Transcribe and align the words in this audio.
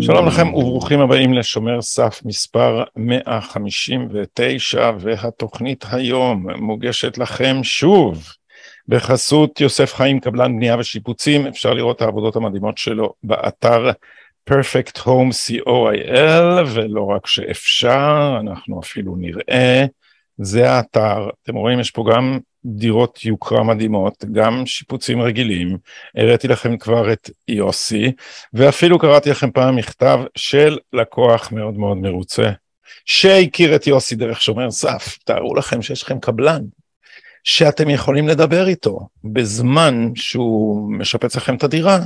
שלום 0.00 0.26
לכם 0.26 0.54
וברוכים 0.54 1.00
הבאים 1.00 1.34
לשומר 1.34 1.82
סף 1.82 2.20
מספר 2.24 2.84
159 2.96 4.90
והתוכנית 4.98 5.84
היום 5.92 6.46
מוגשת 6.56 7.18
לכם 7.18 7.56
שוב 7.62 8.24
בחסות 8.88 9.60
יוסף 9.60 9.94
חיים 9.94 10.20
קבלן 10.20 10.56
בנייה 10.56 10.76
ושיפוצים. 10.78 11.46
אפשר 11.46 11.74
לראות 11.74 11.96
את 11.96 12.02
העבודות 12.02 12.36
המדהימות 12.36 12.78
שלו 12.78 13.14
באתר 13.22 13.90
perfect 14.50 14.98
home 14.98 15.32
co.il 15.32 16.62
ולא 16.74 17.04
רק 17.04 17.26
שאפשר 17.26 18.36
אנחנו 18.40 18.80
אפילו 18.80 19.16
נראה 19.16 19.84
זה 20.38 20.70
האתר. 20.70 21.28
אתם 21.42 21.54
רואים 21.54 21.80
יש 21.80 21.90
פה 21.90 22.04
גם 22.14 22.38
דירות 22.64 23.24
יוקרה 23.24 23.62
מדהימות, 23.62 24.24
גם 24.32 24.66
שיפוצים 24.66 25.20
רגילים, 25.20 25.78
הראיתי 26.16 26.48
לכם 26.48 26.76
כבר 26.78 27.12
את 27.12 27.30
יוסי, 27.48 28.12
ואפילו 28.54 28.98
קראתי 28.98 29.30
לכם 29.30 29.50
פעם 29.50 29.76
מכתב 29.76 30.20
של 30.36 30.78
לקוח 30.92 31.52
מאוד 31.52 31.78
מאוד 31.78 31.96
מרוצה, 31.96 32.50
שהכיר 33.04 33.76
את 33.76 33.86
יוסי 33.86 34.14
דרך 34.14 34.42
שומר 34.42 34.70
סף, 34.70 35.18
תארו 35.24 35.54
לכם 35.54 35.82
שיש 35.82 36.02
לכם 36.02 36.20
קבלן, 36.20 36.62
שאתם 37.44 37.90
יכולים 37.90 38.28
לדבר 38.28 38.68
איתו 38.68 39.08
בזמן 39.24 40.08
שהוא 40.14 40.92
משפץ 40.92 41.36
לכם 41.36 41.54
את 41.54 41.64
הדירה, 41.64 41.98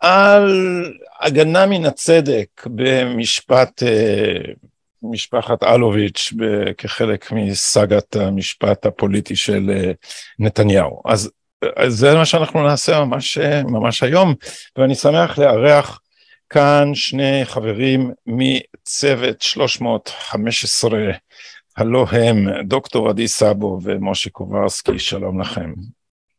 על 0.00 0.84
הגנה 1.20 1.66
מן 1.66 1.84
הצדק 1.84 2.48
במשפט 2.66 3.82
אה, 3.82 4.52
משפחת 5.02 5.62
אלוביץ' 5.62 6.32
כחלק 6.78 7.32
מסאגת 7.32 8.16
המשפט 8.16 8.86
הפוליטי 8.86 9.36
של 9.36 9.70
אה, 9.70 9.92
נתניהו. 10.38 11.02
אז 11.06 11.30
זה 11.88 12.14
מה 12.14 12.24
שאנחנו 12.24 12.62
נעשה 12.62 13.04
ממש, 13.04 13.38
ממש 13.64 14.02
היום, 14.02 14.34
ואני 14.76 14.94
שמח 14.94 15.38
לארח 15.38 16.00
כאן 16.50 16.90
שני 16.94 17.40
חברים 17.44 18.10
מצוות 18.26 19.42
315, 19.42 20.98
הלא 21.76 22.06
הם 22.10 22.62
דוקטור 22.64 23.08
עדי 23.08 23.28
סאבו 23.28 23.78
ומשה 23.82 24.30
קוברסקי, 24.30 24.98
שלום 24.98 25.40
לכם. 25.40 25.72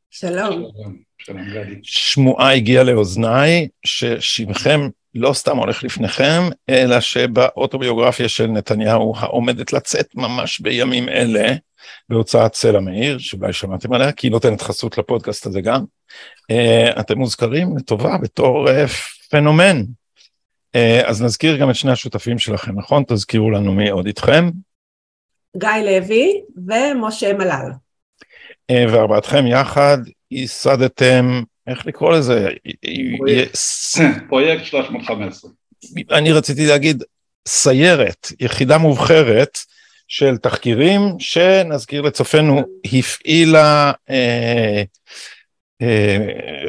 שלום. 0.09 0.71
שלום 1.17 1.37
שמועה 1.83 2.53
הגיעה 2.53 2.83
לאוזניי 2.83 3.67
ששמכם 3.85 4.89
לא 5.15 5.33
סתם 5.33 5.57
הולך 5.57 5.83
לפניכם, 5.83 6.41
אלא 6.69 6.99
שבאוטוביוגרפיה 6.99 8.29
של 8.29 8.47
נתניהו 8.47 9.13
העומדת 9.17 9.73
לצאת 9.73 10.15
ממש 10.15 10.59
בימים 10.59 11.09
אלה, 11.09 11.53
בהוצאת 12.09 12.55
סלע 12.55 12.79
מאיר, 12.79 13.17
שאולי 13.17 13.53
שמעתם 13.53 13.93
עליה, 13.93 14.11
כי 14.11 14.27
היא 14.27 14.31
נותנת 14.31 14.61
חסות 14.61 14.97
לפודקאסט 14.97 15.45
הזה 15.45 15.61
גם, 15.61 15.83
אה, 16.51 16.99
אתם 16.99 17.17
מוזכרים 17.17 17.77
לטובה 17.77 18.17
בתור 18.17 18.69
אה, 18.69 18.85
פנומן. 19.29 19.83
אה, 20.75 21.01
אז 21.05 21.21
נזכיר 21.21 21.57
גם 21.57 21.69
את 21.69 21.75
שני 21.75 21.91
השותפים 21.91 22.39
שלכם, 22.39 22.79
נכון? 22.79 23.03
תזכירו 23.07 23.51
לנו 23.51 23.73
מי 23.73 23.89
עוד 23.89 24.05
איתכם. 24.05 24.49
גיא 25.57 25.69
לוי 25.69 26.41
ומשה 26.67 27.33
מלל. 27.33 27.71
וארבעתכם 28.71 29.47
יחד 29.47 29.97
ייסדתם 30.31 31.41
איך 31.67 31.87
לקרוא 31.87 32.13
לזה? 32.13 32.49
פרויקט 34.29 34.65
315. 34.65 35.51
אני 36.11 36.31
רציתי 36.31 36.65
להגיד 36.65 37.03
סיירת, 37.47 38.27
יחידה 38.39 38.77
מובחרת 38.77 39.57
של 40.07 40.37
תחקירים 40.37 41.01
שנזכיר 41.19 42.01
לצופינו 42.01 42.61
הפעילה 42.93 43.91
אה, 44.09 44.83
אה, 45.81 46.17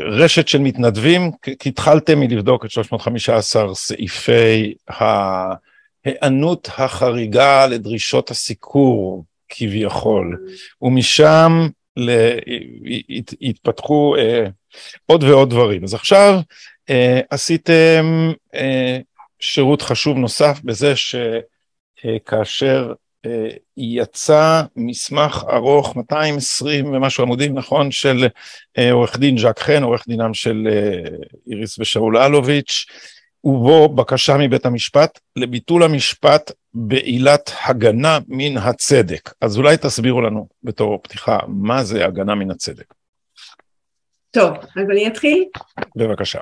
רשת 0.05 0.49
של 0.49 0.59
מתנדבים, 0.59 1.31
כי 1.59 1.69
התחלתם 1.69 2.21
מלבדוק 2.21 2.65
את 2.65 2.71
315 2.71 3.75
סעיפי 3.75 4.75
ההיענות 4.89 6.69
החריגה 6.79 7.67
לדרישות 7.67 8.31
הסיקור 8.31 9.25
כביכול, 9.49 10.47
ומשם 10.83 11.69
התפתחו 13.41 14.17
אה, 14.19 14.45
עוד 15.07 15.23
ועוד 15.25 15.51
דברים. 15.51 15.85
אז 15.85 15.95
עכשיו 15.95 16.41
אה, 16.91 17.21
עשיתם 17.31 18.33
אה, 18.55 18.99
שירות 19.41 19.83
חשוב 19.83 20.17
נוסף 20.17 20.61
בזה 20.65 20.93
שכאשר 22.05 22.93
יצא 23.77 24.63
מסמך 24.77 25.45
ארוך 25.53 25.97
220 25.97 26.95
ומשהו 26.95 27.23
עמודים 27.23 27.59
נכון 27.59 27.91
של 27.91 28.27
עורך 28.91 29.19
דין 29.19 29.39
ז'ק 29.39 29.59
חן 29.59 29.83
עורך 29.83 30.05
דינם 30.09 30.35
של 30.35 30.69
איריס 31.51 31.79
ושאול 31.79 32.17
אלוביץ' 32.17 32.87
ובו 33.45 33.89
בקשה 33.89 34.37
מבית 34.37 34.67
המשפט 34.67 35.21
לביטול 35.37 35.83
המשפט 35.83 36.53
בעילת 36.75 37.53
הגנה 37.65 38.19
מן 38.29 38.57
הצדק. 38.57 39.35
אז 39.41 39.57
אולי 39.57 39.77
תסבירו 39.77 40.21
לנו 40.21 40.47
בתור 40.63 40.99
פתיחה, 41.03 41.39
מה 41.49 41.85
זה 41.85 42.07
הגנה 42.07 42.35
מן 42.35 42.51
הצדק? 42.51 42.95
טוב, 44.31 44.51
אז 44.77 44.91
אני 44.91 45.07
אתחיל? 45.07 45.45
בבקשה. 45.97 46.39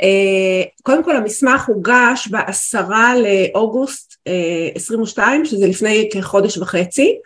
Uh, 0.00 0.82
קודם 0.82 1.04
כל 1.04 1.16
המסמך 1.16 1.68
הוגש 1.68 2.28
בעשרה 2.30 3.14
לאוגוסט 3.16 4.12
uh, 4.12 4.76
22, 4.76 5.44
שזה 5.44 5.66
לפני 5.66 6.08
כחודש 6.12 6.58
וחצי. 6.58 7.18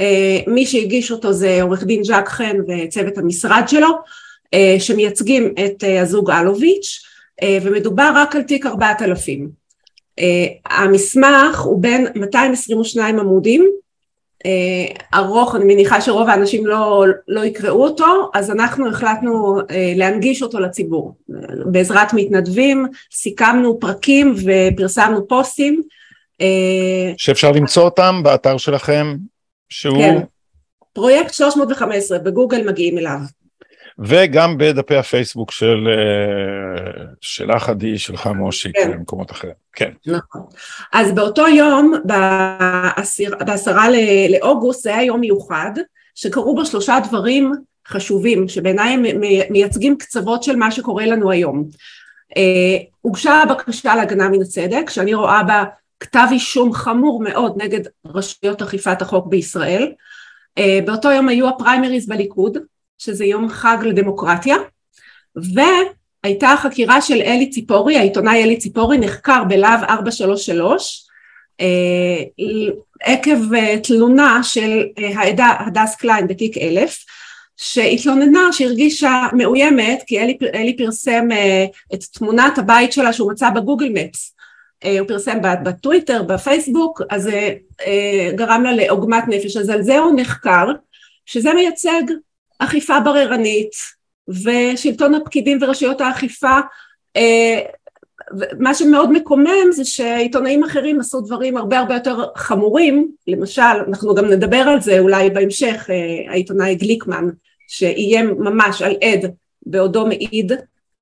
Uh, 0.00 0.50
מי 0.50 0.66
שהגיש 0.66 1.10
אותו 1.10 1.32
זה 1.32 1.62
עורך 1.62 1.84
דין 1.84 2.04
ז'אק 2.04 2.28
חן 2.28 2.56
וצוות 2.68 3.18
המשרד 3.18 3.62
שלו, 3.66 3.88
שמייצגים 4.78 5.54
את 5.64 5.84
הזוג 6.02 6.30
אלוביץ', 6.30 7.07
ומדובר 7.62 8.12
רק 8.14 8.36
על 8.36 8.42
תיק 8.42 8.66
4000. 8.66 9.50
Uh, 10.20 10.22
המסמך 10.66 11.60
הוא 11.60 11.82
בין 11.82 12.06
222 12.14 13.18
עמודים, 13.18 13.70
אה, 14.46 15.18
ארוך, 15.18 15.54
אני 15.54 15.64
מניחה 15.64 16.00
שרוב 16.00 16.28
האנשים 16.28 16.66
לא, 16.66 17.04
לא 17.28 17.44
יקראו 17.44 17.84
אותו, 17.84 18.30
אז 18.34 18.50
אנחנו 18.50 18.88
החלטנו 18.88 19.60
אה, 19.70 19.92
להנגיש 19.96 20.42
אותו 20.42 20.60
לציבור. 20.60 21.16
בעזרת 21.64 22.12
מתנדבים, 22.12 22.86
סיכמנו 23.12 23.80
פרקים 23.80 24.34
ופרסמנו 24.44 25.28
פוסטים. 25.28 25.82
אה, 26.40 27.12
שאפשר 27.16 27.52
למצוא 27.52 27.82
אותם 27.82 28.20
באתר 28.22 28.56
שלכם, 28.56 29.16
שהוא... 29.68 29.98
כן, 29.98 30.18
פרויקט 30.92 31.34
315, 31.34 32.18
בגוגל 32.18 32.68
מגיעים 32.68 32.98
אליו. 32.98 33.18
וגם 33.98 34.58
בדפי 34.58 34.96
הפייסבוק 34.96 35.50
של 35.50 35.88
אה, 35.88 37.04
שלך 37.20 37.68
עדי, 37.68 37.98
שלך 37.98 38.26
מושי, 38.26 38.72
כן. 38.72 38.92
במקומות 38.92 39.30
אחרים. 39.30 39.54
כן. 39.72 39.90
נכון. 40.06 40.42
אז 40.92 41.12
באותו 41.12 41.48
יום, 41.48 41.94
בעשיר, 42.04 43.36
בעשרה 43.46 43.86
לאוגוסט, 44.28 44.82
זה 44.82 44.96
היה 44.96 45.04
יום 45.04 45.20
מיוחד, 45.20 45.70
שקרו 46.14 46.54
בו 46.54 46.66
שלושה 46.66 46.98
דברים 47.08 47.52
חשובים, 47.88 48.48
שבעיניי 48.48 48.92
הם 48.92 49.02
מייצגים 49.50 49.98
קצוות 49.98 50.42
של 50.42 50.56
מה 50.56 50.70
שקורה 50.70 51.06
לנו 51.06 51.30
היום. 51.30 51.68
אה, 52.36 52.76
הוגשה 53.00 53.42
בקשה 53.50 53.96
להגנה 53.96 54.28
מן 54.28 54.42
הצדק, 54.42 54.90
שאני 54.90 55.14
רואה 55.14 55.42
בה 55.42 55.64
כתב 56.00 56.26
אישום 56.30 56.72
חמור 56.72 57.22
מאוד 57.22 57.62
נגד 57.62 57.80
רשויות 58.04 58.62
אכיפת 58.62 59.02
החוק 59.02 59.26
בישראל. 59.26 59.92
אה, 60.58 60.78
באותו 60.86 61.10
יום 61.10 61.28
היו 61.28 61.48
הפריימריז 61.48 62.08
בליכוד, 62.08 62.58
שזה 62.98 63.24
יום 63.24 63.48
חג 63.48 63.78
לדמוקרטיה, 63.82 64.56
והייתה 65.36 66.54
חקירה 66.62 67.02
של 67.02 67.14
אלי 67.14 67.50
ציפורי, 67.50 67.98
העיתונאי 67.98 68.44
אלי 68.44 68.56
ציפורי 68.56 68.98
נחקר 68.98 69.44
בלהב 69.48 69.84
433 69.84 71.08
אה, 71.60 72.24
עקב 73.02 73.54
אה, 73.54 73.78
תלונה 73.82 74.40
של 74.42 74.84
אה, 74.98 75.20
העדה 75.20 75.52
הדס 75.58 75.96
קליין 75.96 76.26
בתיק 76.26 76.58
אלף 76.58 77.04
שהתלוננה 77.56 78.52
שהרגישה 78.52 79.26
מאוימת 79.32 80.02
כי 80.06 80.20
אלי, 80.20 80.38
אלי 80.54 80.76
פרסם 80.76 81.28
את 81.94 82.04
תמונת 82.04 82.58
הבית 82.58 82.92
שלה 82.92 83.12
שהוא 83.12 83.32
מצא 83.32 83.50
בגוגל 83.50 83.88
מפס. 83.92 84.34
הוא 84.98 85.08
פרסם 85.08 85.38
בטוויטר, 85.64 86.22
בפייסבוק, 86.22 87.02
אז 87.10 87.22
זה 87.22 87.54
גרם 88.34 88.62
לה 88.62 88.72
לעוגמת 88.72 89.24
נפש, 89.28 89.56
אז 89.56 89.68
על 89.68 89.82
זה 89.82 89.98
הוא 89.98 90.20
נחקר, 90.20 90.66
שזה 91.26 91.54
מייצג 91.54 92.02
אכיפה 92.58 93.00
בררנית 93.00 93.72
ושלטון 94.28 95.14
הפקידים 95.14 95.58
ורשויות 95.62 96.00
האכיפה 96.00 96.58
אה, 97.16 97.60
מה 98.58 98.74
שמאוד 98.74 99.12
מקומם 99.12 99.72
זה 99.72 99.84
שעיתונאים 99.84 100.64
אחרים 100.64 101.00
עשו 101.00 101.20
דברים 101.20 101.56
הרבה 101.56 101.78
הרבה 101.78 101.94
יותר 101.94 102.24
חמורים, 102.36 103.12
למשל, 103.26 103.62
אנחנו 103.88 104.14
גם 104.14 104.24
נדבר 104.24 104.56
על 104.56 104.80
זה 104.80 104.98
אולי 104.98 105.30
בהמשך, 105.30 105.86
אה, 105.90 106.30
העיתונאי 106.32 106.74
גליקמן, 106.74 107.28
שאיים 107.68 108.34
ממש 108.38 108.82
על 108.82 108.96
עד 109.02 109.32
בעודו 109.66 110.06
מעיד. 110.06 110.52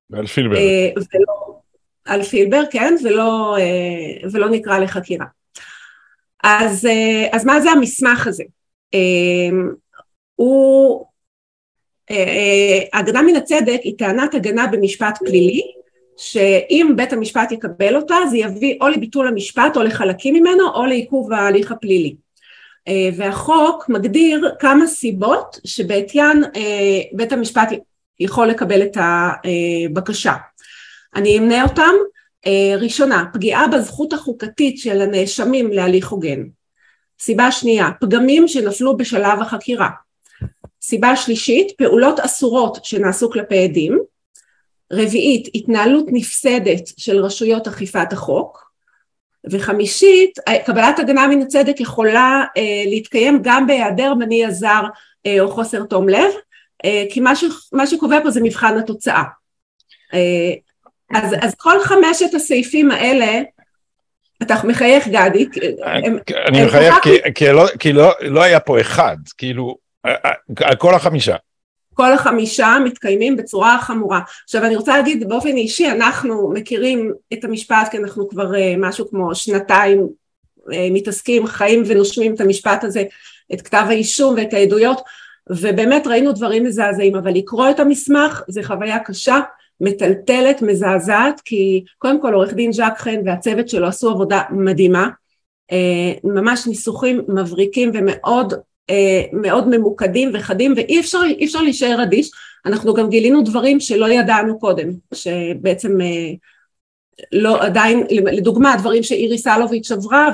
ועל 0.09 0.27
פילבר. 0.27 0.55
אה, 0.55 0.89
ולא, 0.95 1.59
על 2.05 2.23
פילבר, 2.23 2.63
כן, 2.71 2.95
ולא, 3.03 3.57
ולא 4.31 4.49
נקרא 4.49 4.79
לחקירה. 4.79 5.25
אז, 6.43 6.87
אז 7.31 7.45
מה 7.45 7.61
זה 7.61 7.71
המסמך 7.71 8.27
הזה? 8.27 8.43
הוא, 10.35 11.05
הגנה 12.93 13.21
מן 13.21 13.35
הצדק 13.35 13.79
היא 13.83 13.97
טענת 13.97 14.35
הגנה 14.35 14.67
במשפט 14.67 15.17
פלילי 15.25 15.61
שאם 16.17 16.93
בית 16.95 17.13
המשפט 17.13 17.51
יקבל 17.51 17.95
אותה 17.95 18.15
זה 18.29 18.37
יביא 18.37 18.77
או 18.81 18.87
לביטול 18.87 19.27
המשפט 19.27 19.77
או 19.77 19.83
לחלקים 19.83 20.33
ממנו 20.33 20.69
או 20.73 20.85
לעיכוב 20.85 21.33
ההליך 21.33 21.71
הפלילי. 21.71 22.15
והחוק 23.15 23.89
מגדיר 23.89 24.51
כמה 24.59 24.87
סיבות 24.87 25.59
שבעטיין 25.65 26.43
בית 27.13 27.31
המשפט 27.31 27.69
יכול 28.19 28.47
לקבל 28.47 28.81
את 28.81 28.97
הבקשה 28.97 30.33
אני 31.15 31.37
אמנה 31.37 31.63
אותם. 31.63 31.93
ראשונה 32.79 33.25
פגיעה 33.33 33.67
בזכות 33.67 34.13
החוקתית 34.13 34.77
של 34.77 35.01
הנאשמים 35.01 35.71
להליך 35.71 36.07
הוגן. 36.07 36.43
סיבה 37.19 37.51
שנייה 37.51 37.89
פגמים 38.01 38.47
שנפלו 38.47 38.97
בשלב 38.97 39.41
החקירה 39.41 39.89
סיבה 40.87 41.15
שלישית 41.15 41.71
פעולות 41.77 42.19
אסורות 42.19 42.85
שנעשו 42.85 43.31
כלפי 43.31 43.63
עדים. 43.63 43.99
רביעית 44.93 45.47
התנהלות 45.55 46.05
נפסדת 46.07 46.87
של 46.97 47.17
רשויות 47.17 47.67
אכיפת 47.67 48.13
החוק. 48.13 48.71
וחמישית 49.51 50.39
קבלת 50.65 50.99
הגנה 50.99 51.27
מן 51.27 51.41
הצדק 51.41 51.79
יכולה 51.79 52.43
אה, 52.57 52.83
להתקיים 52.85 53.39
גם 53.41 53.67
בהיעדר 53.67 54.13
מניע 54.13 54.51
זר 54.51 54.83
אה, 55.25 55.39
או 55.39 55.51
חוסר 55.51 55.83
תום 55.83 56.09
לב. 56.09 56.31
אה, 56.85 57.03
כי 57.09 57.19
מה, 57.19 57.35
ש, 57.35 57.43
מה 57.73 57.87
שקובע 57.87 58.19
פה 58.23 58.29
זה 58.29 58.41
מבחן 58.43 58.77
התוצאה. 58.77 59.23
אה, 60.13 60.53
אז, 61.13 61.35
אז 61.41 61.55
כל 61.55 61.79
חמשת 61.79 62.33
הסעיפים 62.33 62.91
האלה 62.91 63.41
אתה 64.41 64.55
מחייך 64.63 65.07
גדי 65.07 65.47
אני 66.47 66.65
מחייך 66.65 66.95
כי, 67.03 67.33
כי, 67.35 67.51
לא, 67.51 67.67
כי 67.79 67.93
לא, 67.93 68.11
לא 68.21 68.43
היה 68.43 68.59
פה 68.59 68.81
אחד. 68.81 69.17
כאילו 69.37 69.86
כל 70.77 70.93
החמישה 70.93 71.35
כל 71.93 72.13
החמישה 72.13 72.77
מתקיימים 72.85 73.35
בצורה 73.35 73.79
חמורה. 73.81 74.19
עכשיו 74.43 74.65
אני 74.65 74.75
רוצה 74.75 74.97
להגיד 74.97 75.29
באופן 75.29 75.47
אישי 75.47 75.91
אנחנו 75.91 76.51
מכירים 76.53 77.13
את 77.33 77.43
המשפט 77.43 77.87
כי 77.91 77.97
אנחנו 77.97 78.29
כבר 78.29 78.53
uh, 78.53 78.57
משהו 78.77 79.09
כמו 79.09 79.35
שנתיים 79.35 80.07
מתעסקים 80.91 81.47
חיים 81.47 81.83
ונושמים 81.85 82.35
את 82.35 82.41
המשפט 82.41 82.83
הזה 82.83 83.03
את 83.53 83.61
כתב 83.61 83.85
האישום 83.89 84.35
ואת 84.37 84.53
העדויות 84.53 85.01
ובאמת 85.49 86.07
ראינו 86.07 86.31
דברים 86.31 86.63
מזעזעים 86.63 87.15
אבל 87.15 87.31
לקרוא 87.31 87.69
את 87.69 87.79
המסמך 87.79 88.41
זה 88.47 88.63
חוויה 88.63 88.99
קשה 88.99 89.39
מטלטלת 89.81 90.61
מזעזעת 90.61 91.41
כי 91.45 91.83
קודם 91.97 92.21
כל 92.21 92.33
עורך 92.33 92.53
דין 92.53 92.71
ז'אק 92.71 92.97
חן 92.97 93.19
והצוות 93.25 93.69
שלו 93.69 93.87
עשו 93.87 94.09
עבודה 94.09 94.41
מדהימה 94.51 95.09
ממש 96.23 96.67
ניסוחים 96.67 97.21
מבריקים 97.27 97.91
ומאוד 97.93 98.53
אה, 98.53 98.59
מאוד 99.33 99.67
ממוקדים 99.67 100.31
וחדים 100.33 100.73
ואי 100.77 100.99
אפשר, 100.99 101.19
אפשר 101.43 101.61
להישאר 101.61 102.03
אדיש, 102.03 102.31
אנחנו 102.67 102.93
גם 102.93 103.09
גילינו 103.09 103.41
דברים 103.41 103.79
שלא 103.79 104.09
ידענו 104.09 104.59
קודם, 104.59 104.89
שבעצם 105.13 106.01
אה, 106.01 106.33
לא 107.31 107.63
עדיין, 107.63 108.03
לדוגמה 108.09 108.75
דברים 108.79 109.03
שאיריס 109.03 109.47
אלוביץ' 109.47 109.91
עברה 109.91 110.31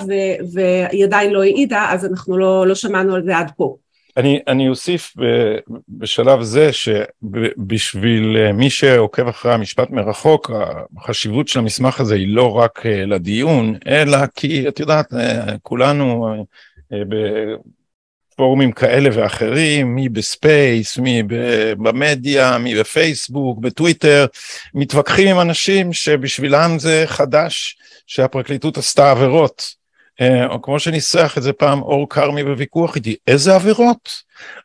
והיא 0.53 1.03
עדיין 1.03 1.31
לא 1.31 1.41
העידה 1.41 1.88
אז 1.89 2.05
אנחנו 2.05 2.38
לא, 2.38 2.67
לא 2.67 2.75
שמענו 2.75 3.15
על 3.15 3.23
זה 3.25 3.38
עד 3.38 3.51
פה. 3.57 3.75
אני, 4.17 4.39
אני 4.47 4.69
אוסיף 4.69 5.13
בשלב 5.89 6.41
זה 6.41 6.69
שבשביל 6.71 8.38
אה, 8.38 8.51
מי 8.51 8.69
שעוקב 8.69 9.27
אחרי 9.27 9.53
המשפט 9.53 9.89
מרחוק, 9.89 10.51
החשיבות 10.97 11.47
של 11.47 11.59
המסמך 11.59 12.00
הזה 12.00 12.15
היא 12.15 12.35
לא 12.35 12.51
רק 12.51 12.85
לדיון, 12.85 13.75
אלא 13.88 14.17
כי 14.35 14.67
את 14.67 14.79
יודעת, 14.79 15.13
כולנו 15.61 16.35
בפורומים 18.36 18.71
כאלה 18.71 19.09
ואחרים, 19.13 19.95
מי 19.95 20.09
בספייס, 20.09 20.97
מי 20.97 21.24
במדיה, 21.77 22.57
מי 22.57 22.75
בפייסבוק, 22.75 23.59
בטוויטר, 23.59 24.25
מתווכחים 24.74 25.27
עם 25.27 25.39
אנשים 25.39 25.94
שבשבילם 25.94 26.80
זה 26.80 27.03
חדש 27.07 27.77
שהפרקליטות 28.07 28.77
עשתה 28.77 29.12
עבירות. 29.12 29.83
אה, 30.21 30.47
או 30.47 30.62
כמו 30.62 30.80
שניסח 30.80 31.38
את 31.38 31.44
זה 31.44 31.53
פעם 31.53 31.81
אור 31.81 32.09
כרמי 32.09 32.44
בוויכוח 32.44 32.95
איתי, 32.95 33.15
איזה 33.27 33.56
עבירות? 33.56 34.09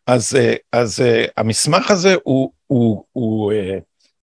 אז, 0.06 0.36
אה, 0.36 0.54
אז 0.72 1.00
אה, 1.00 1.24
המסמך 1.36 1.90
הזה 1.90 2.14
הוא, 2.22 2.52
הוא, 2.66 3.04
הוא 3.12 3.52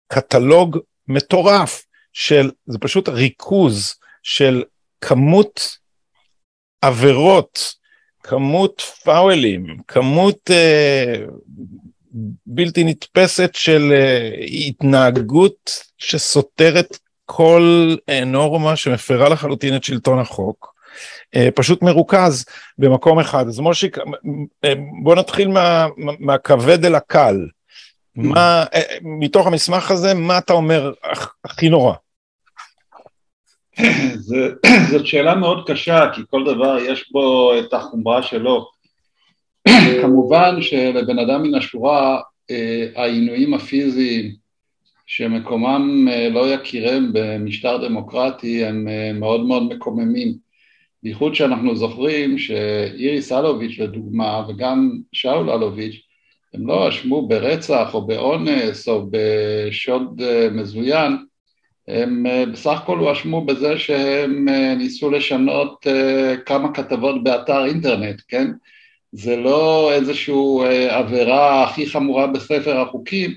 קטלוג 0.08 0.78
מטורף 1.08 1.86
של, 2.14 2.52
זה 2.66 2.78
פשוט 2.80 3.10
ריכוז 3.10 3.96
של 4.24 4.64
כמות 5.02 5.78
עבירות 6.82 7.79
כמות 8.30 8.82
פאוולים, 8.82 9.78
כמות 9.88 10.52
אה, 10.52 11.16
בלתי 12.46 12.84
נתפסת 12.84 13.50
של 13.54 13.92
אה, 13.92 14.46
התנהגות 14.68 15.84
שסותרת 15.98 16.98
כל 17.26 17.96
אה, 18.10 18.26
נורמה 18.26 18.76
שמפרה 18.76 19.30
לחלוטין 19.30 19.76
את 19.76 19.84
שלטון 19.84 20.20
החוק, 20.20 20.74
אה, 21.36 21.50
פשוט 21.56 21.82
מרוכז 21.82 22.46
במקום 22.78 23.20
אחד. 23.20 23.48
אז 23.48 23.60
מושיק, 23.60 23.98
אה, 24.66 24.74
בוא 25.04 25.16
נתחיל 25.16 25.48
מה, 25.48 25.88
מהכבד 26.20 26.86
אל 26.86 26.96
הקל. 26.96 27.48
מה, 28.16 28.66
אה, 28.74 28.82
מתוך 29.02 29.48
המסמך 29.48 29.92
הזה, 29.92 30.14
מה 30.14 30.38
אתה 30.38 30.54
אומר 30.54 30.94
הכי 31.46 31.70
נורא? 31.70 31.94
זאת 34.92 35.08
שאלה 35.08 35.36
מאוד 35.36 35.64
קשה, 35.68 36.10
כי 36.16 36.22
כל 36.30 36.44
דבר 36.46 36.78
יש 36.80 37.12
בו 37.12 37.52
את 37.60 37.74
החומרה 37.74 38.24
שלו. 38.24 38.68
כמובן 40.02 40.62
שלבן 40.62 41.20
אדם 41.20 41.44
מן 41.44 41.56
השורה 41.56 42.20
אה, 42.52 42.88
העינויים 42.96 43.54
הפיזיים 43.54 44.32
שמקומם 45.08 46.08
אה, 46.12 46.30
לא 46.30 46.54
יכירם 46.54 47.10
במשטר 47.14 47.88
דמוקרטי 47.88 48.66
הם 48.66 48.88
אה, 48.88 49.12
מאוד 49.14 49.46
מאוד 49.46 49.64
מקוממים. 49.64 50.50
בייחוד 51.04 51.36
שאנחנו 51.36 51.76
זוכרים 51.76 52.38
שאיריס 52.38 53.32
אלוביץ' 53.32 53.80
לדוגמה 53.80 54.46
וגם 54.48 54.92
שאול 55.12 55.50
אלוביץ' 55.50 56.02
הם 56.54 56.68
לא 56.68 56.90
אשמו 56.90 57.28
ברצח 57.28 57.94
או 57.94 58.08
באונס 58.08 58.88
או 58.88 59.08
בשוד 59.12 60.22
מזוין 60.52 61.18
הם 61.90 62.26
אה, 62.26 62.46
בסך 62.46 62.80
הכל 62.84 62.98
הואשמו 62.98 63.46
בזה 63.46 63.80
שהם 63.80 64.50
אה, 64.50 64.76
ניסו 64.76 65.12
לשנות 65.12 65.88
אה, 65.88 66.38
כמה 66.46 66.74
כתבות 66.74 67.24
באתר 67.24 67.66
אינטרנט, 67.66 68.22
כן? 68.28 68.52
זה 69.12 69.36
לא 69.36 69.92
איזושהי 69.94 70.88
עבירה 70.90 71.64
הכי 71.64 71.88
חמורה 71.88 72.28
בספר 72.28 72.80
החוקים, 72.80 73.32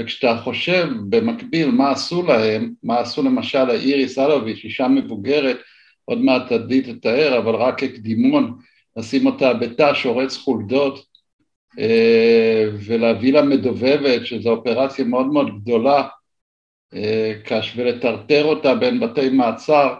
וכשאתה 0.00 0.40
חושב 0.44 0.88
במקביל 1.08 1.70
מה 1.70 1.90
עשו 1.90 2.22
להם, 2.22 2.72
מה 2.82 2.98
עשו 2.98 3.22
למשל 3.22 3.64
לאיריס 3.64 4.18
אלוביץ', 4.18 4.60
אישה 4.64 4.88
מבוגרת, 4.88 5.58
עוד 6.04 6.18
מעט 6.18 6.52
עדי 6.52 6.80
תתאר, 6.80 7.38
אבל 7.38 7.54
רק 7.54 7.78
כקדימון, 7.80 8.54
לשים 8.96 9.26
אותה 9.26 9.54
בתא 9.54 9.94
שורץ 9.94 10.36
חולדות 10.36 11.04
ולהביא 12.86 13.32
לה 13.32 13.42
מדובבת, 13.42 14.26
שזו 14.26 14.50
אופרציה 14.50 15.04
מאוד 15.04 15.26
מאוד 15.26 15.62
גדולה, 15.62 16.08
ולטרטר 17.76 18.44
אותה 18.44 18.74
בין 18.74 19.00
בתי 19.00 19.28
מעצר, 19.28 19.94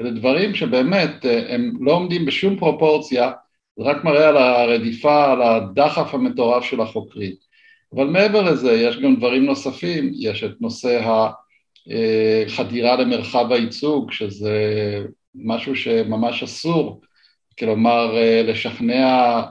אלה 0.00 0.10
דברים 0.10 0.54
שבאמת 0.54 1.26
אה, 1.26 1.54
הם 1.54 1.72
לא 1.80 1.92
עומדים 1.92 2.26
בשום 2.26 2.58
פרופורציה, 2.58 3.32
זה 3.76 3.84
רק 3.84 4.04
מראה 4.04 4.28
על 4.28 4.36
הרדיפה, 4.36 5.32
על 5.32 5.42
הדחף 5.42 6.14
המטורף 6.14 6.64
של 6.64 6.80
החוקרים. 6.80 7.32
אבל 7.94 8.06
מעבר 8.06 8.42
לזה 8.42 8.72
יש 8.72 8.98
גם 8.98 9.16
דברים 9.16 9.44
נוספים, 9.44 10.10
יש 10.14 10.44
את 10.44 10.60
נושא 10.60 11.00
החדירה 12.46 12.90
אה, 12.90 12.96
למרחב 12.96 13.52
הייצוג, 13.52 14.12
שזה 14.12 14.58
משהו 15.34 15.76
שממש 15.76 16.42
אסור, 16.42 17.00
כלומר 17.58 18.16
אה, 18.16 18.42
לשכנע 18.42 19.42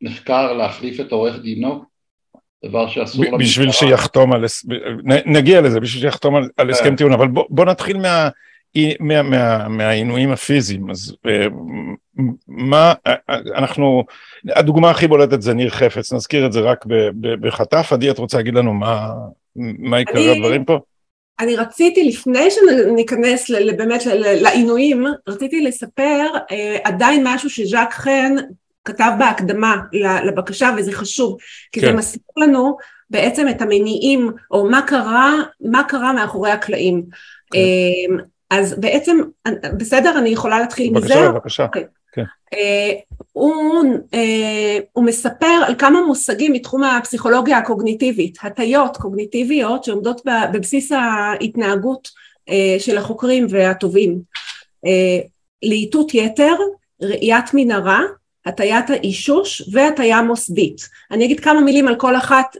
נחקר 0.00 0.52
להחליף 0.52 1.00
את 1.00 1.12
עורך 1.12 1.38
דינו, 1.38 1.84
דבר 2.66 2.88
שאסור 2.88 3.24
למשטרה. 3.24 3.38
בשביל 3.38 3.72
שיחתום 3.72 4.32
על, 4.32 4.44
נגיע 5.26 5.60
לזה, 5.60 5.80
בשביל 5.80 6.02
שיחתום 6.02 6.36
על, 6.36 6.48
על 6.56 6.70
הסכם 6.70 6.90
כן. 6.90 6.96
טיעון, 6.96 7.12
אבל 7.12 7.28
בוא, 7.28 7.44
בוא 7.50 7.64
נתחיל 7.64 7.98
מה, 7.98 8.28
מה, 9.00 9.22
מה, 9.22 9.68
מהעינויים 9.68 10.30
הפיזיים, 10.30 10.90
אז 10.90 11.16
אה, 11.26 11.46
מה, 12.48 12.92
אנחנו, 13.54 14.04
הדוגמה 14.48 14.90
הכי 14.90 15.06
בולטת 15.06 15.42
זה 15.42 15.54
ניר 15.54 15.70
חפץ, 15.70 16.12
נזכיר 16.12 16.46
את 16.46 16.52
זה 16.52 16.60
רק 16.60 16.84
בחטף, 17.40 17.92
עדי 17.92 18.10
את 18.10 18.18
רוצה 18.18 18.36
להגיד 18.36 18.54
לנו 18.54 18.74
מה, 18.74 19.10
מה 19.56 19.96
עיקר 19.96 20.30
הדברים 20.30 20.64
פה? 20.64 20.78
אני 21.40 21.56
רציתי 21.56 22.04
לפני 22.04 22.48
שניכנס 22.50 23.50
באמת 23.50 24.06
לעינויים, 24.16 25.04
רציתי 25.28 25.60
לספר 25.60 26.26
אה, 26.50 26.76
עדיין 26.84 27.22
משהו 27.26 27.50
שז'אק 27.50 27.92
חן 27.92 28.34
כתב 28.84 29.10
בהקדמה 29.18 29.76
לבקשה 30.24 30.70
וזה 30.78 30.92
חשוב 30.92 31.36
כי 31.72 31.80
כן. 31.80 31.86
זה 31.86 31.92
מסביר 31.92 32.22
לנו 32.36 32.76
בעצם 33.10 33.48
את 33.48 33.62
המניעים 33.62 34.30
או 34.50 34.70
מה 34.70 34.82
קרה, 34.82 35.34
מה 35.60 35.84
קרה 35.88 36.12
מאחורי 36.12 36.50
הקלעים. 36.50 37.02
כן. 37.52 37.58
אמ, 37.58 38.18
אז 38.50 38.80
בעצם, 38.80 39.18
בסדר, 39.76 40.18
אני 40.18 40.28
יכולה 40.28 40.60
להתחיל 40.60 40.90
בבקשה, 40.90 41.04
מזה? 41.04 41.28
בבקשה, 41.28 41.66
בבקשה. 41.66 41.80
Okay. 41.80 41.86
כן. 42.12 42.24
הוא, 43.32 43.84
הוא 44.92 45.04
מספר 45.04 45.62
על 45.66 45.74
כמה 45.78 46.00
מושגים 46.06 46.52
מתחום 46.52 46.82
הפסיכולוגיה 46.82 47.58
הקוגניטיבית, 47.58 48.38
הטיות 48.42 48.96
קוגניטיביות 48.96 49.84
שעומדות 49.84 50.20
בבסיס 50.52 50.92
ההתנהגות 50.92 52.08
של 52.78 52.98
החוקרים 52.98 53.46
והטובים. 53.50 54.18
להיטות 55.62 56.14
יתר, 56.14 56.54
ראיית 57.02 57.44
מנהרה, 57.54 58.00
הטיית 58.46 58.90
האישוש 58.90 59.62
והטיה 59.72 60.22
מוסדית. 60.22 60.88
אני 61.10 61.24
אגיד 61.24 61.40
כמה 61.40 61.60
מילים 61.60 61.88
על 61.88 61.96
כל 61.96 62.16
אחת 62.16 62.56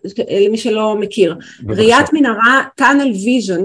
למי 0.46 0.58
שלא 0.58 0.94
מכיר. 0.94 1.34
בבקשה. 1.62 1.82
ראיית 1.82 2.12
מנהרה, 2.12 2.62
tunnel 2.80 3.14
vision, 3.26 3.62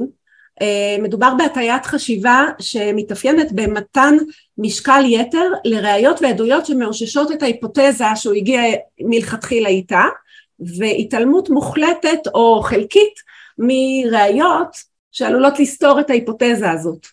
אה, 0.62 0.98
מדובר 1.00 1.34
בהטיית 1.38 1.86
חשיבה 1.86 2.46
שמתאפיינת 2.60 3.52
במתן 3.52 4.16
משקל 4.58 5.04
יתר 5.08 5.52
לראיות 5.66 6.22
ועדויות 6.22 6.66
שמאוששות 6.66 7.32
את 7.32 7.44
ההיפותזה 7.44 8.06
שהוא 8.16 8.34
הגיע 8.34 8.62
מלכתחילה 9.02 9.70
איתה 9.70 10.04
והתעלמות 10.60 11.50
מוחלטת 11.50 12.20
או 12.34 12.62
חלקית 12.62 13.14
מראיות 13.58 14.78
שעלולות 15.12 15.60
לסתור 15.60 16.00
את 16.00 16.10
ההיפותזה 16.10 16.72
הזאת. 16.72 17.08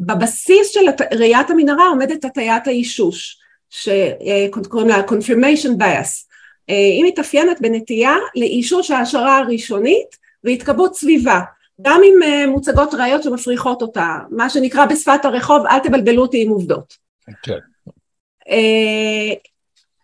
אה, 0.00 0.14
בבסיס 0.14 0.68
של 0.70 0.80
ראיית 1.18 1.50
המנהרה 1.50 1.88
עומדת 1.88 2.24
הטיית 2.24 2.66
האישוש 2.66 3.38
שקוראים 3.70 4.88
לה 4.88 5.00
confirmation 5.08 5.80
bias. 5.80 6.28
אה, 6.70 6.74
היא 6.74 7.04
מתאפיינת 7.04 7.60
בנטייה 7.60 8.16
לאישוש 8.36 8.90
ההשערה 8.90 9.38
הראשונית 9.38 10.16
והתקבעות 10.44 10.94
סביבה. 10.94 11.40
גם 11.82 12.00
אם 12.04 12.22
אה, 12.22 12.46
מוצגות 12.46 12.94
ראיות 12.94 13.22
שמפריחות 13.22 13.82
אותה 13.82 14.18
מה 14.30 14.50
שנקרא 14.50 14.86
בשפת 14.86 15.24
הרחוב 15.24 15.66
אל 15.66 15.78
תבלבלו 15.78 16.22
אותי 16.22 16.42
עם 16.42 16.48
עובדות. 16.48 16.96
כן. 17.42 17.58
אה, 18.48 19.34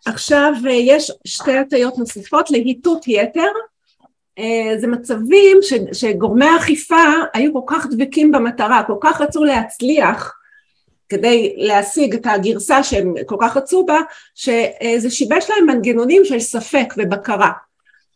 עכשיו 0.07 0.53
יש 0.71 1.13
שתי 1.25 1.57
הטיות 1.57 1.99
נוספות 1.99 2.51
להיטות 2.51 3.09
יתר. 3.09 3.41
אה, 3.41 3.74
זה 4.79 4.87
מצבים 4.87 5.59
ש, 5.63 5.73
שגורמי 5.93 6.45
האכיפה 6.45 7.05
היו 7.35 7.53
כל 7.53 7.61
כך 7.67 7.87
דבקים 7.91 8.33
במטרה, 8.33 8.83
כל 8.87 8.97
כך 9.01 9.21
רצו 9.21 9.45
להצליח 9.45 10.35
כדי 11.09 11.55
להשיג 11.57 12.15
את 12.15 12.27
הגרסה 12.27 12.83
שהם 12.83 13.15
כל 13.27 13.37
כך 13.41 13.57
רצו 13.57 13.87
בה, 13.87 14.01
שזה 14.35 15.11
שיבש 15.11 15.51
להם 15.51 15.67
מנגנונים 15.67 16.25
של 16.25 16.41
ספק 16.41 16.95
ובקרה. 16.97 17.51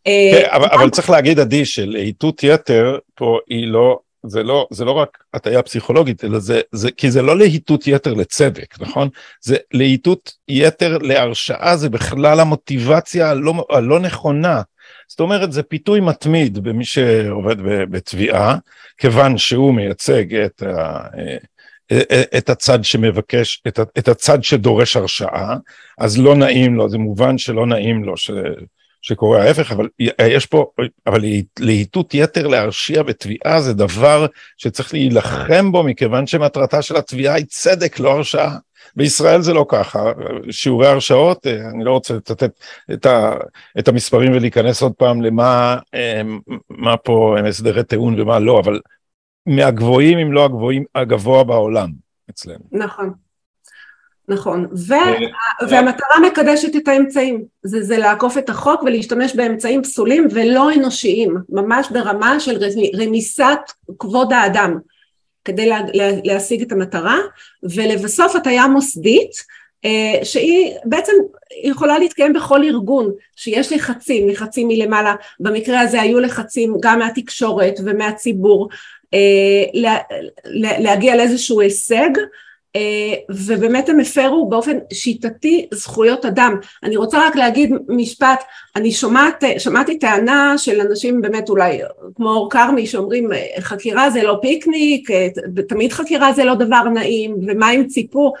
אה, 0.07 0.31
כן, 0.33 0.47
אבל, 0.51 0.67
אבל 0.71 0.89
צריך 0.89 1.09
להגיד 1.09 1.39
עדי 1.39 1.65
שלהיטות 1.65 2.43
יתר 2.43 2.97
פה 3.15 3.39
היא 3.47 3.67
לא, 3.67 3.99
זה 4.23 4.43
לא, 4.43 4.67
זה 4.71 4.85
לא 4.85 4.91
רק 4.91 5.23
הטיה 5.33 5.61
פסיכולוגית, 5.61 6.23
אלא 6.23 6.39
זה, 6.39 6.61
זה, 6.71 6.91
כי 6.91 7.11
זה 7.11 7.21
לא 7.21 7.37
להיטות 7.37 7.87
יתר 7.87 8.13
לצדק, 8.13 8.75
נכון? 8.79 9.09
זה 9.41 9.57
להיטות 9.73 10.33
יתר 10.47 10.97
להרשעה, 10.97 11.77
זה 11.77 11.89
בכלל 11.89 12.39
המוטיבציה 12.39 13.29
הלא, 13.29 13.65
הלא 13.69 13.99
נכונה. 13.99 14.61
זאת 15.09 15.19
אומרת 15.19 15.51
זה 15.51 15.63
פיתוי 15.63 15.99
מתמיד 15.99 16.57
במי 16.59 16.85
שעובד 16.85 17.55
בתביעה, 17.61 18.57
כיוון 18.97 19.37
שהוא 19.37 19.73
מייצג 19.73 20.35
את, 20.35 20.63
ה, 20.63 21.07
את 22.37 22.49
הצד 22.49 22.83
שמבקש, 22.83 23.61
את, 23.67 23.79
את 23.97 24.07
הצד 24.07 24.43
שדורש 24.43 24.95
הרשעה, 24.95 25.55
אז 25.97 26.17
לא 26.17 26.35
נעים 26.35 26.75
לו, 26.75 26.89
זה 26.89 26.97
מובן 26.97 27.37
שלא 27.37 27.65
נעים 27.65 28.03
לו 28.03 28.17
ש, 28.17 28.31
שקורה 29.01 29.43
ההפך, 29.43 29.71
אבל 29.71 29.87
יש 30.21 30.45
פה, 30.45 30.65
אבל 31.07 31.21
להיטות 31.59 32.13
יתר 32.13 32.47
להרשיע 32.47 33.03
בתביעה 33.03 33.61
זה 33.61 33.73
דבר 33.73 34.25
שצריך 34.57 34.93
להילחם 34.93 35.71
בו, 35.71 35.83
מכיוון 35.83 36.27
שמטרתה 36.27 36.81
של 36.81 36.95
התביעה 36.95 37.35
היא 37.35 37.45
צדק, 37.45 37.99
לא 37.99 38.11
הרשעה. 38.11 38.57
בישראל 38.95 39.41
זה 39.41 39.53
לא 39.53 39.65
ככה, 39.69 40.11
שיעורי 40.51 40.87
הרשאות, 40.87 41.47
אה, 41.47 41.69
אני 41.69 41.83
לא 41.83 41.91
רוצה 41.91 42.13
לצטט 42.13 42.63
את, 42.93 43.05
ה, 43.05 43.33
את 43.79 43.87
המספרים 43.87 44.31
ולהיכנס 44.31 44.81
עוד 44.81 44.93
פעם 44.93 45.21
למה 45.21 45.77
אה, 45.93 46.21
מה 46.69 46.97
פה 46.97 47.35
הם 47.39 47.45
הסדרי 47.45 47.83
טיעון 47.83 48.21
ומה 48.21 48.39
לא, 48.39 48.59
אבל 48.59 48.79
מהגבוהים 49.45 50.17
אם 50.17 50.33
לא 50.33 50.45
הגבוהים, 50.45 50.83
הגבוה 50.95 51.43
בעולם 51.43 51.89
אצלנו. 52.29 52.63
נכון. 52.71 53.13
נכון, 54.29 54.67
ו- 54.87 55.69
והמטרה 55.69 56.19
מקדשת 56.27 56.75
את 56.75 56.87
האמצעים, 56.87 57.43
זה, 57.63 57.83
זה 57.83 57.97
לעקוף 57.97 58.37
את 58.37 58.49
החוק 58.49 58.83
ולהשתמש 58.83 59.35
באמצעים 59.35 59.83
פסולים 59.83 60.27
ולא 60.31 60.73
אנושיים, 60.73 61.37
ממש 61.49 61.87
ברמה 61.91 62.39
של 62.39 62.57
רמיסת 63.01 63.59
כבוד 63.99 64.33
האדם. 64.33 64.77
כדי 65.45 65.65
לה, 65.65 65.79
לה, 65.93 66.11
להשיג 66.23 66.61
את 66.61 66.71
המטרה 66.71 67.17
ולבסוף 67.63 68.35
הטיה 68.35 68.67
מוסדית 68.67 69.31
אה, 69.85 70.25
שהיא 70.25 70.73
בעצם 70.85 71.13
יכולה 71.63 71.99
להתקיים 71.99 72.33
בכל 72.33 72.63
ארגון 72.63 73.11
שיש 73.35 73.71
לחצים, 73.73 74.29
לחצים 74.29 74.67
מלמעלה, 74.67 75.15
במקרה 75.39 75.79
הזה 75.79 76.01
היו 76.01 76.19
לחצים 76.19 76.77
גם 76.81 76.99
מהתקשורת 76.99 77.79
ומהציבור 77.85 78.69
אה, 79.13 79.63
לה, 79.73 79.97
להגיע 80.79 81.15
לאיזשהו 81.15 81.61
הישג. 81.61 82.09
אה, 82.17 82.23
ובאמת 83.29 83.89
הם 83.89 83.99
הפרו 83.99 84.49
באופן 84.49 84.77
שיטתי 84.93 85.67
זכויות 85.73 86.25
אדם. 86.25 86.55
אני 86.83 86.97
רוצה 86.97 87.27
רק 87.27 87.35
להגיד 87.35 87.73
משפט, 87.87 88.43
אני 88.75 88.91
שומעת, 88.91 89.43
שמעתי 89.57 89.99
טענה 89.99 90.57
של 90.57 90.81
אנשים 90.81 91.21
באמת 91.21 91.49
אולי 91.49 91.79
כמו 92.15 92.29
אור 92.29 92.49
כרמי 92.51 92.87
שאומרים 92.87 93.29
חקירה 93.59 94.09
זה 94.09 94.23
לא 94.23 94.37
פיקניק, 94.41 95.09
תמיד 95.69 95.91
חקירה 95.91 96.33
זה 96.33 96.43
לא 96.43 96.55
דבר 96.55 96.83
נעים 96.83 97.35
ומה 97.47 97.69
הם 97.69 97.87
ציפו, 97.87 98.33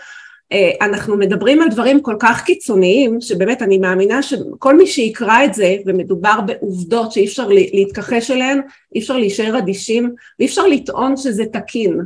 אה, 0.51 0.71
אנחנו 0.81 1.17
מדברים 1.17 1.61
על 1.61 1.69
דברים 1.69 2.01
כל 2.01 2.15
כך 2.19 2.43
קיצוניים 2.43 3.21
שבאמת 3.21 3.61
אני 3.61 3.77
מאמינה 3.77 4.23
שכל 4.23 4.77
מי 4.77 4.87
שיקרא 4.87 5.43
את 5.45 5.53
זה 5.53 5.75
ומדובר 5.85 6.39
בעובדות 6.45 7.11
שאי 7.11 7.25
אפשר 7.25 7.47
להתכחש 7.47 8.31
אליהן, 8.31 8.61
אי 8.95 8.99
אפשר 8.99 9.17
להישאר 9.17 9.57
אדישים 9.57 10.13
ואי 10.39 10.47
אפשר 10.47 10.67
לטעון 10.67 11.17
שזה 11.17 11.43
תקין. 11.45 11.99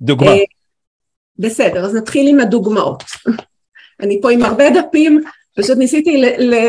דוגמה. 0.00 0.30
בסדר, 1.38 1.84
אז 1.84 1.94
נתחיל 1.94 2.28
עם 2.28 2.40
הדוגמאות. 2.40 3.02
אני 4.00 4.20
פה 4.22 4.30
עם 4.30 4.42
הרבה 4.42 4.64
דפים, 4.70 5.20
פשוט 5.56 5.78
ניסיתי 5.78 6.22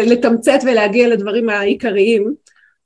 לתמצת 0.06 0.60
ולהגיע 0.66 1.08
לדברים 1.08 1.50
העיקריים. 1.50 2.34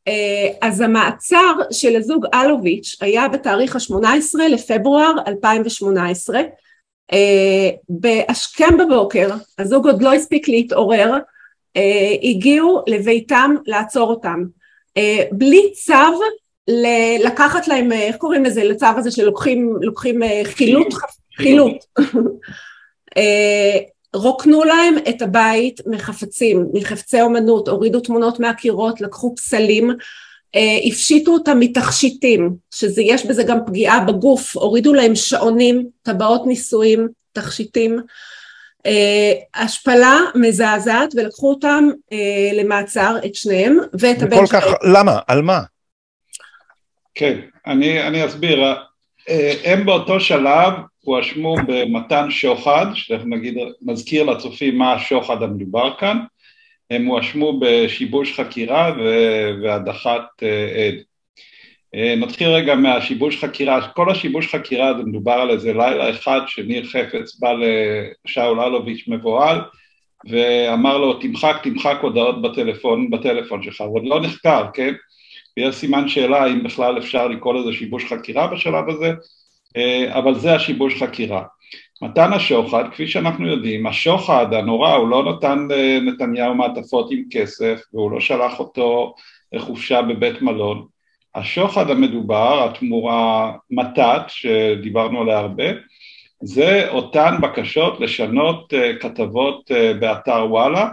אה, 0.08 0.48
אז 0.62 0.82
המעצר 0.82 1.54
של 1.72 1.96
הזוג 1.96 2.26
אלוביץ' 2.34 2.98
היה 3.02 3.28
בתאריך 3.28 3.76
ה-18 3.76 4.40
לפברואר 4.50 5.12
2018. 5.28 6.40
אה, 7.14 7.70
בהשכם 7.90 8.78
בבוקר, 8.78 9.30
הזוג 9.60 9.88
עוד 9.88 10.02
לא 10.02 10.14
הספיק 10.14 10.48
להתעורר, 10.48 11.14
אה, 11.78 12.16
הגיעו 12.24 12.84
לביתם 12.88 13.56
לעצור 13.66 14.10
אותם. 14.10 14.44
בלי 15.32 15.72
צו 15.74 16.20
לקחת 17.24 17.68
להם, 17.68 17.92
איך 17.92 18.16
קוראים 18.16 18.46
לזה, 18.46 18.64
לצו 18.64 18.86
הזה 18.98 19.12
שלוקחים 19.12 20.22
חילוט 20.44 20.94
חילוט. 21.42 21.86
אה, 23.18 23.78
רוקנו 24.14 24.64
להם 24.64 24.96
את 25.10 25.22
הבית 25.22 25.82
מחפצים, 25.86 26.66
מחפצי 26.74 27.22
אומנות, 27.22 27.68
הורידו 27.68 28.00
תמונות 28.00 28.40
מהקירות, 28.40 29.02
לקחו 29.02 29.36
פסלים, 29.36 29.92
אה, 30.56 30.78
הפשיטו 30.86 31.32
אותם 31.32 31.60
מתכשיטים, 31.60 32.56
שיש 32.72 33.26
בזה 33.26 33.44
גם 33.44 33.58
פגיעה 33.66 34.00
בגוף, 34.00 34.58
הורידו 34.58 34.94
להם 34.94 35.16
שעונים, 35.16 35.88
טבעות 36.02 36.46
נישואים, 36.46 37.08
תכשיטים, 37.32 38.00
אה, 38.86 39.34
השפלה 39.56 40.18
מזעזעת 40.36 41.10
ולקחו 41.16 41.50
אותם 41.50 41.90
למעצר 42.54 43.18
את 43.26 43.36
שניהם 43.36 43.78
ואת 44.00 44.22
הבן 44.22 44.46
שלהם. 44.46 44.62
כך, 44.62 44.74
למה? 44.84 45.20
על 45.28 45.42
מה? 45.42 45.62
כן, 47.16 47.40
אני, 47.68 48.08
אני 48.08 48.26
אסביר, 48.26 48.60
הם 49.64 49.86
באותו 49.86 50.20
שלב 50.20 50.74
הואשמו 51.04 51.56
במתן 51.68 52.32
שוחד, 52.32 52.86
שתכף 52.94 53.26
נגיד, 53.26 53.58
נזכיר 53.82 54.24
לצופים 54.24 54.78
מה 54.78 54.94
השוחד 54.94 55.44
המדובר 55.44 55.94
כאן, 55.98 56.20
הם 56.90 57.06
הואשמו 57.06 57.60
בשיבוש 57.60 58.40
חקירה 58.40 58.96
והדחת 59.64 60.44
אה, 60.44 60.88
עד. 60.88 60.96
אה, 61.96 62.16
נתחיל 62.18 62.48
רגע 62.48 62.76
מהשיבוש 62.76 63.44
חקירה, 63.44 63.88
כל 63.88 64.12
השיבוש 64.12 64.56
חקירה 64.56 64.94
זה 64.98 65.04
מדובר 65.04 65.34
על 65.34 65.50
איזה 65.50 65.74
לילה 65.74 66.10
אחד 66.10 66.42
שניר 66.48 66.86
חפץ 66.86 67.40
בא 67.40 67.54
לשאול 68.26 68.60
אלוביץ' 68.60 69.04
מבוהל 69.08 69.62
ואמר 70.30 70.98
לו 70.98 71.14
תמחק 71.14 71.56
תמחק 71.64 71.98
הודעות 72.02 72.42
בטלפון, 72.42 73.10
בטלפון 73.10 73.64
שלך, 73.64 73.82
הוא 73.82 73.96
עוד 73.96 74.04
לא 74.06 74.22
נחקר, 74.22 74.66
כן? 74.74 74.94
ויש 75.58 75.76
סימן 75.76 76.08
שאלה 76.08 76.44
האם 76.44 76.64
בכלל 76.64 76.98
אפשר 76.98 77.28
לקרוא 77.28 77.54
לזה 77.54 77.74
שיבוש 77.74 78.06
חקירה 78.06 78.48
בשלב 78.48 78.90
הזה, 78.90 79.12
אבל 80.10 80.36
זה 80.36 80.56
השיבוש 80.56 81.04
חקירה. 81.04 81.44
מתן 82.02 82.34
השוחד, 82.34 82.84
כפי 82.92 83.08
שאנחנו 83.08 83.48
יודעים, 83.48 83.88
השוחד 83.88 84.54
הנורא, 84.54 84.94
הוא 84.94 85.10
לא 85.10 85.34
נתן 85.34 85.68
לנתניהו 85.70 86.56
מעטפות 86.56 87.12
עם 87.12 87.24
כסף 87.32 87.82
והוא 87.94 88.12
לא 88.12 88.20
שלח 88.20 88.60
אותו 88.60 89.16
לחופשה 89.54 90.02
בבית 90.02 90.42
מלון. 90.42 90.86
השוחד 91.36 91.90
המדובר, 91.90 92.70
התמורה 92.70 93.52
מתת, 93.72 94.22
שדיברנו 94.28 95.22
עליה 95.22 95.40
הרבה, 95.40 95.66
זה 96.42 96.90
אותן 96.90 97.36
בקשות 97.42 98.00
לשנות 98.00 98.74
uh, 98.74 99.00
כתבות 99.00 99.72
באתר 100.00 100.46
וואלה, 100.50 100.90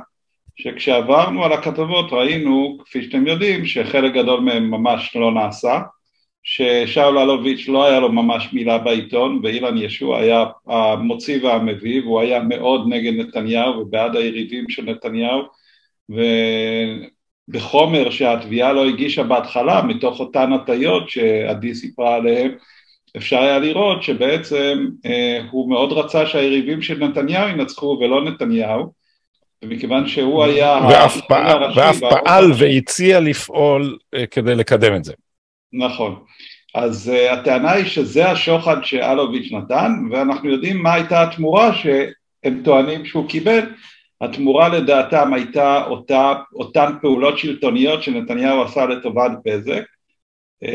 שכשעברנו 0.56 1.45
על 1.45 1.52
הכתבות 1.52 2.12
ראינו, 2.12 2.78
כפי 2.85 3.02
שאתם 3.02 3.26
יודעים, 3.26 3.66
שחלק 3.66 4.12
גדול 4.14 4.40
מהם 4.40 4.71
ממש 4.71 5.16
לא 5.16 5.33
נעשה, 5.33 5.80
ששאול 6.48 7.18
אלוביץ' 7.18 7.68
לא 7.68 7.84
היה 7.84 8.00
לו 8.00 8.12
ממש 8.12 8.48
מילה 8.52 8.78
בעיתון 8.78 9.40
ואילן 9.42 9.78
ישוע 9.78 10.18
היה 10.18 10.44
המוציא 10.66 11.38
והמביא 11.42 12.02
והוא 12.02 12.20
היה 12.20 12.40
מאוד 12.42 12.88
נגד 12.88 13.12
נתניהו 13.12 13.78
ובעד 13.78 14.16
היריבים 14.16 14.68
של 14.68 14.82
נתניהו 14.82 15.42
ובחומר 17.48 18.10
שהתביעה 18.10 18.72
לא 18.72 18.86
הגישה 18.86 19.22
בהתחלה 19.22 19.82
מתוך 19.82 20.20
אותן 20.20 20.52
הטיות 20.52 21.10
שעדי 21.10 21.74
סיפרה 21.74 22.14
עליהן 22.14 22.50
אפשר 23.16 23.38
היה 23.38 23.58
לראות 23.58 24.02
שבעצם 24.02 24.86
אה, 25.06 25.40
הוא 25.50 25.70
מאוד 25.70 25.92
רצה 25.92 26.26
שהיריבים 26.26 26.82
של 26.82 27.04
נתניהו 27.04 27.48
ינצחו 27.48 27.98
ולא 28.00 28.24
נתניהו 28.24 28.92
ומכיוון 29.64 30.08
שהוא 30.08 30.44
היה... 30.44 30.80
ואף, 30.90 31.20
פעל, 31.28 31.62
ואף 31.76 32.00
פעל 32.00 32.52
והציע 32.58 33.20
לפעול 33.20 33.98
אה, 34.14 34.26
כדי 34.26 34.54
לקדם 34.54 34.96
את 34.96 35.04
זה. 35.04 35.12
נכון. 35.72 36.16
אז 36.76 37.12
uh, 37.14 37.33
הטענה 37.33 37.73
היא 37.73 37.87
שזה 37.87 38.30
השוחד 38.30 38.76
שאלוביץ' 38.83 39.52
נתן, 39.52 39.92
ואנחנו 40.11 40.50
יודעים 40.50 40.83
מה 40.83 40.95
הייתה 40.95 41.23
התמורה 41.23 41.75
שהם 41.75 42.61
טוענים 42.64 43.04
שהוא 43.04 43.28
קיבל. 43.28 43.61
התמורה 44.21 44.68
לדעתם 44.68 45.35
הייתה 45.35 45.85
אותה, 45.87 46.33
אותן 46.52 46.92
פעולות 47.00 47.38
שלטוניות 47.38 48.02
שנתניהו 48.02 48.62
עשה 48.62 48.87
לטובת 48.87 49.30
בזק, 49.45 49.83
uh, 50.64 50.68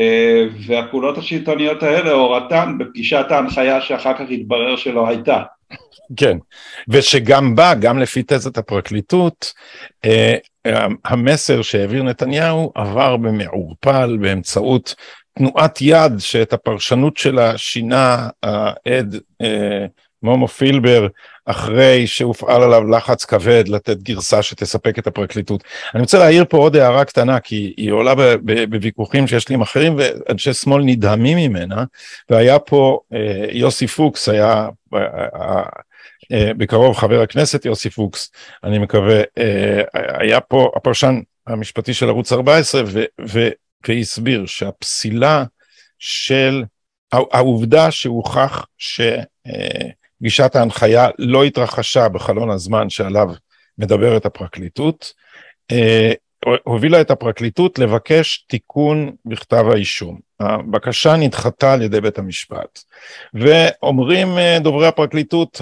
והפעולות 0.66 1.18
השלטוניות 1.18 1.82
האלה 1.82 2.10
הורתן 2.10 2.74
בפגישת 2.78 3.26
ההנחיה 3.30 3.80
שאחר 3.80 4.14
כך 4.14 4.24
התברר 4.30 4.76
שלא 4.76 5.08
הייתה. 5.08 5.42
כן, 6.16 6.38
ושגם 6.88 7.54
בה, 7.54 7.74
גם 7.74 7.98
לפי 7.98 8.22
תזת 8.26 8.58
הפרקליטות, 8.58 9.52
uh, 10.06 10.10
המסר 11.04 11.62
שהעביר 11.62 12.02
נתניהו 12.02 12.72
עבר 12.74 13.16
במעורפל 13.16 14.16
באמצעות 14.20 14.94
תנועת 15.38 15.78
יד 15.80 16.12
שאת 16.18 16.52
הפרשנות 16.52 17.16
שלה 17.16 17.58
שינה 17.58 18.28
העד 18.42 19.16
אה, 19.42 19.86
מומו 20.22 20.48
פילבר 20.48 21.06
אחרי 21.46 22.06
שהופעל 22.06 22.62
עליו 22.62 22.90
לחץ 22.90 23.24
כבד 23.24 23.68
לתת 23.68 23.96
גרסה 23.96 24.42
שתספק 24.42 24.98
את 24.98 25.06
הפרקליטות. 25.06 25.64
אני 25.94 26.00
רוצה 26.00 26.18
להעיר 26.18 26.44
פה 26.48 26.56
עוד 26.56 26.76
הערה 26.76 27.04
קטנה 27.04 27.40
כי 27.40 27.74
היא 27.76 27.90
עולה 27.90 28.14
בוויכוחים 28.68 29.26
שיש 29.26 29.48
לי 29.48 29.54
עם 29.54 29.60
אחרים 29.60 29.96
ואנשי 29.98 30.52
שמאל 30.52 30.82
נדהמים 30.84 31.38
ממנה 31.38 31.84
והיה 32.30 32.58
פה 32.58 33.00
אה, 33.12 33.44
יוסי 33.52 33.86
פוקס 33.86 34.28
היה 34.28 34.68
אה, 34.94 34.98
אה, 35.34 35.62
אה 36.32 36.50
בקרוב 36.56 36.96
חבר 36.96 37.20
הכנסת 37.20 37.64
יוסי 37.64 37.90
פוקס 37.90 38.30
אני 38.64 38.78
מקווה 38.78 39.22
אה, 39.38 39.82
היה 39.94 40.40
פה 40.40 40.72
הפרשן 40.76 41.20
המשפטי 41.46 41.94
של 41.94 42.08
ערוץ 42.08 42.32
14 42.32 42.82
ו, 42.86 43.04
ו, 43.28 43.48
והסביר 43.88 44.46
שהפסילה 44.46 45.44
של 45.98 46.64
העובדה 47.12 47.90
שהוכח 47.90 48.66
שגישת 48.78 50.56
ההנחיה 50.56 51.08
לא 51.18 51.44
התרחשה 51.44 52.08
בחלון 52.08 52.50
הזמן 52.50 52.90
שעליו 52.90 53.28
מדברת 53.78 54.26
הפרקליטות, 54.26 55.12
אה, 55.72 56.12
הובילה 56.64 57.00
את 57.00 57.10
הפרקליטות 57.10 57.78
לבקש 57.78 58.44
תיקון 58.48 59.10
בכתב 59.24 59.64
האישום. 59.72 60.20
הבקשה 60.42 61.16
נדחתה 61.16 61.72
על 61.72 61.82
ידי 61.82 62.00
בית 62.00 62.18
המשפט. 62.18 62.80
ואומרים 63.34 64.38
אה, 64.38 64.58
דוברי 64.60 64.86
הפרקליטות 64.86 65.60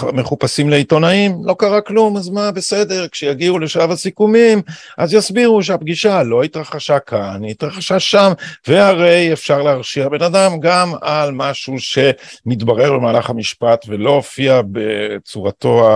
המחופשים 0.00 0.70
לעיתונאים, 0.70 1.38
לא 1.44 1.54
קרה 1.58 1.80
כלום, 1.80 2.16
אז 2.16 2.28
מה, 2.28 2.50
בסדר, 2.50 3.08
כשיגיעו 3.08 3.58
לשלב 3.58 3.90
הסיכומים, 3.90 4.62
אז 4.98 5.14
יסבירו 5.14 5.62
שהפגישה 5.62 6.22
לא 6.22 6.42
התרחשה 6.42 6.98
כאן, 6.98 7.42
היא 7.42 7.50
התרחשה 7.50 8.00
שם, 8.00 8.32
והרי 8.68 9.32
אפשר 9.32 9.62
להרשיע 9.62 10.08
בן 10.08 10.22
אדם 10.22 10.60
גם 10.60 10.92
על 11.00 11.30
משהו 11.32 11.74
שמתברר 11.78 12.92
במהלך 12.92 13.30
המשפט 13.30 13.84
ולא 13.88 14.10
הופיע 14.10 14.60
בצורתו 14.72 15.88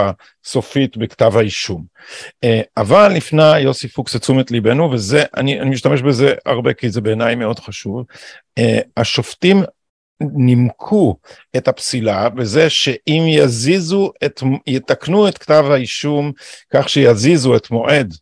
הסופית 0.44 0.96
בכתב 0.96 1.36
האישום. 1.36 1.84
אה, 2.44 2.60
אבל 2.76 3.12
לפני 3.14 3.58
יוסי 3.58 3.88
פוקס 3.88 4.16
את 4.16 4.20
תשומת 4.20 4.50
ליבנו, 4.50 4.90
וזה, 4.90 5.24
אני, 5.36 5.60
אני 5.60 5.70
משתמש 5.70 6.02
בזה 6.02 6.34
הרבה 6.46 6.72
כי 6.72 6.90
זה 6.90 7.00
בעיניי 7.00 7.34
מאוד 7.34 7.58
חשוב, 7.58 8.04
השופטים 8.96 9.62
נימקו 10.20 11.16
את 11.56 11.68
הפסילה 11.68 12.28
בזה 12.28 12.70
שאם 12.70 13.24
יזיזו 13.28 14.12
את, 14.24 14.42
יתקנו 14.66 15.28
את 15.28 15.38
כתב 15.38 15.64
האישום 15.70 16.32
כך 16.72 16.88
שיזיזו 16.88 17.56
את 17.56 17.70
מועד 17.70 18.14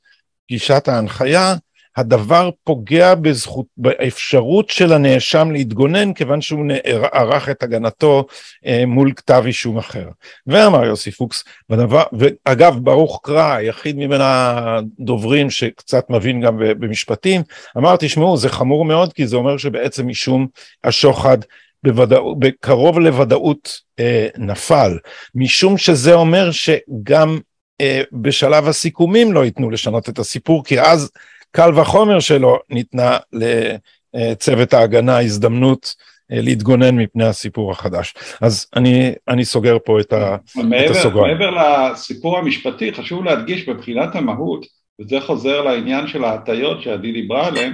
פגישת 0.46 0.88
ההנחיה, 0.88 1.54
הדבר 2.00 2.50
פוגע 2.64 3.14
בזכות, 3.14 3.66
באפשרות 3.76 4.70
של 4.70 4.92
הנאשם 4.92 5.50
להתגונן 5.50 6.12
כיוון 6.12 6.40
שהוא 6.40 6.64
ערך 7.12 7.48
את 7.48 7.62
הגנתו 7.62 8.26
אה, 8.66 8.86
מול 8.86 9.12
כתב 9.16 9.42
אישום 9.46 9.78
אחר. 9.78 10.08
ואמר 10.46 10.84
יוסי 10.84 11.10
פוקס, 11.10 11.44
ודבר, 11.70 12.02
ואגב 12.12 12.76
ברוך 12.82 13.20
קרא, 13.22 13.54
היחיד 13.54 13.96
מבין 13.96 14.20
הדוברים 14.22 15.50
שקצת 15.50 16.10
מבין 16.10 16.40
גם 16.40 16.56
במשפטים, 16.58 17.42
אמר 17.76 17.96
תשמעו 17.96 18.36
זה 18.36 18.48
חמור 18.48 18.84
מאוד 18.84 19.12
כי 19.12 19.26
זה 19.26 19.36
אומר 19.36 19.56
שבעצם 19.56 20.08
משום 20.08 20.46
השוחד 20.84 21.38
בוודאות, 21.82 22.38
בקרוב 22.38 22.98
לוודאות 22.98 23.80
אה, 23.98 24.28
נפל, 24.38 24.98
משום 25.34 25.78
שזה 25.78 26.14
אומר 26.14 26.50
שגם 26.50 27.38
אה, 27.80 28.02
בשלב 28.12 28.68
הסיכומים 28.68 29.32
לא 29.32 29.44
ייתנו 29.44 29.70
לשנות 29.70 30.08
את 30.08 30.18
הסיפור, 30.18 30.64
כי 30.64 30.80
אז 30.80 31.10
קל 31.52 31.78
וחומר 31.78 32.20
שלא 32.20 32.58
ניתנה 32.70 33.18
לצוות 33.32 34.74
ההגנה 34.74 35.20
הזדמנות 35.20 35.94
אה, 36.32 36.40
להתגונן 36.40 36.96
מפני 36.96 37.24
הסיפור 37.24 37.72
החדש. 37.72 38.14
אז 38.40 38.66
אני, 38.76 39.12
אני 39.28 39.44
סוגר 39.44 39.76
פה 39.84 40.00
את, 40.00 40.12
ה, 40.12 40.36
מעבר, 40.56 40.86
את 40.86 40.90
הסוגריים. 40.90 41.38
מעבר 41.38 41.50
לסיפור 41.50 42.38
המשפטי, 42.38 42.92
חשוב 42.92 43.24
להדגיש 43.24 43.68
מבחינת 43.68 44.14
המהות, 44.14 44.66
וזה 45.00 45.20
חוזר 45.20 45.62
לעניין 45.62 46.06
של 46.06 46.24
ההטיות 46.24 46.82
שעדי 46.82 47.12
דיברה 47.12 47.46
עליהן, 47.46 47.72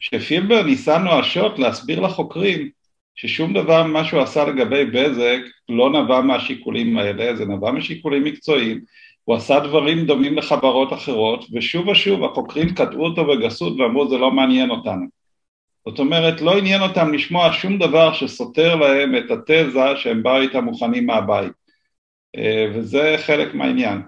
שפילבר 0.00 0.62
ניסה 0.62 0.98
נואשות 0.98 1.58
להסביר 1.58 2.00
לחוקרים 2.00 2.68
ששום 3.14 3.52
דבר 3.52 3.82
ממה 3.82 4.04
שהוא 4.04 4.20
עשה 4.20 4.44
לגבי 4.44 4.84
בזק 4.84 5.40
לא 5.68 5.90
נבע 5.90 6.20
מהשיקולים 6.20 6.98
האלה, 6.98 7.36
זה 7.36 7.44
נבע 7.44 7.70
משיקולים 7.70 8.24
מקצועיים, 8.24 8.80
הוא 9.24 9.36
עשה 9.36 9.60
דברים 9.60 10.06
דומים 10.06 10.38
לחברות 10.38 10.92
אחרות, 10.92 11.44
ושוב 11.52 11.88
ושוב 11.88 12.24
החוקרים 12.24 12.74
קטעו 12.74 13.04
אותו 13.04 13.24
בגסות 13.24 13.80
ואמרו 13.80 14.08
זה 14.08 14.18
לא 14.18 14.30
מעניין 14.30 14.70
אותנו. 14.70 15.06
זאת 15.88 15.98
אומרת, 15.98 16.40
לא 16.40 16.58
עניין 16.58 16.82
אותם 16.82 17.14
לשמוע 17.14 17.52
שום 17.52 17.78
דבר 17.78 18.12
שסותר 18.12 18.74
להם 18.74 19.14
את 19.16 19.30
התזה 19.30 19.96
שהם 19.96 20.22
באו 20.22 20.40
איתה 20.40 20.60
מוכנים 20.60 21.06
מהבית. 21.06 21.52
אה, 22.36 22.66
וזה 22.74 23.14
חלק 23.18 23.54
מהעניין. 23.54 24.02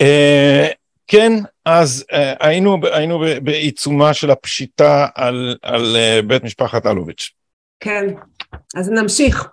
אה, 0.00 0.68
כן, 1.06 1.32
אז 1.64 2.04
אה, 2.12 2.34
היינו, 2.40 2.78
היינו 2.92 3.24
בעיצומה 3.42 4.14
של 4.14 4.30
הפשיטה 4.30 5.06
על, 5.14 5.56
על 5.62 5.96
בית 6.26 6.44
משפחת 6.44 6.86
אלוביץ'. 6.86 7.30
כן, 7.80 8.06
אז 8.76 8.90
נמשיך. 8.90 9.48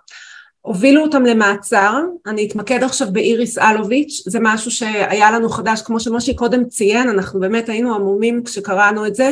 הובילו 0.64 1.02
אותם 1.02 1.24
למעצר, 1.24 2.00
אני 2.26 2.46
אתמקד 2.46 2.82
עכשיו 2.82 3.08
באיריס 3.12 3.58
אלוביץ', 3.58 4.22
זה 4.26 4.38
משהו 4.42 4.70
שהיה 4.70 5.30
לנו 5.30 5.48
חדש, 5.48 5.82
כמו 5.82 6.00
שמושי 6.00 6.34
קודם 6.34 6.64
ציין, 6.64 7.08
אנחנו 7.08 7.40
באמת 7.40 7.68
היינו 7.68 7.94
עמומים 7.94 8.44
כשקראנו 8.44 9.06
את 9.06 9.14
זה. 9.14 9.30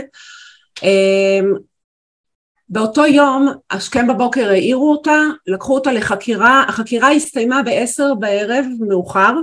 אמ, 0.82 1.52
באותו 2.68 3.06
יום, 3.06 3.48
השכם 3.70 4.06
בבוקר 4.06 4.48
העירו 4.48 4.92
אותה, 4.92 5.20
לקחו 5.46 5.74
אותה 5.74 5.92
לחקירה, 5.92 6.64
החקירה 6.68 7.10
הסתיימה 7.10 7.62
בעשר 7.62 8.14
בערב 8.14 8.66
מאוחר, 8.88 9.34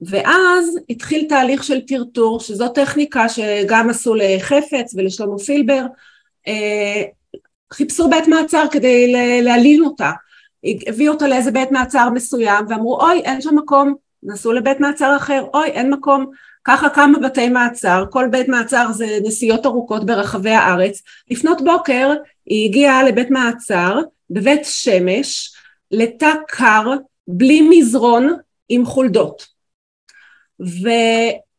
ואז 0.00 0.78
התחיל 0.90 1.26
תהליך 1.28 1.64
של 1.64 1.80
טרטור, 1.80 2.40
שזו 2.40 2.68
טכניקה 2.68 3.28
שגם 3.28 3.90
עשו 3.90 4.14
לחפץ 4.14 4.94
ולשלמה 4.94 5.38
פילבר, 5.38 5.82
אה, 6.48 7.02
חיפשו 7.72 8.08
בית 8.08 8.28
מעצר 8.28 8.64
כדי 8.70 9.12
להעליל 9.42 9.84
אותה. 9.84 10.10
הביאו 10.64 11.12
אותה 11.12 11.28
לאיזה 11.28 11.50
בית 11.50 11.72
מעצר 11.72 12.10
מסוים 12.10 12.64
ואמרו 12.68 13.00
אוי 13.00 13.20
אין 13.20 13.40
שם 13.40 13.56
מקום, 13.56 13.94
נסעו 14.22 14.52
לבית 14.52 14.80
מעצר 14.80 15.16
אחר, 15.16 15.44
אוי 15.54 15.68
אין 15.68 15.90
מקום, 15.90 16.30
ככה 16.64 16.90
כמה 16.90 17.18
בתי 17.18 17.48
מעצר, 17.48 18.04
כל 18.10 18.28
בית 18.30 18.48
מעצר 18.48 18.92
זה 18.92 19.18
נסיעות 19.22 19.66
ארוכות 19.66 20.06
ברחבי 20.06 20.50
הארץ, 20.50 21.02
לפנות 21.30 21.64
בוקר 21.64 22.12
היא 22.46 22.68
הגיעה 22.68 23.02
לבית 23.02 23.30
מעצר 23.30 23.98
בבית 24.30 24.60
שמש, 24.64 25.54
לתא 25.90 26.32
קר, 26.48 26.92
בלי 27.28 27.68
מזרון, 27.70 28.36
עם 28.68 28.86
חולדות. 28.86 29.46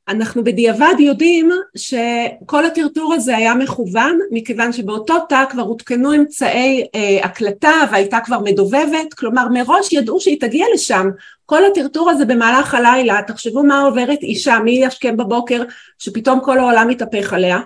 אנחנו 0.09 0.43
בדיעבד 0.43 0.95
יודעים 0.99 1.51
שכל 1.77 2.65
הטרטור 2.65 3.13
הזה 3.13 3.37
היה 3.37 3.53
מכוון 3.53 4.19
מכיוון 4.31 4.73
שבאותו 4.73 5.19
תא 5.29 5.43
כבר 5.49 5.61
הותקנו 5.61 6.15
אמצעי 6.15 6.87
אה, 6.95 7.19
הקלטה 7.23 7.71
והייתה 7.91 8.19
כבר 8.25 8.39
מדובבת. 8.39 9.13
כלומר 9.13 9.47
מראש 9.49 9.93
ידעו 9.93 10.19
שהיא 10.19 10.41
תגיע 10.41 10.65
לשם. 10.73 11.09
כל 11.45 11.65
הטרטור 11.65 12.09
הזה 12.09 12.25
במהלך 12.25 12.73
הלילה 12.73 13.19
תחשבו 13.27 13.63
מה 13.63 13.81
עוברת 13.81 14.23
אישה 14.23 14.59
מי 14.59 14.71
ישכם 14.71 15.17
בבוקר 15.17 15.63
שפתאום 15.97 16.39
כל 16.39 16.59
העולם 16.59 16.87
מתהפך 16.87 17.33
עליה. 17.33 17.59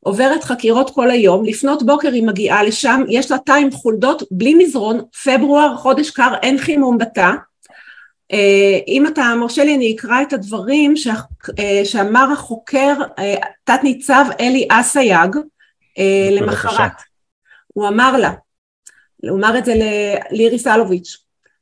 עוברת 0.00 0.44
חקירות 0.44 0.90
כל 0.90 1.10
היום 1.10 1.44
לפנות 1.44 1.82
בוקר 1.82 2.12
היא 2.12 2.26
מגיעה 2.26 2.62
לשם 2.62 3.02
יש 3.08 3.30
לה 3.30 3.38
תא 3.38 3.52
עם 3.52 3.70
חולדות 3.70 4.22
בלי 4.30 4.54
מזרון 4.54 5.00
פברואר 5.24 5.76
חודש 5.76 6.10
קר 6.10 6.34
אין 6.42 6.58
חימום 6.58 6.98
בתא 6.98 7.30
אם 8.88 9.06
אתה 9.06 9.34
מרשה 9.40 9.64
לי 9.64 9.74
אני 9.74 9.96
אקרא 9.96 10.22
את 10.22 10.32
הדברים 10.32 10.94
אה, 11.58 11.80
שאמר 11.84 12.28
החוקר 12.32 12.94
אה, 13.18 13.34
תת 13.64 13.80
ניצב 13.82 14.24
אלי 14.40 14.68
אסייג 14.70 15.36
למחרת. 16.30 16.92
הוא 17.66 17.88
אמר 17.88 18.16
לה 18.16 18.32
הוא 19.22 19.38
אמר 19.38 19.58
את 19.58 19.64
זה 19.64 19.74
ליריס 20.30 20.66
אלוביץ' 20.66 21.16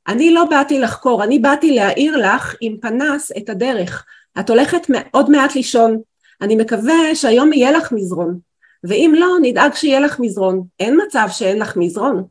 אני 0.08 0.34
לא 0.34 0.44
באתי 0.44 0.80
לחקור 0.80 1.24
אני 1.24 1.38
באתי 1.38 1.74
להעיר 1.74 2.16
לך 2.16 2.54
עם 2.60 2.76
פנס 2.80 3.32
את 3.38 3.48
הדרך. 3.48 4.04
את 4.40 4.50
הולכת 4.50 4.86
עוד 5.10 5.30
מעט 5.30 5.54
לישון. 5.54 6.00
אני 6.42 6.56
מקווה 6.56 7.14
שהיום 7.14 7.52
יהיה 7.52 7.70
לך 7.72 7.92
מזרון 7.92 8.38
ואם 8.84 9.14
לא 9.18 9.26
נדאג 9.42 9.74
שיהיה 9.74 10.00
לך 10.00 10.20
מזרון. 10.20 10.62
אין 10.80 10.98
מצב 11.06 11.26
שאין 11.30 11.58
לך 11.58 11.76
מזרון 11.76 12.24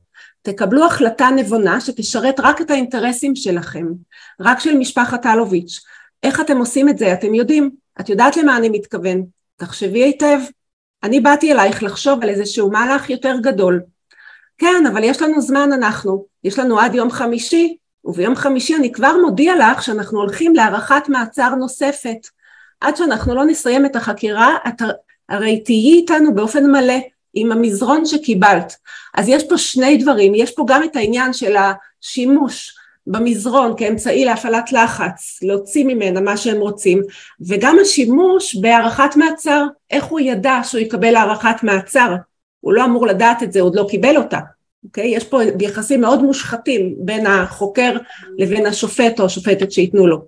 תקבלו 0.46 0.86
החלטה 0.86 1.30
נבונה 1.36 1.82
שתשרת 1.82 2.40
רק 2.40 2.62
את 2.62 2.72
האינטרסים 2.72 3.36
שלכם, 3.36 3.86
רק 4.40 4.60
של 4.60 4.78
משפחת 4.78 5.26
אלוביץ'. 5.26 5.80
איך 6.24 6.42
אתם 6.42 6.58
עושים 6.58 6.90
את 6.90 6.98
זה? 6.98 7.14
אתם 7.14 7.34
יודעים, 7.34 7.70
את 8.00 8.10
יודעת 8.10 8.38
למה 8.38 8.58
אני 8.58 8.70
מתכוון. 8.70 9.26
תחשבי 9.56 10.04
היטב. 10.04 10.40
אני 11.04 11.20
באתי 11.20 11.52
אלייך 11.52 11.84
לחשוב 11.84 12.24
על 12.24 12.30
איזשהו 12.30 12.72
מהלך 12.72 13.10
יותר 13.10 13.36
גדול. 13.42 13.82
כן, 14.58 14.86
אבל 14.92 15.04
יש 15.04 15.22
לנו 15.22 15.42
זמן 15.42 15.74
אנחנו, 15.74 16.26
יש 16.44 16.60
לנו 16.60 16.80
עד 16.80 16.96
יום 16.96 17.12
חמישי, 17.12 17.78
וביום 18.06 18.36
חמישי 18.36 18.76
אני 18.76 18.92
כבר 18.92 19.14
מודיע 19.22 19.54
לך 19.56 19.84
שאנחנו 19.84 20.20
הולכים 20.20 20.56
להארכת 20.56 21.10
מעצר 21.10 21.56
נוספת. 21.56 22.28
עד 22.82 22.96
שאנחנו 22.96 23.36
לא 23.36 23.46
נסיים 23.46 23.86
את 23.86 23.96
החקירה, 23.96 24.58
את 24.68 24.82
הרי 25.30 25.64
תהיי 25.64 25.94
איתנו 25.94 26.36
באופן 26.36 26.72
מלא. 26.72 27.15
עם 27.36 27.52
המזרון 27.52 28.06
שקיבלת. 28.06 28.76
אז 29.18 29.30
יש 29.30 29.44
פה 29.50 29.58
שני 29.58 29.98
דברים, 29.98 30.36
יש 30.36 30.52
פה 30.52 30.66
גם 30.68 30.84
את 30.84 30.96
העניין 30.96 31.34
של 31.34 31.56
השימוש 31.56 32.76
במזרון 33.08 33.74
כאמצעי 33.78 34.26
להפעלת 34.26 34.72
לחץ, 34.72 35.40
להוציא 35.42 35.86
ממנה 35.86 36.22
מה 36.22 36.38
שהם 36.38 36.62
רוצים, 36.62 37.02
וגם 37.48 37.78
השימוש 37.82 38.56
בהארכת 38.56 39.16
מעצר, 39.16 39.64
איך 39.92 40.06
הוא 40.06 40.20
ידע 40.20 40.60
שהוא 40.64 40.82
יקבל 40.82 41.16
הארכת 41.16 41.64
מעצר? 41.64 42.16
הוא 42.62 42.74
לא 42.74 42.86
אמור 42.86 43.08
לדעת 43.08 43.44
את 43.44 43.52
זה, 43.52 43.62
עוד 43.62 43.76
לא 43.76 43.88
קיבל 43.90 44.18
אותה. 44.18 44.40
אוקיי? 44.84 45.08
יש 45.08 45.24
פה 45.24 45.42
יחסים 45.60 46.02
מאוד 46.02 46.22
מושחתים 46.22 46.96
בין 46.98 47.28
החוקר 47.28 47.98
לבין 48.38 48.66
השופט 48.66 49.20
או 49.20 49.26
השופטת 49.26 49.72
שייתנו 49.72 50.08
לו. 50.08 50.22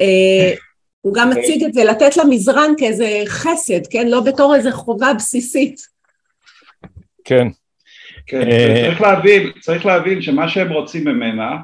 אה, 0.00 0.54
הוא 1.00 1.14
גם 1.14 1.30
מציג 1.30 1.64
את 1.64 1.74
זה, 1.74 1.84
לתת 1.84 2.16
לה 2.16 2.24
מזרן 2.24 2.72
כאיזה 2.78 3.22
חסד, 3.26 3.86
כן? 3.90 4.08
לא 4.08 4.20
בתור 4.20 4.54
איזה 4.54 4.72
חובה 4.72 5.12
בסיסית. 5.14 5.95
כן. 7.26 7.48
כן, 8.26 8.50
אה, 8.50 8.84
צריך 8.88 9.00
להבין, 9.00 9.50
צריך 9.60 9.86
להבין 9.86 10.22
שמה 10.22 10.48
שהם 10.48 10.72
רוצים 10.72 11.04
ממנה, 11.04 11.56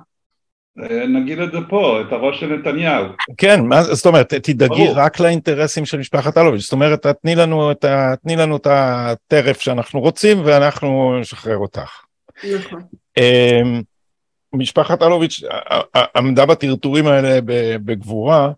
אה, 0.80 1.06
נגיד 1.06 1.38
את 1.38 1.52
זה 1.52 1.58
פה, 1.68 2.00
את 2.00 2.12
הראש 2.12 2.40
של 2.40 2.46
נתניהו. 2.46 3.04
כן, 3.36 3.60
מה, 3.60 3.82
זאת 3.82 4.06
אומרת, 4.06 4.34
תדאגי 4.34 4.88
רק 4.94 5.20
לאינטרסים 5.20 5.86
של 5.86 5.98
משפחת 5.98 6.38
אלוביץ', 6.38 6.62
זאת 6.62 6.72
אומרת, 6.72 7.06
תני 7.06 7.34
לנו 7.34 7.70
את, 7.70 7.84
ה, 7.84 8.14
תני 8.22 8.36
לנו 8.36 8.56
את 8.56 8.66
הטרף 8.70 9.60
שאנחנו 9.60 10.00
רוצים 10.00 10.42
ואנחנו 10.44 11.18
נשחרר 11.20 11.56
אותך. 11.56 12.00
נכון. 12.54 12.82
אמ, 13.16 13.82
משפחת 14.52 15.02
אלוביץ' 15.02 15.40
עמדה 16.16 16.46
בטרטורים 16.46 17.06
האלה 17.06 17.38
בגבורה, 17.84 18.50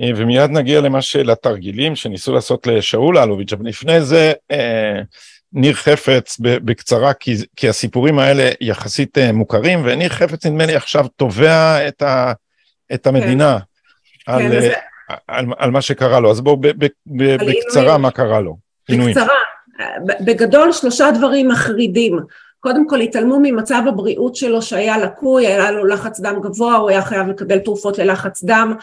אה, 0.00 0.10
ומיד 0.16 0.50
נגיע 0.50 0.80
למה 0.80 0.98
לתרגילים 1.24 1.96
שניסו 1.96 2.32
לעשות 2.32 2.66
לשאול 2.66 3.18
אלוביץ', 3.18 3.52
אבל 3.52 3.66
לפני 3.66 4.00
זה, 4.00 4.32
ניר 5.52 5.74
חפץ 5.74 6.36
בקצרה, 6.40 7.14
כי, 7.14 7.36
כי 7.56 7.68
הסיפורים 7.68 8.18
האלה 8.18 8.50
יחסית 8.60 9.18
אה, 9.18 9.32
מוכרים, 9.32 9.82
וניר 9.84 10.08
חפץ 10.08 10.46
נדמה 10.46 10.66
לי 10.66 10.76
עכשיו 10.76 11.06
תובע 11.08 11.88
את, 11.88 12.02
ה, 12.02 12.32
את 12.94 13.06
המדינה 13.06 13.58
כן. 14.26 14.32
על, 14.32 14.42
כן, 14.42 14.56
על, 14.56 14.62
אה, 14.62 15.16
על, 15.28 15.46
על 15.58 15.70
מה 15.70 15.82
שקרה 15.82 16.20
לו. 16.20 16.30
אז 16.30 16.40
בואו 16.40 16.60
בקצרה 17.06 17.98
מה 17.98 18.10
קרה 18.10 18.40
לו. 18.40 18.56
בקצרה, 18.88 19.26
בגדול 20.20 20.72
שלושה 20.72 21.10
דברים 21.10 21.48
מחרידים. 21.48 22.20
קודם 22.60 22.88
כל 22.88 23.00
התעלמו 23.00 23.38
ממצב 23.42 23.82
הבריאות 23.88 24.36
שלו 24.36 24.62
שהיה 24.62 24.98
לקוי, 24.98 25.46
היה 25.46 25.70
לו 25.70 25.86
לחץ 25.86 26.20
דם 26.20 26.40
גבוה, 26.42 26.76
הוא 26.76 26.90
היה 26.90 27.02
חייב 27.02 27.28
לקבל 27.28 27.58
תרופות 27.58 27.98
ללחץ 27.98 28.44
דם, 28.44 28.74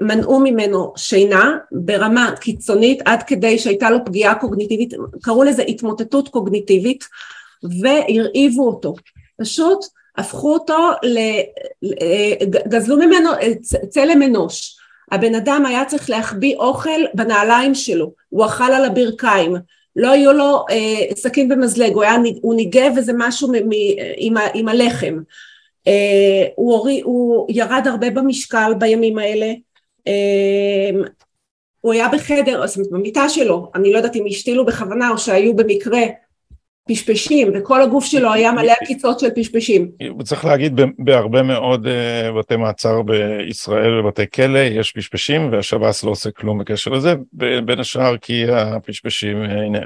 מנעו 0.00 0.40
ממנו 0.40 0.92
שינה 0.96 1.56
ברמה 1.72 2.32
קיצונית 2.40 3.02
עד 3.04 3.22
כדי 3.22 3.58
שהייתה 3.58 3.90
לו 3.90 3.98
פגיעה 4.04 4.34
קוגניטיבית, 4.34 4.94
קראו 5.22 5.44
לזה 5.44 5.62
התמוטטות 5.62 6.28
קוגניטיבית 6.28 7.04
והרעיבו 7.80 8.66
אותו, 8.66 8.94
פשוט 9.40 9.84
הפכו 10.16 10.52
אותו, 10.52 10.90
גזלו 12.68 12.96
ממנו 12.96 13.30
צלם 13.88 14.22
אנוש, 14.22 14.76
הבן 15.10 15.34
אדם 15.34 15.66
היה 15.66 15.84
צריך 15.84 16.10
להחביא 16.10 16.56
אוכל 16.56 17.00
בנעליים 17.14 17.74
שלו, 17.74 18.12
הוא 18.28 18.46
אכל 18.46 18.72
על 18.72 18.84
הברכיים, 18.84 19.56
לא 19.96 20.10
היו 20.10 20.32
לו 20.32 20.64
אה, 20.70 21.16
סכין 21.16 21.48
במזלג, 21.48 21.92
הוא, 21.92 22.02
היה, 22.02 22.16
הוא 22.42 22.54
ניגב 22.54 22.92
איזה 22.96 23.12
משהו 23.16 23.52
עם, 24.16 24.34
עם 24.54 24.68
הלחם, 24.68 25.18
אה, 25.86 26.46
הוא, 26.56 26.74
הורי, 26.74 27.00
הוא 27.00 27.46
ירד 27.50 27.82
הרבה 27.86 28.10
במשקל 28.10 28.72
בימים 28.78 29.18
האלה, 29.18 29.52
אה, 30.06 30.90
הוא 31.80 31.92
היה 31.92 32.08
בחדר, 32.08 32.66
זאת 32.66 32.76
אומרת 32.76 32.90
במיטה 32.90 33.28
שלו, 33.28 33.70
אני 33.74 33.92
לא 33.92 33.96
יודעת 33.96 34.16
אם 34.16 34.24
השתילו 34.28 34.66
בכוונה 34.66 35.10
או 35.10 35.18
שהיו 35.18 35.56
במקרה 35.56 36.00
פשפשים 36.88 37.52
וכל 37.54 37.82
הגוף 37.82 38.04
שלו 38.04 38.32
היה 38.32 38.52
מלא 38.52 38.72
עקיצות 38.80 39.20
של 39.20 39.30
פשפשים. 39.36 39.90
צריך 40.24 40.44
להגיד 40.44 40.80
בהרבה 40.98 41.42
מאוד 41.42 41.86
uh, 41.86 42.38
בתי 42.38 42.56
מעצר 42.56 43.02
בישראל 43.02 44.00
ובתי 44.00 44.30
כלא 44.34 44.58
יש 44.58 44.92
פשפשים 44.92 45.52
והשב"ס 45.52 46.04
לא 46.04 46.10
עושה 46.10 46.30
כלום 46.30 46.58
בקשר 46.58 46.90
לזה 46.90 47.14
בין 47.64 47.80
השאר 47.80 48.16
כי 48.16 48.44
הפשפשים, 48.52 49.42
הנה, 49.42 49.78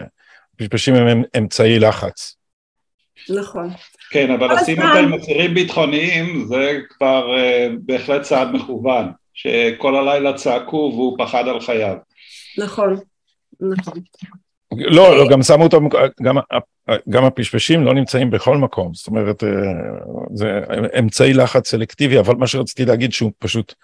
הפשפשים 0.55 0.95
הם 0.95 1.23
אמצעי 1.39 1.79
לחץ. 1.79 2.37
נכון. 3.29 3.71
כן, 4.11 4.31
אבל 4.31 4.55
לשים 4.55 4.83
אותה 4.83 4.99
עם 4.99 5.15
אסירים 5.15 5.55
ביטחוניים 5.55 6.45
זה 6.49 6.79
כבר 6.91 7.37
uh, 7.37 7.73
בהחלט 7.79 8.23
צעד 8.23 8.53
מכוון, 8.53 9.13
שכל 9.35 9.97
הלילה 9.97 10.33
צעקו 10.33 10.93
והוא 10.95 11.19
פחד 11.19 11.49
על 11.49 11.61
חייו. 11.61 11.97
נכון, 12.59 12.97
נכון. 13.61 13.95
לא, 14.79 15.17
לא, 15.17 15.29
גם 15.29 15.43
שמו 15.43 15.65
אותו, 15.65 15.81
גם, 16.23 16.37
גם 17.09 17.25
הפשפשים 17.25 17.85
לא 17.85 17.95
נמצאים 17.95 18.31
בכל 18.31 18.57
מקום, 18.57 18.95
זאת 18.95 19.07
אומרת, 19.07 19.45
אה, 19.45 19.49
זה 20.35 20.61
אמצעי 20.99 21.33
לחץ 21.33 21.69
סלקטיבי, 21.69 22.19
אבל 22.19 22.35
מה 22.35 22.47
שרציתי 22.47 22.85
להגיד 22.85 23.13
שהוא 23.13 23.33
פשוט 23.39 23.75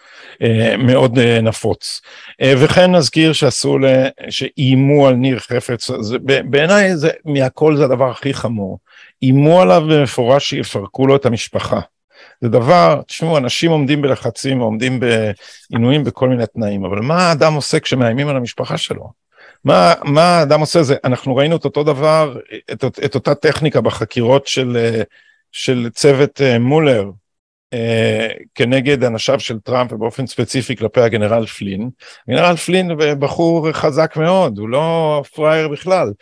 אה, 0.43 0.77
מאוד 0.77 1.19
אה, 1.19 1.41
נפוץ. 1.41 2.01
וכן 2.43 2.95
נזכיר 2.95 3.33
שעשו, 3.33 3.79
שאיימו 4.31 5.07
על 5.07 5.15
ניר 5.15 5.39
חפץ, 5.39 5.91
בעיניי 6.51 6.97
זה, 6.97 7.11
מהכל 7.25 7.77
זה 7.77 7.85
הדבר 7.85 8.11
הכי 8.11 8.35
חמור. 8.35 8.79
איימו 9.23 9.61
עליו 9.61 9.83
במפורש 9.91 10.49
שיפרקו 10.49 11.07
לו 11.07 11.17
את 11.17 11.27
המשפחה. 11.27 11.81
זה 12.41 12.49
דבר, 12.49 13.01
תשמעו, 13.07 13.37
אנשים 13.37 13.71
עומדים 13.71 14.03
בלחצים, 14.03 14.59
עומדים 14.59 15.01
בעינויים 15.01 16.05
בכל 16.05 16.29
מיני 16.29 16.47
תנאים, 16.47 16.85
אבל 16.85 17.01
מה 17.01 17.29
האדם 17.29 17.55
עושה 17.55 17.81
כשמאיימים 17.81 18.29
על 18.29 18.37
המשפחה 18.37 18.79
שלו? 18.79 19.21
מה, 19.65 19.95
מה 20.05 20.39
האדם 20.39 20.61
עושה? 20.61 20.83
זה, 20.83 20.97
אנחנו 21.05 21.37
ראינו 21.37 21.57
את 21.57 21.65
אותו 21.65 21.85
דבר, 21.85 22.39
את, 22.73 22.85
את 23.05 23.15
אותה 23.15 23.35
טכניקה 23.35 23.81
בחקירות 23.81 24.47
של, 24.47 25.03
של 25.53 25.89
צוות 25.95 26.41
אה, 26.41 26.59
מולר 26.59 27.11
אה, 27.73 28.29
כנגד 28.55 29.05
אנשיו 29.05 29.41
של 29.41 29.59
טראמפ 29.59 29.93
ובאופן 29.93 30.27
ספציפי 30.27 30.77
כלפי 30.77 31.01
הגנרל 31.01 31.47
פלין. 31.47 31.91
הגנרל 32.29 32.57
פלין 32.57 32.91
בחור 33.19 33.73
חזק 33.73 34.17
מאוד, 34.17 34.59
הוא 34.59 34.69
לא 34.69 35.23
פראייר 35.35 35.69
בכלל. 35.69 36.13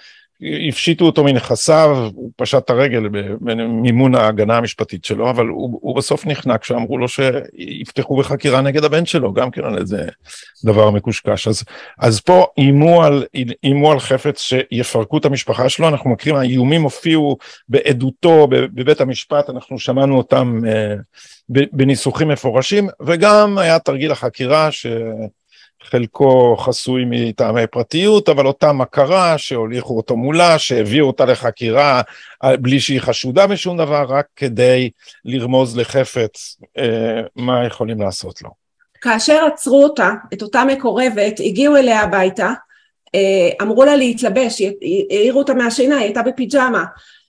הפשיטו 0.69 1.05
אותו 1.05 1.25
מנכסיו, 1.25 2.11
הוא 2.15 2.31
פשט 2.37 2.65
את 2.65 2.71
הרגל 2.71 3.09
במימון 3.41 4.15
ההגנה 4.15 4.57
המשפטית 4.57 5.05
שלו, 5.05 5.31
אבל 5.31 5.47
הוא, 5.47 5.79
הוא 5.83 5.97
בסוף 5.97 6.27
נחנק 6.27 6.65
שאמרו 6.65 6.99
לו 6.99 7.07
שיפתחו 7.09 8.17
בחקירה 8.17 8.61
נגד 8.61 8.85
הבן 8.85 9.07
שלו, 9.07 9.33
גם 9.33 9.51
כן 9.51 9.65
על 9.65 9.79
איזה 9.79 10.07
דבר 10.65 10.91
מקושקש. 10.91 11.49
אז, 11.49 11.65
אז 11.99 12.21
פה 12.21 12.47
איימו 12.59 13.05
על, 13.05 13.25
איימו 13.65 13.93
על 13.93 14.01
חפץ 14.01 14.41
שיפרקו 14.41 15.19
את 15.19 15.25
המשפחה 15.25 15.69
שלו, 15.69 15.89
אנחנו 15.89 16.11
מכירים, 16.11 16.39
האיומים 16.39 16.83
הופיעו 16.83 17.37
בעדותו 17.69 18.47
בבית 18.51 19.01
המשפט, 19.01 19.51
אנחנו 19.51 19.79
שמענו 19.79 20.17
אותם 20.17 20.61
אה, 20.67 20.95
בניסוחים 21.49 22.29
מפורשים, 22.29 22.89
וגם 23.01 23.59
היה 23.59 23.79
תרגיל 23.79 24.13
החקירה 24.13 24.73
ש... 24.73 24.87
חלקו 25.91 26.57
חסוי 26.57 27.05
מטעמי 27.07 27.67
פרטיות, 27.67 28.29
אבל 28.29 28.47
אותה 28.47 28.73
מכרה 28.73 29.39
שהוליכו 29.39 29.97
אותו 29.97 30.17
מולה, 30.17 30.59
שהביאו 30.59 31.07
אותה 31.07 31.25
לחקירה 31.25 32.03
אה, 32.45 32.57
בלי 32.57 32.81
שהיא 32.81 33.01
חשודה 33.01 33.47
בשום 33.47 33.79
דבר, 33.79 34.05
רק 34.09 34.27
כדי 34.37 34.91
לרמוז 35.25 35.79
לחפץ 35.79 36.57
אה, 36.79 37.21
מה 37.37 37.67
יכולים 37.67 38.01
לעשות 38.01 38.43
לו. 38.43 38.51
כאשר 39.01 39.47
עצרו 39.53 39.85
אותה, 39.85 40.11
את 40.35 40.43
אותה 40.43 40.65
מקורבת, 40.65 41.41
הגיעו 41.41 41.77
אליה 41.77 42.01
הביתה, 42.01 42.53
אה, 43.15 43.51
אמרו 43.63 43.85
לה 43.85 43.97
להתלבש, 43.97 44.63
העירו 45.11 45.39
אותה 45.39 45.55
מהשינה, 45.55 45.97
היא 45.97 46.05
הייתה 46.05 46.23
בפיג'מה, 46.23 46.85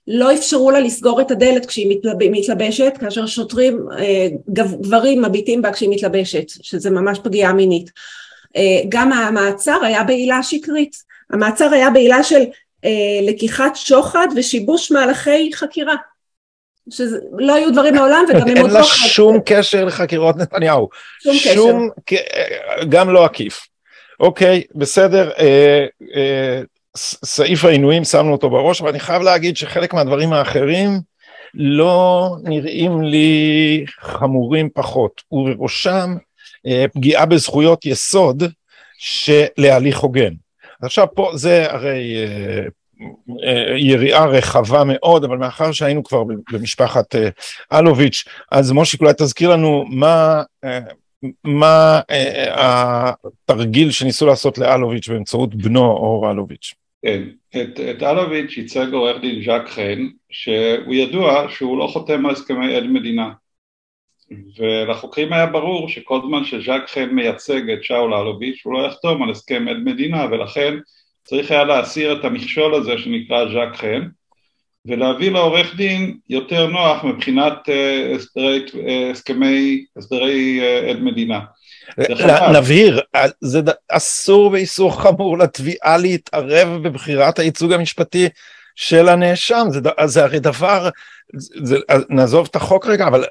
לא 0.06 0.34
אפשרו 0.34 0.70
לה 0.70 0.80
לסגור 0.80 1.20
את 1.20 1.30
הדלת 1.30 1.66
כשהיא 1.66 2.00
מתלבשת, 2.30 2.92
כאשר 3.00 3.26
שוטרים, 3.26 3.86
אה, 3.98 4.28
גברים 4.52 5.22
מביטים 5.22 5.62
בה 5.62 5.72
כשהיא 5.72 5.90
מתלבשת, 5.90 6.44
שזה 6.48 6.90
ממש 6.90 7.18
פגיעה 7.18 7.52
מינית. 7.52 7.90
אה, 8.56 8.80
גם 8.88 9.12
המעצר 9.12 9.84
היה 9.84 10.04
בעילה 10.04 10.42
שקרית, 10.42 10.96
המעצר 11.30 11.72
היה 11.72 11.90
בעילה 11.90 12.22
של 12.22 12.40
לקיחת 13.28 13.76
שוחד 13.76 14.26
ושיבוש 14.36 14.92
מהלכי 14.92 15.50
חקירה. 15.54 15.94
שלא 16.90 17.54
היו 17.54 17.72
דברים 17.72 17.94
מעולם 17.94 18.24
וגם 18.28 18.48
הם 18.48 18.48
עוד 18.48 18.56
לא... 18.56 18.62
אין 18.62 18.70
לה 18.70 18.84
שום 18.84 19.38
קשר 19.46 19.84
לחקירות 19.84 20.36
נתניהו. 20.36 20.88
שום, 21.22 21.34
שום 21.34 21.88
קשר. 22.06 22.22
גם 22.88 23.10
לא 23.10 23.24
עקיף. 23.24 23.66
אוקיי, 24.20 24.62
בסדר, 24.74 25.30
אה, 25.38 25.86
אה, 26.14 26.62
סעיף 27.24 27.64
העינויים 27.64 28.04
שמנו 28.04 28.32
אותו 28.32 28.50
בראש, 28.50 28.80
אבל 28.80 28.90
אני 28.90 29.00
חייב 29.00 29.22
להגיד 29.22 29.56
שחלק 29.56 29.94
מהדברים 29.94 30.32
האחרים 30.32 30.90
לא 31.54 32.28
נראים 32.42 33.02
לי 33.02 33.84
חמורים 34.00 34.68
פחות, 34.74 35.22
ובראשם 35.32 36.10
אה, 36.10 36.22
פגיעה 36.94 37.26
בזכויות 37.26 37.86
יסוד 37.86 38.42
להליך 39.58 39.98
הוגן. 39.98 40.32
עכשיו 40.82 41.06
פה 41.14 41.30
זה 41.34 41.72
הרי 41.72 42.16
אה, 42.16 42.68
אה, 43.44 43.78
יריעה 43.78 44.26
רחבה 44.26 44.82
מאוד, 44.86 45.24
אבל 45.24 45.36
מאחר 45.36 45.72
שהיינו 45.72 46.04
כבר 46.04 46.24
במשפחת 46.52 47.14
אה, 47.14 47.28
אלוביץ', 47.78 48.24
אז 48.52 48.72
מושיק 48.72 49.00
אולי 49.00 49.12
תזכיר 49.18 49.50
לנו 49.50 49.84
מה, 49.88 50.42
אה, 50.64 50.80
מה 51.44 52.00
התרגיל 52.52 53.90
שניסו 53.90 54.26
לעשות 54.26 54.58
לאלוביץ' 54.58 55.08
באמצעות 55.08 55.54
בנו 55.54 55.80
אור 55.80 56.30
אלוביץ'. 56.30 56.74
כן, 57.02 57.22
את, 57.56 57.80
את 57.80 58.02
אלוביץ' 58.02 58.56
ייצג 58.56 58.92
עורך 58.92 59.20
דין 59.20 59.44
ז'אק 59.44 59.68
חן, 59.68 60.06
שהוא 60.30 60.94
ידוע 60.94 61.46
שהוא 61.48 61.78
לא 61.78 61.86
חותם 61.86 62.26
על 62.26 62.32
הסכמי 62.32 62.76
עד 62.76 62.84
מדינה. 62.84 63.30
ולחוקרים 64.58 65.32
היה 65.32 65.46
ברור 65.46 65.88
שכל 65.88 66.20
זמן 66.28 66.44
שז'אק 66.44 66.88
חן 66.88 67.08
מייצג 67.12 67.70
את 67.70 67.84
שאול 67.84 68.14
אלוביץ' 68.14 68.60
הוא 68.64 68.74
לא 68.74 68.86
יחתום 68.86 69.22
על 69.22 69.30
הסכם 69.30 69.68
עד 69.68 69.76
מדינה 69.84 70.26
ולכן 70.30 70.74
צריך 71.24 71.50
היה 71.50 71.64
להסיר 71.64 72.12
את 72.12 72.24
המכשול 72.24 72.74
הזה 72.74 72.98
שנקרא 72.98 73.44
ז'אק 73.52 73.76
חן 73.76 74.08
ולהביא 74.86 75.30
לעורך 75.30 75.76
דין 75.76 76.16
יותר 76.28 76.66
נוח 76.66 77.04
מבחינת 77.04 77.68
אה, 77.68 78.12
הסדרי, 78.16 78.64
אה, 78.86 79.10
הסכמי, 79.10 79.84
הסדרי 79.96 80.60
אה, 80.60 80.90
עד 80.90 81.00
מדינה. 81.00 81.40
נבהיר, 82.54 83.00
זה 83.40 83.60
אסור 83.88 84.52
ואיסור 84.52 85.02
חמור 85.02 85.38
לתביעה 85.38 85.96
להתערב 85.96 86.68
בבחירת 86.82 87.38
הייצוג 87.38 87.72
המשפטי 87.72 88.28
של 88.76 89.08
הנאשם, 89.08 89.66
זה, 89.70 89.80
זה 90.04 90.24
הרי 90.24 90.40
דבר, 90.40 90.88
זה, 91.36 91.76
נעזוב 92.08 92.48
את 92.50 92.56
החוק 92.56 92.86
רגע, 92.86 93.06
אבל 93.06 93.24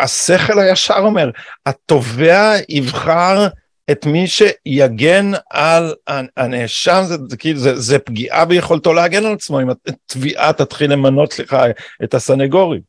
השכל 0.00 0.58
הישר 0.58 0.98
אומר, 0.98 1.30
התובע 1.66 2.52
יבחר 2.68 3.46
את 3.90 4.06
מי 4.06 4.26
שיגן 4.26 5.30
על 5.50 5.94
הנאשם, 6.36 7.02
זה, 7.04 7.16
זה, 7.28 7.36
כאילו, 7.36 7.58
זה, 7.58 7.76
זה 7.76 7.98
פגיעה 7.98 8.44
ביכולתו 8.44 8.92
להגן 8.92 9.24
על 9.24 9.32
עצמו, 9.32 9.60
אם 9.60 9.68
התביעה 9.70 10.52
תתחיל 10.52 10.92
למנות 10.92 11.38
לך 11.38 11.56
את 12.04 12.14
הסנגורים. 12.14 12.80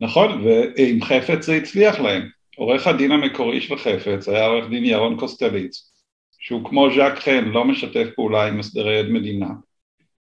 נכון, 0.00 0.44
ועם 0.44 1.02
חפץ 1.02 1.46
זה 1.46 1.54
הצליח 1.54 2.00
להם. 2.00 2.28
עורך 2.56 2.86
הדין 2.86 3.12
המקורי 3.12 3.60
של 3.60 3.76
חפץ 3.78 4.28
היה 4.28 4.46
עורך 4.46 4.70
דין 4.70 4.84
ירון 4.84 5.16
קוסטליץ, 5.16 5.92
שהוא 6.38 6.64
כמו 6.64 6.88
ז'אק 6.96 7.18
חן 7.18 7.44
לא 7.44 7.64
משתף 7.64 8.06
פעולה 8.16 8.46
עם 8.46 8.60
הסדרי 8.60 8.98
עד 8.98 9.06
מדינה, 9.08 9.48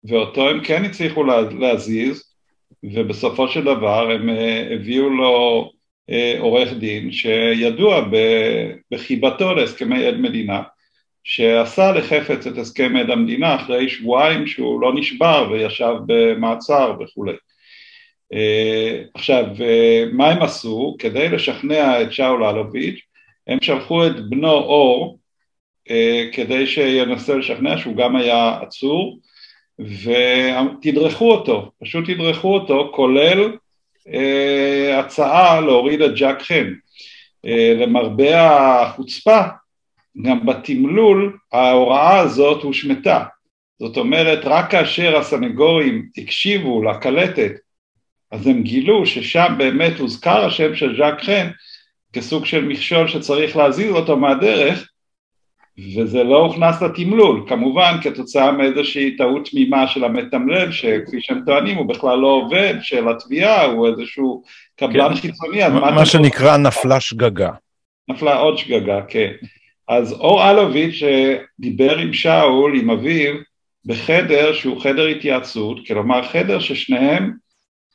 ואותו 0.04 0.50
הם 0.50 0.64
כן 0.64 0.86
הצליחו 0.86 1.24
להזיז, 1.60 2.31
ובסופו 2.84 3.48
של 3.48 3.64
דבר 3.64 4.12
הם 4.12 4.30
אה, 4.30 4.68
הביאו 4.74 5.10
לו 5.10 5.72
אה, 6.10 6.36
עורך 6.40 6.74
דין 6.74 7.12
שידוע 7.12 8.06
בחיבתו 8.92 9.54
להסכמי 9.54 10.06
עד 10.06 10.18
מדינה 10.18 10.62
שעשה 11.24 11.92
לחפץ 11.92 12.48
את 12.48 12.58
הסכם 12.58 12.96
עד 12.96 13.10
המדינה 13.10 13.56
אחרי 13.56 13.90
שבועיים 13.90 14.48
שהוא 14.48 14.82
לא 14.82 14.94
נשבר 14.96 15.50
וישב 15.52 15.94
במעצר 16.06 16.96
וכולי. 17.00 17.34
אה, 18.34 19.02
עכשיו, 19.14 19.46
מה 20.14 20.30
הם 20.30 20.42
עשו? 20.42 20.96
כדי 21.00 21.30
לשכנע 21.30 22.02
את 22.02 22.14
שאול 22.14 22.44
אלוביץ', 22.44 23.00
הם 23.48 23.58
שלחו 23.62 24.08
את 24.08 24.30
בנו 24.30 24.52
אור 24.52 25.18
כדי 26.32 26.68
שינסה 26.68 27.36
לשכנע 27.36 27.78
שהוא 27.78 27.96
גם 27.96 28.16
היה 28.16 28.60
עצור 28.62 29.20
ותדרכו 29.80 31.32
אותו, 31.32 31.72
פשוט 31.82 32.10
תדרכו 32.10 32.54
אותו, 32.54 32.92
כולל 32.96 33.58
אה, 34.14 35.00
הצעה 35.00 35.62
להוריד 35.62 36.02
את 36.02 36.16
ג'אק 36.16 36.42
חן. 36.42 36.74
אה, 37.46 37.74
למרבה 37.78 38.42
החוצפה, 38.82 39.42
גם 40.22 40.46
בתמלול 40.46 41.38
ההוראה 41.52 42.20
הזאת 42.20 42.64
הושמטה. 42.64 43.24
זאת 43.80 43.98
אומרת, 43.98 44.40
רק 44.44 44.72
כאשר 44.72 45.18
הסנגורים 45.18 46.06
הקשיבו 46.18 46.84
לקלטת, 46.84 47.52
אז 48.32 48.48
הם 48.48 48.64
גילו 48.64 49.06
ששם 49.06 49.56
באמת 49.58 50.00
הוזכר 50.00 50.46
השם 50.46 50.76
של 50.76 50.98
ז'אק 50.98 51.24
חן 51.24 51.50
כסוג 52.14 52.46
של 52.46 52.66
מכשול 52.66 53.08
שצריך 53.08 53.58
להזיז 53.58 53.92
אותו 53.92 54.18
מהדרך, 54.18 54.91
וזה 55.96 56.24
לא 56.24 56.38
הוכנס 56.38 56.82
לתמלול, 56.82 57.46
כמובן 57.48 57.98
כתוצאה 58.02 58.52
מאיזושהי 58.52 59.18
טעות 59.18 59.50
תמימה 59.50 59.88
של 59.88 60.04
המתמלל 60.04 60.72
שכפי 60.72 61.18
שהם 61.22 61.42
טוענים 61.46 61.78
הוא 61.78 61.86
בכלל 61.86 62.20
לא 62.20 62.28
עובד 62.28 62.74
של 62.82 63.10
התביעה, 63.10 63.66
הוא 63.66 63.88
איזשהו 63.88 64.44
קבלן 64.76 65.10
כן. 65.10 65.16
חיצוני. 65.16 65.68
מה, 65.68 65.92
מה 65.92 66.06
שנקרא 66.06 66.58
נפלה 66.58 67.00
שגגה. 67.00 67.50
נפלה 68.08 68.36
עוד 68.36 68.58
שגגה, 68.58 69.02
כן. 69.08 69.32
אז 69.88 70.14
אור 70.14 70.50
אלוביץ' 70.52 70.94
שדיבר 70.94 71.98
עם 71.98 72.14
שאול, 72.14 72.80
עם 72.80 72.90
אביו, 72.90 73.34
בחדר 73.86 74.54
שהוא 74.54 74.82
חדר 74.82 75.08
התייעצות, 75.08 75.88
כלומר 75.88 76.28
חדר 76.28 76.60
ששניהם 76.60 77.34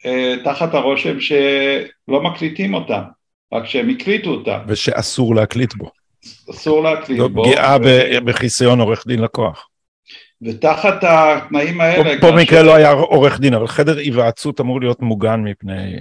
אה, 0.06 0.34
תחת 0.44 0.74
הרושם 0.74 1.20
שלא 1.20 2.22
מקליטים 2.22 2.74
אותם, 2.74 3.02
רק 3.52 3.66
שהם 3.66 3.88
הקליטו 3.88 4.30
אותם. 4.30 4.58
ושאסור 4.68 5.34
להקליט 5.34 5.74
בו. 5.74 5.90
אסור 6.50 6.82
להקליט 6.82 7.20
בו. 7.20 7.44
זו 7.44 7.50
פגיעה 7.50 7.76
ו... 7.84 8.24
בחיסיון 8.24 8.80
עורך 8.80 9.06
דין 9.06 9.22
לקוח. 9.22 9.68
ותחת 10.42 10.94
התנאים 11.02 11.80
האלה... 11.80 12.20
פה 12.20 12.30
במקרה 12.30 12.62
לא 12.62 12.74
היה 12.74 12.90
עורך 12.90 13.40
דין, 13.40 13.54
אבל 13.54 13.66
חדר 13.66 13.98
היוועצות 13.98 14.60
אמור 14.60 14.80
להיות 14.80 15.02
מוגן 15.02 15.40
מפני, 15.44 15.96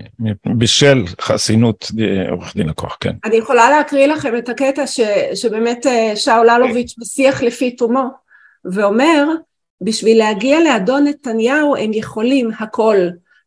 בשל 0.57 1.03
חסינות 1.21 1.91
אה, 2.01 2.31
עורך 2.31 2.55
דין 2.55 2.69
לקוח, 2.69 2.97
כן. 2.99 3.15
אני 3.25 3.35
יכולה 3.35 3.69
להקריא 3.69 4.07
לכם 4.07 4.37
את 4.37 4.49
הקטע 4.49 4.87
ש, 4.87 4.99
שבאמת 5.35 5.85
אה, 5.85 6.15
שאול 6.15 6.49
אלוביץ' 6.49 6.95
בשיח 6.99 7.43
לפי 7.43 7.71
תומו, 7.71 8.09
ואומר, 8.65 9.23
בשביל 9.81 10.17
להגיע 10.17 10.59
לאדון 10.59 11.07
נתניהו 11.07 11.75
הם 11.75 11.93
יכולים 11.93 12.51
הכל. 12.59 12.97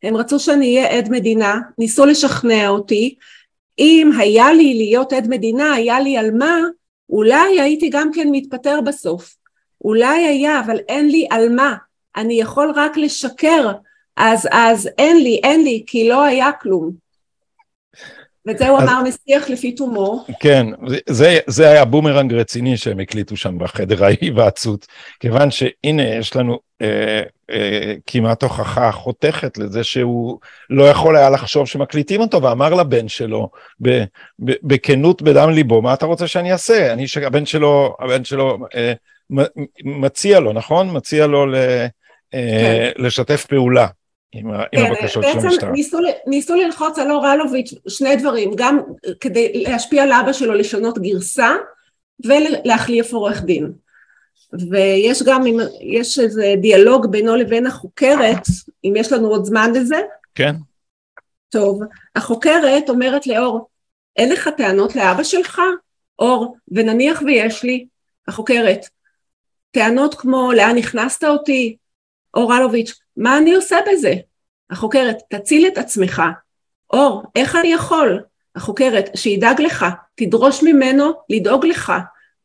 הם 0.02 0.16
רצו 0.16 0.38
שאני 0.38 0.76
אהיה 0.76 0.98
עד 0.98 1.08
מדינה, 1.10 1.58
ניסו 1.78 2.06
לשכנע 2.06 2.68
אותי, 2.68 3.14
אם 3.78 4.10
היה 4.18 4.52
לי 4.52 4.74
להיות 4.74 5.12
עד 5.12 5.28
מדינה, 5.28 5.72
היה 5.72 6.00
לי 6.00 6.16
על 6.16 6.30
מה, 6.30 6.58
אולי 7.10 7.60
הייתי 7.60 7.88
גם 7.88 8.10
כן 8.12 8.28
מתפטר 8.30 8.80
בסוף. 8.80 9.36
אולי 9.84 10.26
היה, 10.26 10.60
אבל 10.60 10.76
אין 10.88 11.08
לי 11.08 11.26
על 11.30 11.48
מה. 11.48 11.76
אני 12.16 12.40
יכול 12.40 12.72
רק 12.76 12.96
לשקר, 12.96 13.72
אז, 14.16 14.48
אז 14.52 14.88
אין 14.98 15.16
לי, 15.16 15.40
אין 15.44 15.64
לי, 15.64 15.84
כי 15.86 16.08
לא 16.08 16.22
היה 16.22 16.52
כלום. 16.52 17.07
ואת 18.48 18.58
זה 18.58 18.68
הוא 18.68 18.78
אמר 18.78 19.02
מסיח 19.02 19.50
לפי 19.50 19.72
תומו. 19.72 20.24
כן, 20.40 20.66
זה, 21.08 21.38
זה 21.46 21.70
היה 21.70 21.84
בומרנג 21.84 22.34
רציני 22.34 22.76
שהם 22.76 23.00
הקליטו 23.00 23.37
שם 23.37 23.58
בחדר 23.58 24.04
ההיוועצות, 24.04 24.87
כיוון 25.20 25.50
שהנה 25.50 26.02
יש 26.02 26.37
לנו 26.37 26.58
אה, 26.82 27.22
אה, 27.50 27.94
כמעט 28.06 28.42
הוכחה 28.42 28.92
חותכת 28.92 29.58
לזה 29.58 29.84
שהוא 29.84 30.38
לא 30.70 30.84
יכול 30.84 31.16
היה 31.16 31.30
לחשוב 31.30 31.66
שמקליטים 31.66 32.20
אותו, 32.20 32.42
ואמר 32.42 32.74
לבן 32.74 33.08
שלו 33.08 33.50
בכנות 34.38 35.22
בדם 35.22 35.50
ליבו, 35.50 35.82
מה 35.82 35.94
אתה 35.94 36.06
רוצה 36.06 36.26
שאני 36.26 36.52
אעשה? 36.52 36.92
אני, 36.92 37.08
שהבן 37.08 37.46
שלו, 37.46 37.96
הבן 38.00 38.24
שלו 38.24 38.58
אה, 38.74 38.92
מציע 39.84 40.40
לו, 40.40 40.52
נכון? 40.52 40.96
מציע 40.96 41.26
לו 41.26 41.46
ל, 41.46 41.54
אה, 41.54 42.90
כן. 42.94 43.02
לשתף 43.02 43.46
פעולה. 43.46 43.87
עם, 44.32 44.50
כן, 44.72 44.80
עם 44.80 44.92
הבקשות 44.92 45.24
של 45.32 45.38
המשטרה. 45.38 45.70
ניסו, 45.70 45.98
ניסו 46.26 46.54
ללחוץ 46.54 46.98
על 46.98 47.10
אור 47.10 47.32
אלוביץ' 47.32 47.74
שני 47.88 48.16
דברים, 48.16 48.50
גם 48.56 48.80
כדי 49.20 49.64
להשפיע 49.66 50.02
על 50.02 50.12
אבא 50.12 50.32
שלו 50.32 50.54
לשנות 50.54 50.98
גרסה, 50.98 51.56
ולהחליף 52.24 53.12
עורך 53.12 53.42
דין. 53.42 53.72
ויש 54.70 55.22
גם, 55.22 55.44
יש 55.80 56.18
איזה 56.18 56.54
דיאלוג 56.60 57.06
בינו 57.06 57.36
לבין 57.36 57.66
החוקרת, 57.66 58.42
אם 58.84 58.92
יש 58.96 59.12
לנו 59.12 59.28
עוד 59.28 59.44
זמן 59.44 59.72
לזה. 59.74 60.00
כן. 60.34 60.54
טוב, 61.48 61.80
החוקרת 62.16 62.90
אומרת 62.90 63.26
לאור, 63.26 63.68
אין 64.16 64.32
לך 64.32 64.48
טענות 64.56 64.96
לאבא 64.96 65.22
שלך? 65.22 65.60
אור, 66.18 66.56
ונניח 66.68 67.22
ויש 67.26 67.62
לי, 67.62 67.86
החוקרת, 68.28 68.86
טענות 69.70 70.14
כמו 70.14 70.52
לאן 70.52 70.76
נכנסת 70.76 71.24
אותי? 71.24 71.76
אור 72.34 72.56
אלוביץ', 72.56 72.94
מה 73.16 73.38
אני 73.38 73.54
עושה 73.54 73.76
בזה? 73.92 74.14
החוקרת, 74.70 75.16
תציל 75.30 75.66
את 75.66 75.78
עצמך. 75.78 76.22
אור, 76.92 77.22
איך 77.36 77.56
אני 77.56 77.72
יכול? 77.72 78.22
החוקרת, 78.56 79.10
שידאג 79.14 79.60
לך, 79.60 79.86
תדרוש 80.14 80.62
ממנו 80.62 81.12
לדאוג 81.30 81.66
לך. 81.66 81.92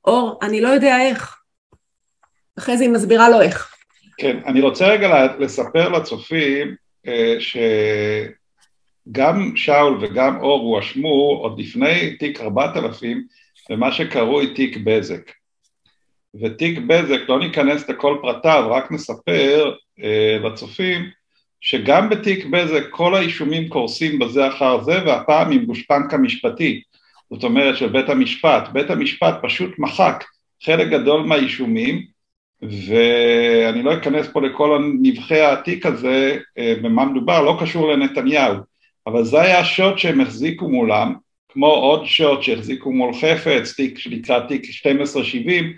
אור, 0.06 0.39
אני 0.41 0.62
לא 0.62 0.67
יודע 0.67 1.02
איך. 1.02 1.38
אחרי 2.58 2.78
זה 2.78 2.84
היא 2.84 2.91
מסבירה 2.91 3.30
לו 3.30 3.41
איך. 3.41 3.76
כן, 4.17 4.39
אני 4.46 4.62
רוצה 4.62 4.88
רגע 4.88 5.28
לספר 5.39 5.89
לצופים 5.89 6.76
אה, 7.08 7.36
שגם 9.10 9.56
שאול 9.56 9.98
וגם 10.02 10.41
אור 10.41 10.62
הואשמו 10.62 11.39
עוד 11.41 11.60
לפני 11.60 12.17
תיק 12.17 12.41
4000 12.41 13.28
במה 13.69 13.91
שקרוי 13.91 14.54
תיק 14.54 14.78
בזק. 14.84 15.32
ותיק 16.41 16.78
בזק, 16.88 17.19
לא 17.30 17.39
ניכנס 17.39 17.89
לכל 17.89 18.17
פרטיו, 18.22 18.67
רק 18.72 18.91
נספר 18.91 19.76
אה, 20.04 20.38
לצופים 20.43 21.10
שגם 21.62 22.10
בתיק 22.10 22.46
בזק 22.46 22.84
כל 22.89 23.15
האישומים 23.15 23.69
קורסים 23.69 24.19
בזה 24.19 24.48
אחר 24.48 24.84
זה, 24.84 25.00
והפעם 25.06 25.52
עם 25.52 25.65
גושפנקה 25.65 26.17
משפטי, 26.17 26.82
זאת 27.34 27.43
אומרת 27.43 27.78
של 27.78 27.88
בית 27.88 28.10
המשפט. 28.10 28.69
בית 28.74 28.89
המשפט 28.89 29.36
פשוט 29.41 29.80
מחק 29.80 30.24
חלק 30.63 30.88
גדול 30.88 31.22
מהאישומים, 31.22 32.06
ואני 32.62 33.84
לא 33.84 33.93
אכנס 33.93 34.28
פה 34.34 34.41
לכל 34.41 34.91
נבחי 35.02 35.41
התיק 35.41 35.86
הזה, 35.86 36.38
אה, 36.58 36.76
במה 36.82 37.06
מדובר, 37.06 37.41
לא 37.41 37.58
קשור 37.62 37.91
לנתניהו, 37.91 38.56
אבל 39.08 39.24
זה 39.24 39.41
היה 39.41 39.60
השוט 39.60 39.98
שהם 39.98 40.22
החזיקו 40.22 40.69
מולם, 40.69 41.13
כמו 41.50 41.67
עוד 41.67 42.06
שוט 42.06 42.43
שהחזיקו 42.43 42.91
מול 42.91 43.13
חפץ, 43.13 43.74
תיק 43.74 44.00
שנקרא 44.00 44.39
תיק 44.39 44.62
1270, 44.65 45.74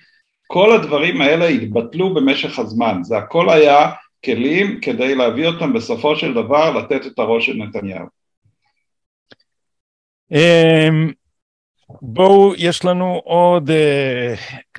כל 0.47 0.75
הדברים 0.75 1.21
האלה 1.21 1.47
התבטלו 1.47 2.13
במשך 2.13 2.59
הזמן, 2.59 3.03
זה 3.03 3.17
הכל 3.17 3.49
היה 3.49 3.91
כלים 4.25 4.79
כדי 4.81 5.15
להביא 5.15 5.47
אותם 5.47 5.73
בסופו 5.73 6.15
של 6.15 6.33
דבר 6.33 6.77
לתת 6.77 7.05
את 7.05 7.19
הראש 7.19 7.45
של 7.45 7.53
נתניהו. 7.53 8.05
אמ, 10.31 11.11
בואו, 12.01 12.53
יש 12.57 12.85
לנו 12.85 13.21
עוד 13.23 13.69
uh, 13.69 13.73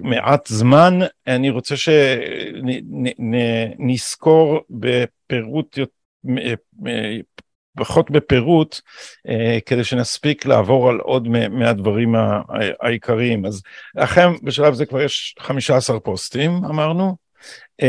מעט 0.01 0.47
זמן, 0.47 0.99
אני 1.27 1.51
רוצה 1.51 1.75
שנזכור 3.77 4.61
בפירוט, 4.71 5.79
פחות 7.77 8.11
בפירוט, 8.11 8.75
אה, 8.75 9.31
כדי 9.67 9.85
שנספיק 9.85 10.47
לעבור 10.47 10.91
על 10.91 10.99
עוד 10.99 11.29
מהדברים 11.51 12.15
העיקריים. 12.81 13.47
אז 13.47 13.63
לכם 13.95 14.33
בשלב 14.43 14.75
זה 14.75 14.87
כבר 14.87 15.01
יש 15.01 15.35
15 15.39 16.01
פוסטים, 16.01 16.51
אמרנו. 16.65 17.17
אה, 17.83 17.87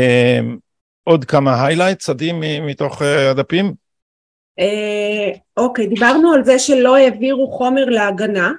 עוד 1.04 1.24
כמה 1.24 1.66
highlights, 1.66 2.10
עדי, 2.10 2.32
מתוך 2.62 3.02
הדפים? 3.02 3.74
אוקיי, 5.56 5.86
דיברנו 5.86 6.32
על 6.32 6.44
זה 6.44 6.58
שלא 6.58 6.96
העבירו 6.96 7.50
חומר 7.50 7.84
להגנה. 7.84 8.52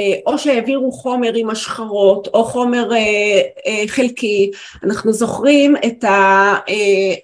אה, 0.00 0.18
או 0.26 0.38
שהעבירו 0.38 0.92
חומר 0.92 1.32
עם 1.34 1.50
השחרות 1.50 2.28
או 2.28 2.44
חומר 2.44 2.92
אה, 2.92 3.40
אה, 3.66 3.84
חלקי, 3.86 4.50
אנחנו 4.84 5.12
זוכרים 5.12 5.76
את, 5.86 6.04
ה, 6.04 6.54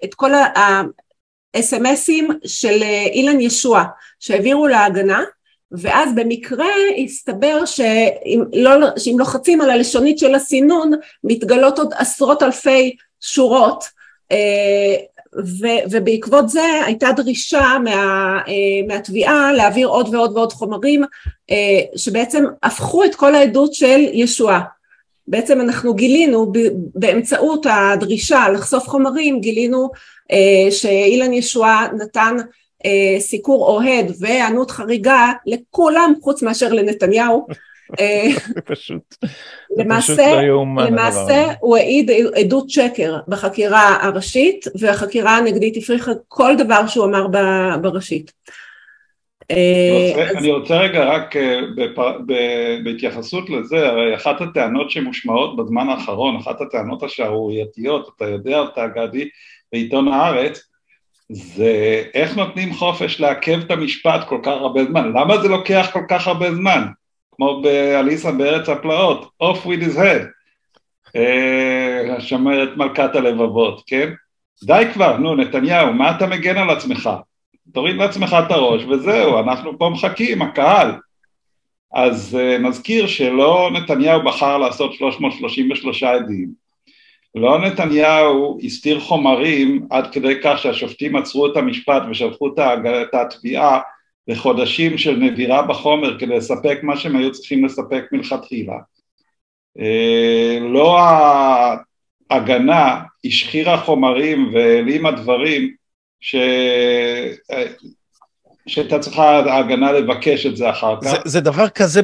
את 0.05 0.15
כל 0.15 0.31
ה-SMSים 1.57 2.33
של 2.47 2.83
אילן 3.13 3.41
ישוע 3.41 3.85
שהעבירו 4.21 4.67
להגנה 4.67 5.23
ואז 5.73 6.11
במקרה 6.15 6.67
הסתבר 7.05 7.65
שאם, 7.65 8.43
לא, 8.53 8.71
שאם 8.97 9.17
לוחצים 9.19 9.61
על 9.61 9.71
הלשונית 9.71 10.19
של 10.19 10.35
הסינון 10.35 10.93
מתגלות 11.25 11.79
עוד 11.79 11.93
עשרות 11.97 12.43
אלפי 12.43 12.97
שורות 13.21 13.85
ו- 15.61 15.83
ובעקבות 15.91 16.49
זה 16.49 16.83
הייתה 16.87 17.13
דרישה 17.17 17.77
מה, 17.85 18.41
uh, 18.47 18.49
מהתביעה 18.89 19.53
להעביר 19.53 19.89
עוד 19.89 20.15
ועוד 20.15 20.37
ועוד 20.37 20.53
חומרים 20.53 21.05
שבעצם 21.97 22.45
הפכו 22.63 23.05
את 23.05 23.15
כל 23.15 23.35
העדות 23.35 23.75
של 23.75 24.01
ישועה. 24.13 24.61
בעצם 25.29 25.61
אנחנו 25.61 25.95
גילינו 25.95 26.53
באמצעות 26.95 27.67
הדרישה 27.71 28.49
לחשוף 28.49 28.89
חומרים 28.89 29.41
גילינו 29.41 29.91
שאילן 30.71 31.33
ישועה 31.33 31.87
נתן 31.99 32.37
uh, 32.39 33.21
סיקור 33.21 33.67
אוהד 33.67 34.13
והיענות 34.21 34.71
חריגה 34.71 35.33
לכולם 35.47 36.13
חוץ 36.23 36.43
מאשר 36.43 36.73
לנתניהו 36.73 37.47
אה, 38.01 38.29
פשוט, 38.65 39.15
למעשה, 39.77 40.43
לא 40.43 40.85
למעשה 40.87 41.53
הוא 41.61 41.77
העיד 41.77 42.11
עדות 42.11 42.71
שקר 42.71 43.17
בחקירה 43.29 43.97
הראשית 44.03 44.65
והחקירה 44.81 45.37
הנגדית 45.37 45.77
הפריחה 45.77 46.13
כל 46.29 46.55
דבר 46.59 46.87
שהוא 46.87 47.05
אמר 47.05 47.27
בראשית. 47.83 48.33
אה, 49.51 50.31
אני 50.39 50.51
רוצה 50.51 50.79
רגע 50.79 51.05
רק 51.05 51.37
אה, 51.37 51.61
בהתייחסות 52.85 53.51
לזה, 53.51 53.89
הרי 53.89 54.15
אחת 54.15 54.41
הטענות 54.41 54.91
שמושמעות 54.91 55.57
בזמן 55.57 55.89
האחרון, 55.89 56.37
אחת 56.37 56.61
הטענות 56.61 57.03
השערורייתיות, 57.03 58.11
אתה 58.17 58.25
יודע 58.25 58.59
אותה 58.59 58.87
גדי, 58.87 59.29
בעיתון 59.73 60.09
הארץ, 60.09 60.61
זה 61.29 62.03
איך 62.15 62.37
נותנים 62.37 62.75
חופש 62.75 63.21
לעכב 63.21 63.61
את 63.61 63.71
המשפט 63.71 64.29
כל 64.29 64.39
כך 64.43 64.53
הרבה 64.53 64.85
זמן, 64.85 65.09
למה 65.09 65.39
זה 65.43 65.49
לוקח 65.49 65.89
כל 65.93 66.03
כך 66.09 66.27
הרבה 66.27 66.55
זמן? 66.55 66.87
כמו 67.33 67.63
באליסה 67.63 68.33
בארץ 68.33 68.69
הפלאות, 68.69 69.31
off 69.43 69.67
with 69.67 69.83
his 69.83 69.97
head, 69.97 70.23
אה, 71.17 72.17
השמרת 72.17 72.69
מלכת 72.77 73.15
הלבבות, 73.15 73.83
כן? 73.87 74.13
די 74.65 74.85
כבר, 74.93 75.17
נו, 75.17 75.35
נתניהו, 75.35 75.93
מה 75.93 76.17
אתה 76.17 76.27
מגן 76.27 76.57
על 76.57 76.71
עצמך? 76.71 77.11
תוריד 77.73 77.97
לעצמך 77.97 78.37
את 78.47 78.51
הראש 78.51 78.85
וזהו, 78.85 79.39
אנחנו 79.39 79.79
פה 79.79 79.91
מחכים, 79.93 80.43
הקהל. 80.43 80.93
אז 81.95 82.39
uh, 82.39 82.59
נזכיר 82.59 83.07
שלא 83.07 83.71
נתניהו 83.73 84.25
בחר 84.25 84.59
לעשות 84.59 84.95
333 84.95 86.03
עדים, 86.03 86.66
לא 87.37 87.59
נתניהו 87.59 88.59
הסתיר 88.65 89.01
חומרים 89.01 89.87
עד 89.91 90.13
כדי 90.13 90.35
כך 90.45 90.59
שהשופטים 90.59 91.17
עצרו 91.17 91.47
את 91.47 91.57
המשפט 91.57 92.03
ושלחו 92.11 92.49
את 93.03 93.15
התביעה 93.15 93.81
לחודשים 94.29 94.99
של 94.99 95.17
נבירה 95.17 95.63
בחומר 95.63 96.19
כדי 96.19 96.37
לספק 96.37 96.79
מה 96.83 96.97
שהם 96.97 97.17
היו 97.17 97.33
צריכים 97.33 97.65
לספק 97.65 98.05
מלכתחילה. 98.13 98.77
אה, 99.79 100.59
לא 100.61 100.99
ההגנה 102.31 103.01
השחירה 103.25 103.79
חומרים 103.79 104.51
והעלימה 104.55 105.11
דברים 105.11 105.75
ש... 106.21 106.35
אה, 107.53 107.65
שהייתה 108.69 108.99
צריכה 108.99 109.39
ההגנה 109.39 109.93
לבקש 109.93 110.47
את 110.47 110.57
זה 110.57 110.71
אחר 110.71 110.97
כך. 111.01 111.11
זה, 111.11 111.17
זה 111.25 111.41
דבר 111.41 111.69
כזה, 111.69 112.03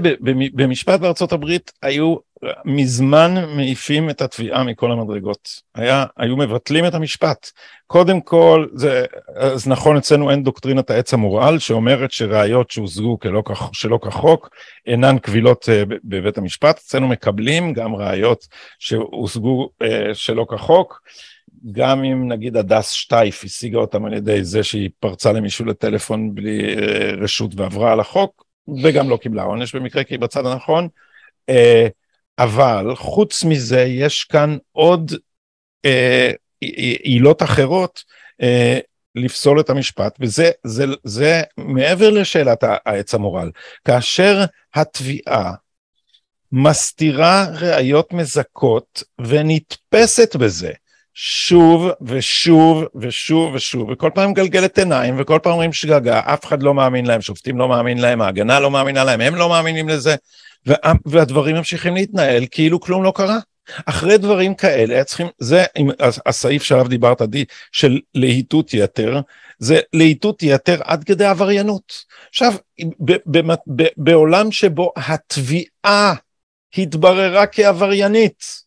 במשפט 0.55 1.01
בארצות 1.01 1.33
הברית 1.33 1.73
היו 1.83 2.17
מזמן 2.65 3.35
מעיפים 3.57 4.11
את 4.11 4.23
התביעה 4.23 4.65
מכל 4.65 4.93
המדרגות. 4.93 5.49
היה, 5.75 6.05
היו 6.17 6.37
מבטלים 6.37 6.87
את 6.87 6.95
המשפט. 6.95 7.51
קודם 7.87 8.21
כל, 8.21 8.67
זה, 8.75 9.05
אז 9.37 9.69
נכון, 9.69 9.97
אצלנו 9.97 10.31
אין 10.31 10.45
דוקטרינת 10.45 10.91
העץ 10.91 11.15
המורעל, 11.15 11.59
שאומרת 11.59 12.13
שראיות 12.13 12.71
שהושגו 12.71 13.19
שלא 13.73 13.99
כחוק 14.03 14.49
אינן 14.87 15.19
קבילות 15.19 15.69
uh, 15.69 15.95
בבית 16.05 16.39
המשפט. 16.39 16.79
אצלנו 16.79 17.09
מקבלים 17.09 17.73
גם 17.73 17.95
ראיות 17.95 18.47
שהושגו 18.79 19.69
uh, 19.83 19.87
שלא 20.15 20.47
כחוק. 20.51 21.03
גם 21.73 22.05
אם 22.05 22.33
נגיד 22.33 22.57
הדס 22.57 22.91
שטייף 22.91 23.45
השיגה 23.45 23.79
אותם 23.79 24.05
על 24.05 24.13
ידי 24.13 24.45
זה 24.45 24.63
שהיא 24.63 24.91
פרצה 25.01 25.33
למישהו 25.33 25.65
לטלפון 25.65 26.35
בלי 26.35 26.75
uh, 26.75 27.23
רשות 27.23 27.51
ועברה 27.57 27.93
על 27.93 28.01
החוק, 28.01 28.45
וגם 28.83 29.11
לא 29.11 29.17
קיבלה 29.17 29.43
עונש 29.43 29.75
במקרה 29.75 30.05
כי 30.05 30.15
היא 30.15 30.21
בצד 30.21 30.47
הנכון. 30.47 30.89
Uh, 31.51 32.02
אבל 32.39 32.97
חוץ 32.97 33.45
מזה 33.45 33.81
יש 33.81 34.25
כאן 34.25 34.57
עוד 34.73 35.13
אה, 35.85 36.31
עילות 37.03 37.43
אחרות 37.43 38.05
אה, 38.43 38.79
לפסול 39.15 39.61
את 39.61 39.71
המשפט, 39.71 40.17
וזה 40.21 40.51
זה, 40.65 40.85
זה 41.05 41.43
מעבר 41.57 42.11
לשאלת 42.11 42.59
העץ 42.63 43.15
המורל. 43.15 43.51
כאשר 43.85 44.45
התביעה 44.75 45.53
מסתירה 46.53 47.47
ראיות 47.61 48.13
מזכות 48.13 49.03
ונתפסת 49.21 50.37
בזה 50.37 50.73
שוב 51.15 51.89
ושוב 52.03 52.85
ושוב 52.95 53.55
ושוב, 53.55 53.89
וכל 53.89 54.11
פעם 54.15 54.31
מגלגלת 54.31 54.79
עיניים, 54.79 55.15
וכל 55.19 55.39
פעם 55.43 55.53
אומרים 55.53 55.73
שגגה, 55.73 56.21
אף 56.25 56.45
אחד 56.45 56.63
לא 56.63 56.75
מאמין 56.75 57.07
להם, 57.07 57.21
שופטים 57.21 57.59
לא 57.59 57.69
מאמין 57.69 57.99
להם, 57.99 58.23
ההגנה 58.23 58.61
לא 58.61 58.71
מאמינה 58.71 59.05
להם, 59.05 59.21
הם 59.21 59.35
לא 59.35 59.49
מאמינים 59.49 59.89
לזה, 59.89 60.15
והדברים 61.07 61.57
ממשיכים 61.57 61.95
להתנהל 61.95 62.45
כאילו 62.51 62.81
כלום 62.81 63.03
לא 63.03 63.13
קרה. 63.17 63.39
אחרי 63.87 64.19
דברים 64.19 64.55
כאלה 64.55 65.05
צריכים, 65.05 65.27
זה 65.39 65.65
הסעיף 66.27 66.63
שעליו 66.63 66.89
דיברת 66.89 67.21
עדי, 67.21 67.45
של 67.73 68.01
להיטות 68.15 68.75
יתר, 68.75 69.21
זה 69.59 69.81
להיטות 69.93 70.43
יתר 70.43 70.81
עד 70.85 71.05
כדי 71.05 71.25
עבריינות. 71.25 72.05
עכשיו, 72.29 72.53
ב, 73.05 73.13
ב, 73.27 73.55
ב, 73.77 73.83
בעולם 73.97 74.53
שבו 74.53 74.93
התביעה 74.97 76.15
התבררה 76.79 77.47
כעבריינית, 77.47 78.63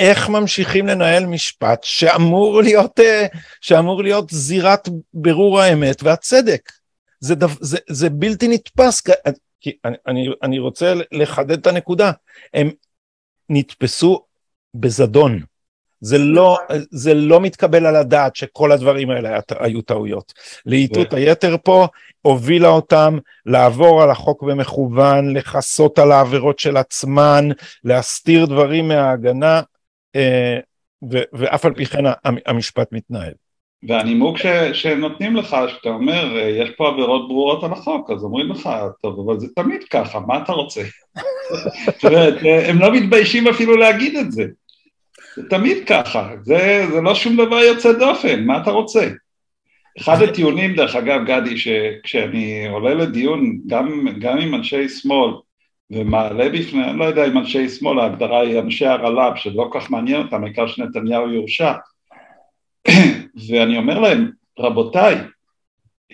איך 0.00 0.28
ממשיכים 0.28 0.86
לנהל 0.86 1.26
משפט 1.26 1.84
שאמור 1.84 2.62
להיות, 2.62 3.00
אה, 3.00 3.26
שאמור 3.60 4.02
להיות 4.02 4.30
זירת 4.30 4.88
בירור 5.14 5.60
האמת 5.60 6.02
והצדק? 6.02 6.72
זה, 7.20 7.34
דו, 7.34 7.46
זה, 7.60 7.78
זה 7.88 8.10
בלתי 8.10 8.48
נתפס, 8.48 9.02
כי 9.60 9.72
אני, 9.84 9.96
אני, 10.06 10.28
אני 10.42 10.58
רוצה 10.58 10.94
לחדד 11.12 11.58
את 11.58 11.66
הנקודה, 11.66 12.12
הם 12.54 12.70
נתפסו 13.48 14.24
בזדון. 14.74 15.40
זה 16.00 16.18
לא, 16.18 16.58
זה 16.90 17.14
לא 17.14 17.40
מתקבל 17.40 17.86
על 17.86 17.96
הדעת 17.96 18.36
שכל 18.36 18.72
הדברים 18.72 19.10
האלה 19.10 19.38
היו 19.58 19.82
טעויות. 19.82 20.32
לאיתות 20.66 21.12
היתר 21.12 21.56
פה 21.64 21.86
הובילה 22.22 22.68
אותם 22.68 23.18
לעבור 23.46 24.02
על 24.02 24.10
החוק 24.10 24.42
במכוון, 24.42 25.36
לכסות 25.36 25.98
על 25.98 26.12
העבירות 26.12 26.58
של 26.58 26.76
עצמן, 26.76 27.48
להסתיר 27.84 28.46
דברים 28.46 28.88
מההגנה, 28.88 29.56
אה, 29.56 29.62
ואף 31.32 31.64
על 31.64 31.74
פי 31.74 31.86
כן 31.86 32.04
המשפט 32.46 32.92
מתנהל. 32.92 33.32
והנימוק 33.82 34.38
ש, 34.38 34.46
שנותנים 34.72 35.36
לך, 35.36 35.56
שאתה 35.68 35.88
אומר, 35.88 36.38
יש 36.38 36.70
פה 36.76 36.88
עבירות 36.88 37.28
ברורות 37.28 37.64
על 37.64 37.72
החוק, 37.72 38.10
אז 38.10 38.24
אומרים 38.24 38.50
לך, 38.50 38.70
טוב, 39.02 39.28
אבל 39.28 39.40
זה 39.40 39.46
תמיד 39.56 39.84
ככה, 39.84 40.20
מה 40.20 40.42
אתה 40.42 40.52
רוצה? 40.52 40.82
זאת 41.86 42.04
אומרת, 42.04 42.34
הם 42.68 42.78
לא 42.78 42.92
מתביישים 42.92 43.48
אפילו 43.48 43.76
להגיד 43.76 44.16
את 44.16 44.32
זה. 44.32 44.44
זה 45.36 45.42
תמיד 45.50 45.78
ככה, 45.86 46.30
זה, 46.42 46.86
זה 46.92 47.00
לא 47.00 47.14
שום 47.14 47.36
דבר 47.36 47.58
יוצא 47.58 47.92
דופן, 47.92 48.44
מה 48.44 48.62
אתה 48.62 48.70
רוצה? 48.70 49.08
אחד 49.98 50.22
הטיעונים, 50.22 50.76
דרך 50.76 50.96
אגב, 50.96 51.20
גדי, 51.24 51.58
שכשאני 51.58 52.68
עולה 52.68 52.94
לדיון 52.94 53.58
גם, 53.66 54.06
גם 54.18 54.38
עם 54.38 54.54
אנשי 54.54 54.88
שמאל, 54.88 55.30
ומעלה 55.90 56.48
בפני, 56.48 56.84
אני 56.84 56.98
לא 56.98 57.04
יודע 57.04 57.26
אם 57.26 57.38
אנשי 57.38 57.68
שמאל, 57.68 57.98
ההגדרה 57.98 58.40
היא 58.40 58.58
אנשי 58.58 58.86
הרל"ב, 58.86 59.36
שלא 59.36 59.68
כל 59.72 59.80
כך 59.80 59.90
מעניין 59.90 60.22
אותם, 60.22 60.44
העיקר 60.44 60.66
שנתניהו 60.66 61.30
יורשע. 61.30 61.72
ואני 63.48 63.78
אומר 63.78 63.98
להם, 63.98 64.30
רבותיי, 64.58 65.16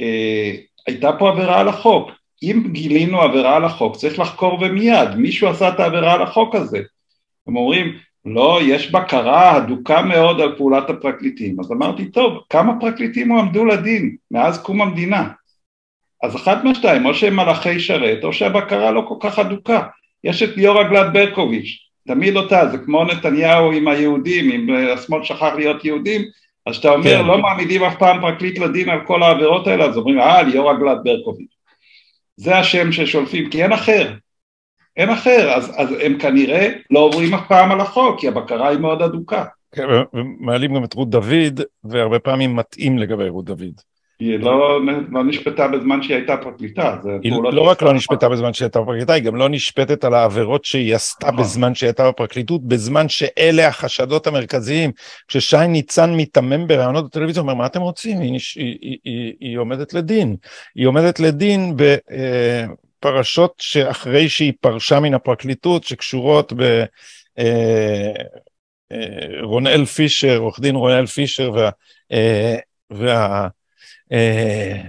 אה, 0.01 0.53
הייתה 0.87 1.11
פה 1.19 1.29
עבירה 1.29 1.61
על 1.61 1.69
החוק, 1.69 2.11
אם 2.43 2.63
גילינו 2.73 3.21
עבירה 3.21 3.57
על 3.57 3.65
החוק 3.65 3.97
צריך 3.97 4.19
לחקור 4.19 4.59
ומיד, 4.61 5.15
מישהו 5.17 5.49
עשה 5.49 5.69
את 5.69 5.81
העבירה 5.81 6.13
על 6.15 6.23
החוק 6.23 6.55
הזה. 6.55 6.79
הם 7.47 7.57
אומרים, 7.57 7.97
לא, 8.25 8.59
יש 8.63 8.91
בקרה 8.91 9.57
הדוקה 9.57 10.03
מאוד 10.03 10.41
על 10.41 10.57
פעולת 10.57 10.91
הפרקליטים. 10.91 11.61
אז 11.61 11.73
אמרתי, 11.73 12.11
טוב, 12.11 12.43
כמה 12.51 12.81
פרקליטים 12.81 13.33
הועמדו 13.33 13.65
לדין 13.65 14.17
מאז 14.31 14.63
קום 14.63 14.83
המדינה? 14.83 15.29
אז 16.23 16.37
אחת 16.37 16.65
מהשתיים, 16.65 17.07
או 17.07 17.15
שהם 17.15 17.37
מלאכי 17.37 17.81
שרת, 17.81 18.25
או 18.25 18.33
שהבקרה 18.33 18.91
לא 18.91 19.05
כל 19.09 19.15
כך 19.21 19.39
הדוקה. 19.39 19.83
יש 20.25 20.43
את 20.43 20.57
ליאורה 20.57 20.85
גלד 20.85 21.13
ברקוביץ', 21.13 21.79
תמיד 22.07 22.37
אותה, 22.37 22.69
זה 22.69 22.79
כמו 22.79 23.05
נתניהו 23.05 23.73
עם 23.73 23.89
היהודים, 23.89 24.51
אם 24.53 24.77
השמאל 24.95 25.25
שכח 25.25 25.53
להיות 25.57 25.85
יהודים, 25.85 26.23
אז 26.67 26.73
כשאתה 26.73 26.91
אומר, 26.91 27.19
כן. 27.19 27.27
לא 27.27 27.39
מעמידים 27.39 27.83
אף 27.83 27.99
פעם 27.99 28.21
פרקליט 28.21 28.59
לדין 28.59 28.89
על 28.89 29.01
כל 29.07 29.23
העבירות 29.23 29.67
האלה, 29.67 29.85
אז 29.85 29.97
אומרים, 29.97 30.21
אה, 30.21 30.43
ליאורה 30.43 30.79
גלד 30.79 30.99
ברקוביץ'. 31.05 31.57
זה 32.37 32.59
השם 32.59 32.93
ששולפים, 32.93 33.51
כי 33.51 33.63
אין 33.63 33.73
אחר. 33.73 34.13
אין 34.97 35.11
אחר, 35.11 35.53
אז, 35.53 35.73
אז 35.77 35.89
הם 36.03 36.19
כנראה 36.19 36.69
לא 36.91 36.99
עוברים 36.99 37.35
אף 37.35 37.49
פעם 37.49 37.73
על 37.73 37.81
החוק, 37.81 38.21
כי 38.21 38.29
הבקרה 38.29 38.69
היא 38.69 38.79
מאוד 38.79 39.03
אדוקה. 39.03 39.45
כן, 39.75 39.87
ומעלים 40.15 40.75
גם 40.75 40.85
את 40.85 40.95
רות 40.95 41.11
דוד, 41.11 41.61
והרבה 41.85 42.19
פעמים 42.19 42.57
מתאים 42.57 42.99
לגבי 42.99 43.29
רות 43.29 43.45
דוד. 43.45 43.81
היא 44.19 44.39
לא, 44.39 44.81
לא 45.11 45.25
נשפטה 45.25 45.69
בזמן 45.69 46.03
שהיא 46.03 46.17
הייתה 46.17 46.37
פרקליטה. 46.37 46.97
היא 47.23 47.33
לא 47.33 47.63
רק 47.63 47.83
לא 47.83 47.93
נשפטה 47.93 48.29
בזמן 48.29 48.53
שהיא 48.53 48.67
הייתה 48.67 48.81
בפרקליטה, 48.81 49.13
היא 49.13 49.23
גם 49.23 49.37
לא 49.37 49.49
נשפטת 49.49 50.05
על 50.05 50.15
העבירות 50.15 50.65
שהיא 50.65 50.95
עשתה 50.95 51.27
נכון. 51.27 51.41
בזמן 51.41 51.75
שהיא 51.75 51.89
הייתה 51.89 52.09
בפרקליטות, 52.09 52.65
בזמן 52.65 53.09
שאלה 53.09 53.69
החשדות 53.69 54.27
המרכזיים. 54.27 54.91
כששי 55.29 55.67
ניצן 55.69 56.11
מיתמם 56.15 56.67
בראיונות 56.67 57.05
בטלוויזיה, 57.05 57.43
אומר, 57.43 57.55
מה 57.55 57.67
אתם 57.67 57.81
רוצים? 57.81 58.21
היא, 58.21 58.33
היא, 58.33 58.79
היא, 58.81 58.99
היא, 59.05 59.35
היא 59.41 59.59
עומדת 59.59 59.95
לדין. 59.95 60.37
היא 60.75 60.87
עומדת 60.87 61.21
לדין 61.21 61.77
בפרשות 61.77 63.55
שאחרי 63.59 64.29
שהיא 64.29 64.53
פרשה 64.61 65.01
מן 65.01 65.15
הפרקליטות, 65.15 65.85
שקשורות 65.85 66.53
ב... 66.53 66.85
אה, 67.39 68.13
אה, 68.93 69.43
רונאל 69.43 69.85
פישר, 69.85 70.39
עורך 70.39 70.61
דין 70.61 70.77
רונאל 70.77 71.07
פישר 71.07 71.53
וה... 71.55 71.71
אה, 72.13 72.57
וה 72.91 73.49
אה, 74.13 74.83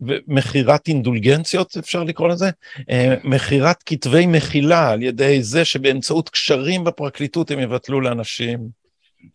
ומכירת 0.00 0.88
אינדולגנציות, 0.88 1.76
אפשר 1.76 2.04
לקרוא 2.04 2.28
לזה, 2.28 2.50
אה, 2.90 3.14
מכירת 3.24 3.82
כתבי 3.86 4.26
מחילה 4.26 4.90
על 4.90 5.02
ידי 5.02 5.42
זה 5.42 5.64
שבאמצעות 5.64 6.28
קשרים 6.28 6.84
בפרקליטות 6.84 7.50
הם 7.50 7.60
יבטלו 7.60 8.00
לאנשים. 8.00 8.58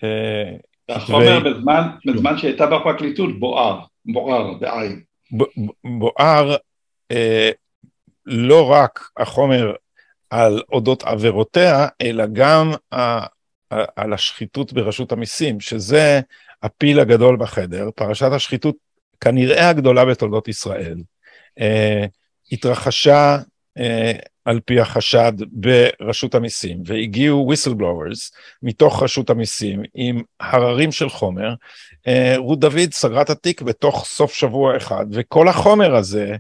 אה, 0.03 0.95
החומר 0.95 1.39
בזמן, 1.39 1.87
בזמן 2.05 2.37
שהייתה 2.37 2.65
בפרקליטות 2.65 3.39
בוער, 3.39 3.81
בוער 4.05 4.53
בעין. 4.53 5.01
בוער 5.83 6.55
לא 8.25 8.71
רק 8.71 9.09
החומר 9.17 9.73
על 10.29 10.61
אודות 10.71 11.03
עבירותיה, 11.03 11.87
אלא 12.01 12.25
גם 12.33 12.71
על 13.95 14.13
השחיתות 14.13 14.73
ברשות 14.73 15.11
המיסים, 15.11 15.59
שזה 15.59 16.21
הפיל 16.63 16.99
הגדול 16.99 17.37
בחדר. 17.37 17.89
פרשת 17.95 18.31
השחיתות 18.31 18.75
כנראה 19.21 19.69
הגדולה 19.69 20.05
בתולדות 20.05 20.47
ישראל, 20.47 20.97
אה, 21.59 22.05
התרחשה 22.51 23.37
אה, 23.77 24.11
על 24.45 24.59
פי 24.65 24.79
החשד 24.79 25.33
ברשות 25.51 26.35
המיסים, 26.35 26.83
והגיעו 26.85 27.53
whistleblowers 27.53 28.35
מתוך 28.63 29.03
רשות 29.03 29.29
המיסים 29.29 29.83
עם 29.93 30.21
הררים 30.39 30.91
של 30.91 31.09
חומר. 31.09 31.53
אה, 32.07 32.33
רות 32.37 32.59
דוד 32.59 32.91
סגרה 32.91 33.21
את 33.21 33.29
התיק 33.29 33.61
בתוך 33.61 34.05
סוף 34.05 34.33
שבוע 34.33 34.77
אחד, 34.77 35.05
וכל 35.11 35.47
החומר 35.47 35.95
הזה 35.95 36.35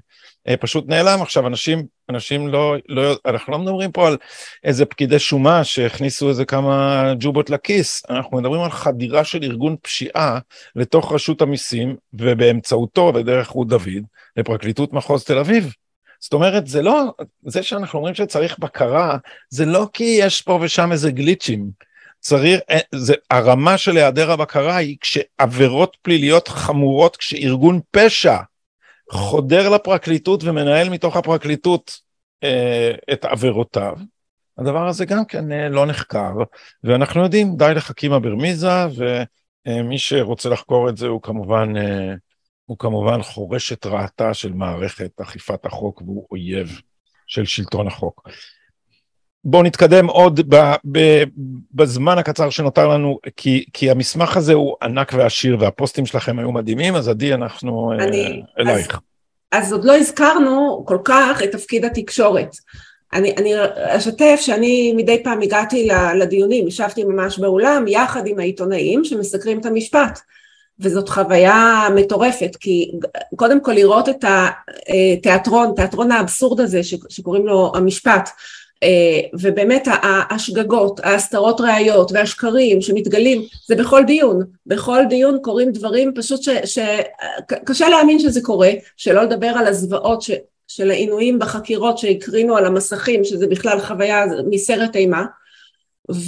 אה, 0.47 0.57
פשוט 0.57 0.87
נעלם. 0.87 1.21
עכשיו, 1.21 1.47
אנשים, 1.47 1.85
אנשים 2.09 2.47
לא, 2.47 2.75
לא, 2.89 3.15
אנחנו 3.25 3.53
לא 3.53 3.59
מדברים 3.59 3.91
פה 3.91 4.07
על 4.07 4.17
איזה 4.63 4.85
פקידי 4.85 5.19
שומה 5.19 5.63
שהכניסו 5.63 6.29
איזה 6.29 6.45
כמה 6.45 7.03
ג'ובות 7.19 7.49
לכיס, 7.49 8.03
אנחנו 8.09 8.37
מדברים 8.37 8.61
על 8.61 8.71
חדירה 8.71 9.23
של 9.23 9.43
ארגון 9.43 9.75
פשיעה 9.81 10.39
לתוך 10.75 11.11
רשות 11.11 11.41
המיסים, 11.41 11.95
ובאמצעותו, 12.13 13.11
ודרך 13.15 13.47
רות 13.47 13.67
דוד, 13.67 14.03
לפרקליטות 14.37 14.93
מחוז 14.93 15.23
תל 15.23 15.37
אביב. 15.37 15.73
זאת 16.19 16.33
אומרת, 16.33 16.67
זה 16.67 16.81
לא, 16.81 17.13
זה 17.45 17.63
שאנחנו 17.63 17.99
אומרים 17.99 18.15
שצריך 18.15 18.59
בקרה, 18.59 19.17
זה 19.49 19.65
לא 19.65 19.87
כי 19.93 20.17
יש 20.19 20.41
פה 20.41 20.59
ושם 20.61 20.91
איזה 20.91 21.11
גליצ'ים. 21.11 21.69
צריך, 22.19 22.59
אה, 22.69 22.79
זה, 22.95 23.13
הרמה 23.31 23.77
של 23.77 23.97
היעדר 23.97 24.31
הבקרה 24.31 24.75
היא 24.75 24.97
כשעבירות 25.01 25.97
פליליות 26.01 26.47
חמורות, 26.47 27.17
כשארגון 27.17 27.79
פשע 27.91 28.37
חודר 29.11 29.69
לפרקליטות 29.69 30.43
ומנהל 30.43 30.89
מתוך 30.89 31.17
הפרקליטות 31.17 31.99
אה, 32.43 32.91
את 33.13 33.25
עבירותיו. 33.25 33.97
הדבר 34.57 34.87
הזה 34.87 35.05
גם 35.05 35.25
כן 35.25 35.51
אה, 35.51 35.69
לא 35.69 35.85
נחקר, 35.85 36.33
ואנחנו 36.83 37.23
יודעים, 37.23 37.55
די 37.57 37.71
לחכימה 37.75 38.19
ברמיזה, 38.19 38.69
ומי 39.67 39.97
שרוצה 39.97 40.49
לחקור 40.49 40.89
את 40.89 40.97
זה 40.97 41.07
הוא 41.07 41.21
כמובן, 41.21 41.77
אה, 41.77 42.13
הוא 42.65 42.77
כמובן 42.77 43.21
חורש 43.21 43.73
את 43.73 43.85
רעתה 43.85 44.33
של 44.33 44.53
מערכת 44.53 45.21
אכיפת 45.21 45.65
החוק, 45.65 46.01
והוא 46.01 46.27
אויב 46.31 46.81
של 47.27 47.45
שלטון 47.45 47.87
החוק. 47.87 48.29
בואו 49.45 49.63
נתקדם 49.63 50.07
עוד 50.07 50.55
ב, 50.55 50.73
ב, 50.91 51.23
בזמן 51.73 52.17
הקצר 52.17 52.49
שנותר 52.49 52.87
לנו, 52.87 53.19
כי, 53.37 53.65
כי 53.73 53.91
המסמך 53.91 54.37
הזה 54.37 54.53
הוא 54.53 54.75
ענק 54.81 55.11
ועשיר 55.15 55.57
והפוסטים 55.59 56.05
שלכם 56.05 56.39
היו 56.39 56.51
מדהימים, 56.51 56.95
אז 56.95 57.09
עדי, 57.09 57.33
אנחנו 57.33 57.91
אה, 57.91 58.03
אני, 58.03 58.41
אלייך. 58.59 58.99
אז, 59.51 59.63
אז 59.65 59.73
עוד 59.73 59.85
לא 59.85 59.97
הזכרנו 59.97 60.83
כל 60.87 60.97
כך 61.03 61.43
את 61.43 61.51
תפקיד 61.51 61.85
התקשורת. 61.85 62.55
אני, 63.13 63.33
אני 63.37 63.53
אשתף 63.77 64.39
שאני 64.41 64.93
מדי 64.95 65.23
פעם 65.23 65.41
הגעתי 65.41 65.89
לדיונים, 66.19 66.67
ישבתי 66.67 67.03
ממש 67.03 67.39
באולם 67.39 67.85
יחד 67.87 68.27
עם 68.27 68.39
העיתונאים 68.39 69.03
שמסקרים 69.03 69.59
את 69.59 69.65
המשפט. 69.65 70.19
וזאת 70.79 71.09
חוויה 71.09 71.87
מטורפת, 71.95 72.55
כי 72.59 72.91
קודם 73.35 73.61
כל 73.61 73.71
לראות 73.71 74.09
את 74.09 74.25
התיאטרון, 74.27 75.73
תיאטרון 75.75 76.11
האבסורד 76.11 76.59
הזה 76.59 76.81
שקוראים 77.09 77.47
לו 77.47 77.71
המשפט, 77.75 78.29
אה, 78.29 78.33
ובאמת 79.39 79.87
השגגות, 80.29 80.99
ההסתרות 81.03 81.61
ראיות 81.61 82.11
והשקרים 82.11 82.81
שמתגלים, 82.81 83.41
זה 83.67 83.75
בכל 83.75 84.03
דיון, 84.03 84.41
בכל 84.65 84.99
דיון 85.09 85.37
קורים 85.41 85.71
דברים 85.71 86.11
פשוט 86.15 86.41
שקשה 86.65 87.89
להאמין 87.89 88.19
שזה 88.19 88.41
קורה, 88.41 88.71
שלא 88.97 89.23
לדבר 89.23 89.47
על 89.47 89.67
הזוועות 89.67 90.21
ש... 90.21 90.31
של 90.67 90.91
העינויים 90.91 91.39
בחקירות 91.39 91.97
שהקרינו 91.97 92.57
על 92.57 92.65
המסכים, 92.65 93.23
שזה 93.23 93.47
בכלל 93.47 93.79
חוויה 93.79 94.25
מסרט 94.49 94.95
אימה, 94.95 95.25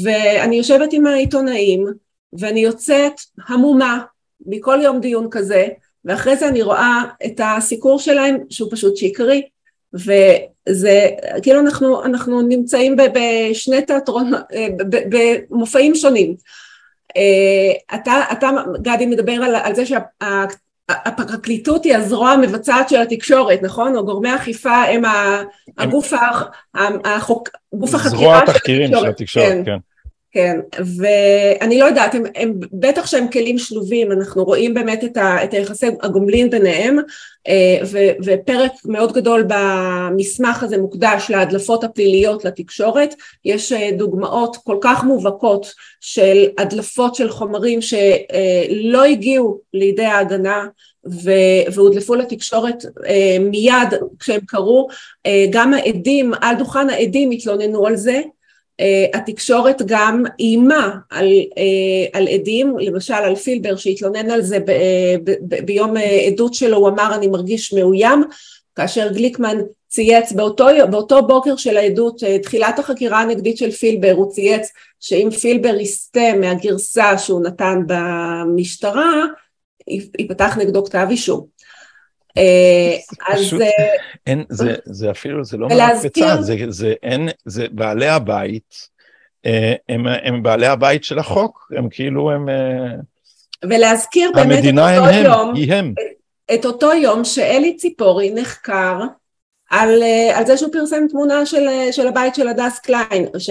ואני 0.03 0.55
יושבת 0.55 0.93
עם 0.93 1.07
העיתונאים, 1.07 1.85
ואני 2.33 2.59
יוצאת 2.59 3.13
המומה 3.47 3.99
מכל 4.45 4.79
יום 4.83 4.99
דיון 4.99 5.27
כזה, 5.31 5.67
ואחרי 6.05 6.35
זה 6.35 6.47
אני 6.47 6.61
רואה 6.61 7.03
את 7.25 7.41
הסיקור 7.43 7.99
שלהם 7.99 8.37
שהוא 8.49 8.71
פשוט 8.71 8.97
שקרי, 8.97 9.41
וזה 10.69 11.09
כאילו 11.41 11.59
אנחנו, 11.59 12.03
אנחנו 12.03 12.41
נמצאים 12.41 12.95
בשני 13.13 13.81
תיאטרון, 13.81 14.31
במופעים 15.09 15.95
שונים. 15.95 16.35
אה, 17.17 17.95
אתה, 17.95 18.23
אתה 18.31 18.49
גדי 18.81 19.05
מדבר 19.05 19.33
על, 19.33 19.55
על 19.55 19.75
זה 19.75 19.83
שהפרקליטות 19.85 21.83
היא 21.83 21.95
הזרוע 21.95 22.31
המבצעת 22.31 22.89
של 22.89 23.01
התקשורת, 23.01 23.59
נכון? 23.61 23.95
או 23.95 24.05
גורמי 24.05 24.29
האכיפה 24.29 24.83
הם 24.83 25.03
הגוף, 25.77 26.13
החוק, 27.05 27.49
גוף 27.73 27.95
החקירה 27.95 28.09
של 28.09 28.17
התקשורת. 28.17 28.19
זרוע 28.19 28.37
התחקירים 28.37 28.89
של 28.99 29.05
התקשורת, 29.05 29.47
כן. 29.47 29.61
כן. 29.65 29.77
כן, 30.37 30.59
ואני 30.97 31.79
לא 31.79 31.85
יודעת, 31.85 32.15
הם, 32.15 32.23
הם 32.35 32.53
בטח 32.73 33.05
שהם 33.05 33.27
כלים 33.27 33.57
שלובים, 33.57 34.11
אנחנו 34.11 34.43
רואים 34.43 34.73
באמת 34.73 35.03
את, 35.03 35.17
ה, 35.17 35.43
את 35.43 35.53
היחסי 35.53 35.85
הגומלין 36.01 36.49
ביניהם, 36.49 36.97
אה, 37.47 37.77
ו, 37.85 37.97
ופרק 38.25 38.71
מאוד 38.85 39.13
גדול 39.13 39.47
במסמך 39.47 40.63
הזה 40.63 40.77
מוקדש 40.77 41.25
להדלפות 41.29 41.83
הפליליות 41.83 42.45
לתקשורת, 42.45 43.15
יש 43.45 43.71
אה, 43.71 43.89
דוגמאות 43.97 44.57
כל 44.63 44.77
כך 44.81 45.03
מובהקות 45.03 45.73
של 46.01 46.45
הדלפות 46.57 47.15
של 47.15 47.29
חומרים 47.29 47.79
שלא 47.81 49.03
הגיעו 49.03 49.59
לידי 49.73 50.05
ההגנה 50.05 50.65
והודלפו 51.73 52.15
לתקשורת 52.15 52.83
מיד 53.39 53.93
כשהם 54.19 54.41
קרו, 54.47 54.87
גם 55.49 55.73
העדים, 55.73 56.33
על 56.41 56.55
דוכן 56.55 56.89
העדים 56.89 57.31
התלוננו 57.31 57.87
על 57.87 57.95
זה, 57.95 58.21
התקשורת 59.13 59.81
גם 59.85 60.23
איימה 60.39 60.95
על, 61.09 61.27
uh, 61.27 62.09
על 62.13 62.27
עדים, 62.27 62.77
למשל 62.79 63.13
על 63.13 63.35
פילבר 63.35 63.75
שהתלונן 63.75 64.31
על 64.31 64.41
זה 64.41 64.59
ב, 64.59 64.71
ב, 65.23 65.31
ב, 65.47 65.65
ביום 65.65 65.97
uh, 65.97 66.01
עדות 66.27 66.53
שלו, 66.53 66.77
הוא 66.77 66.89
אמר 66.89 67.15
אני 67.15 67.27
מרגיש 67.27 67.73
מאוים, 67.73 68.23
כאשר 68.75 69.13
גליקמן 69.13 69.57
צייץ 69.87 70.31
באותו, 70.31 70.65
באותו 70.91 71.27
בוקר 71.27 71.55
של 71.55 71.77
העדות, 71.77 72.23
uh, 72.23 72.43
תחילת 72.43 72.79
החקירה 72.79 73.21
הנגדית 73.21 73.57
של 73.57 73.71
פילבר, 73.71 74.11
הוא 74.11 74.31
צייץ 74.31 74.71
שאם 74.99 75.29
פילבר 75.41 75.75
יסטה 75.79 76.33
מהגרסה 76.39 77.17
שהוא 77.17 77.43
נתן 77.43 77.79
במשטרה, 77.87 79.23
ייפתח 80.19 80.57
נגדו 80.57 80.85
כתב 80.85 81.07
אישום. 81.09 81.56
אה, 82.37 82.97
אז... 83.33 83.53
אה, 83.53 83.67
אין, 84.27 84.43
זה, 84.49 84.75
זה 84.85 85.11
אפילו, 85.11 85.43
זה 85.43 85.57
לא 85.57 85.67
מהקפצה, 85.67 86.41
זה, 86.41 86.55
זה 86.69 86.93
אין, 87.03 87.29
זה 87.45 87.65
בעלי 87.71 88.07
הבית, 88.07 88.75
אה, 89.45 89.73
הם, 89.89 90.07
הם 90.07 90.43
בעלי 90.43 90.67
הבית 90.67 91.03
של 91.03 91.19
החוק, 91.19 91.71
הם 91.77 91.89
כאילו, 91.89 92.31
הם... 92.31 92.49
ולהזכיר 93.63 94.31
באמת 94.35 94.63
את 94.63 94.69
אותו 94.69 94.87
הם, 94.87 95.25
יום, 95.25 95.55
היא 95.55 95.73
הם. 95.73 95.93
את 96.53 96.65
אותו 96.65 96.93
יום 96.93 97.25
שאלי 97.25 97.75
ציפורי 97.75 98.31
נחקר 98.33 98.99
על, 99.69 100.03
על 100.33 100.45
זה 100.45 100.57
שהוא 100.57 100.71
פרסם 100.71 101.07
תמונה 101.09 101.45
של, 101.45 101.67
של 101.91 102.07
הבית 102.07 102.35
של 102.35 102.47
הדס 102.47 102.79
קליין, 102.79 103.25
ש, 103.37 103.49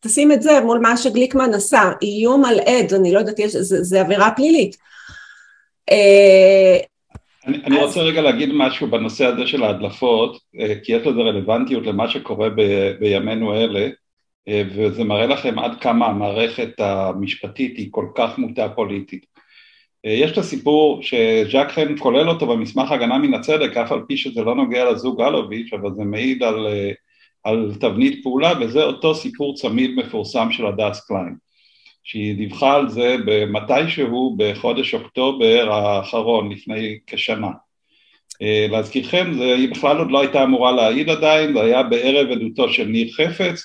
תשים 0.00 0.32
את 0.32 0.42
זה 0.42 0.60
מול 0.60 0.78
מה 0.78 0.96
שגליקמן 0.96 1.54
עשה, 1.54 1.82
איום 2.02 2.44
על 2.44 2.60
עד, 2.60 2.94
אני 2.94 3.12
לא 3.12 3.18
יודעת, 3.18 3.38
יש, 3.38 3.56
זה, 3.56 3.82
זה 3.82 4.00
עבירה 4.00 4.30
פלילית. 4.36 4.76
אני, 7.48 7.58
אני 7.64 7.76
רוצה 7.84 8.00
רגע 8.00 8.22
להגיד 8.22 8.50
משהו 8.52 8.86
בנושא 8.86 9.24
הזה 9.24 9.46
של 9.46 9.62
ההדלפות, 9.62 10.40
אה, 10.60 10.74
כי 10.82 10.92
יש 10.92 11.06
לזה 11.06 11.20
רלוונטיות 11.20 11.86
למה 11.86 12.08
שקורה 12.08 12.50
ב, 12.50 12.62
בימינו 13.00 13.54
אלה, 13.54 13.88
אה, 14.48 14.62
וזה 14.74 15.04
מראה 15.04 15.26
לכם 15.26 15.58
עד 15.58 15.80
כמה 15.80 16.06
המערכת 16.06 16.80
המשפטית 16.80 17.76
היא 17.76 17.88
כל 17.90 18.06
כך 18.14 18.38
מוטה 18.38 18.68
פוליטית. 18.68 19.26
אה, 20.06 20.10
יש 20.10 20.32
את 20.32 20.38
הסיפור 20.38 21.02
שז'אק 21.02 21.70
חן 21.70 21.98
כולל 21.98 22.28
אותו 22.28 22.46
במסמך 22.46 22.92
הגנה 22.92 23.18
מן 23.18 23.34
הצדק, 23.34 23.76
אף 23.76 23.92
על 23.92 24.00
פי 24.08 24.16
שזה 24.16 24.42
לא 24.42 24.54
נוגע 24.54 24.90
לזוג 24.90 25.20
אלוביץ', 25.20 25.72
אבל 25.72 25.94
זה 25.94 26.04
מעיד 26.04 26.42
על, 26.42 26.66
על 27.44 27.74
תבנית 27.80 28.22
פעולה, 28.22 28.52
וזה 28.60 28.82
אותו 28.84 29.14
סיפור 29.14 29.54
צמיד 29.54 29.90
מפורסם 29.96 30.48
של 30.52 30.66
הדס 30.66 31.06
קליין. 31.06 31.47
שהיא 32.08 32.36
דיווחה 32.36 32.74
על 32.74 32.88
זה 32.88 33.16
במתישהו 33.24 34.36
בחודש 34.38 34.94
אוקטובר 34.94 35.68
האחרון, 35.72 36.52
לפני 36.52 36.98
כשנה. 37.06 37.50
אה, 38.42 38.66
להזכירכם, 38.70 39.32
זה, 39.38 39.44
היא 39.44 39.68
בכלל 39.70 39.98
עוד 39.98 40.10
לא 40.10 40.20
הייתה 40.20 40.42
אמורה 40.42 40.72
להעיד 40.72 41.10
עדיין, 41.10 41.52
זה 41.52 41.60
היה 41.60 41.82
בערב 41.82 42.30
עדותו 42.30 42.72
של 42.72 42.84
ניר 42.84 43.12
חפץ, 43.12 43.62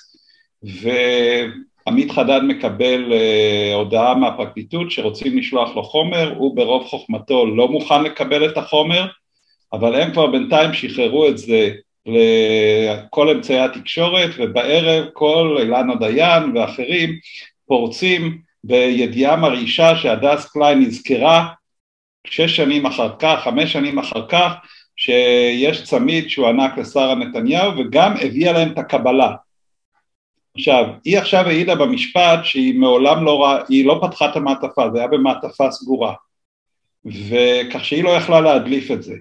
ועמית 0.62 2.10
חדד 2.10 2.40
מקבל 2.48 3.12
uh, 3.12 3.74
הודעה 3.74 4.14
מהפרקליטות 4.14 4.90
שרוצים 4.90 5.38
לשלוח 5.38 5.76
לו 5.76 5.82
חומר, 5.82 6.34
הוא 6.36 6.56
ברוב 6.56 6.84
חוכמתו 6.84 7.46
לא 7.46 7.68
מוכן 7.68 8.02
לקבל 8.02 8.48
את 8.48 8.56
החומר, 8.56 9.06
אבל 9.72 9.94
הם 9.94 10.12
כבר 10.12 10.26
בינתיים 10.26 10.74
שחררו 10.74 11.28
את 11.28 11.38
זה 11.38 11.70
לכל 12.06 13.30
אמצעי 13.30 13.58
התקשורת, 13.58 14.30
ובערב 14.38 15.04
כל 15.12 15.56
אילנה 15.60 15.94
דיין 15.94 16.56
ואחרים 16.56 17.18
פורצים 17.66 18.38
בידיעה 18.64 19.36
מרעישה 19.36 19.96
שהדס 19.96 20.46
קליין 20.46 20.80
נזכרה 20.80 21.48
שש 22.26 22.56
שנים 22.56 22.86
אחר 22.86 23.10
כך, 23.18 23.40
חמש 23.44 23.72
שנים 23.72 23.98
אחר 23.98 24.26
כך, 24.28 24.52
שיש 24.96 25.84
צמיד 25.84 26.30
שהוא 26.30 26.48
ענק 26.48 26.78
לשרה 26.78 27.14
נתניהו 27.14 27.72
וגם 27.78 28.14
הביאה 28.20 28.52
להם 28.52 28.72
את 28.72 28.78
הקבלה. 28.78 29.34
עכשיו, 30.56 30.84
היא 31.04 31.18
עכשיו 31.18 31.46
העידה 31.46 31.74
במשפט 31.74 32.44
שהיא 32.44 32.78
מעולם 32.78 33.24
לא 33.24 33.42
ראה, 33.42 33.62
היא 33.68 33.86
לא 33.86 34.00
פתחה 34.02 34.30
את 34.30 34.36
המעטפה, 34.36 34.90
זה 34.92 34.98
היה 34.98 35.08
במעטפה 35.08 35.70
סגורה, 35.70 36.14
וכך 37.04 37.84
שהיא 37.84 38.04
לא 38.04 38.10
יכלה 38.10 38.40
להדליף 38.40 38.90
את 38.90 39.02
זה. 39.02 39.14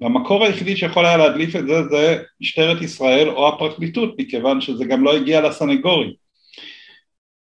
והמקור 0.00 0.44
היחידי 0.44 0.76
שיכול 0.76 1.06
היה 1.06 1.16
להדליף 1.16 1.56
את 1.56 1.66
זה 1.66 1.82
זה 1.88 2.22
משטרת 2.40 2.82
ישראל 2.82 3.28
או 3.28 3.48
הפרקליטות, 3.48 4.14
מכיוון 4.18 4.60
שזה 4.60 4.84
גם 4.84 5.04
לא 5.04 5.16
הגיע 5.16 5.40
לסנגורים. 5.40 6.23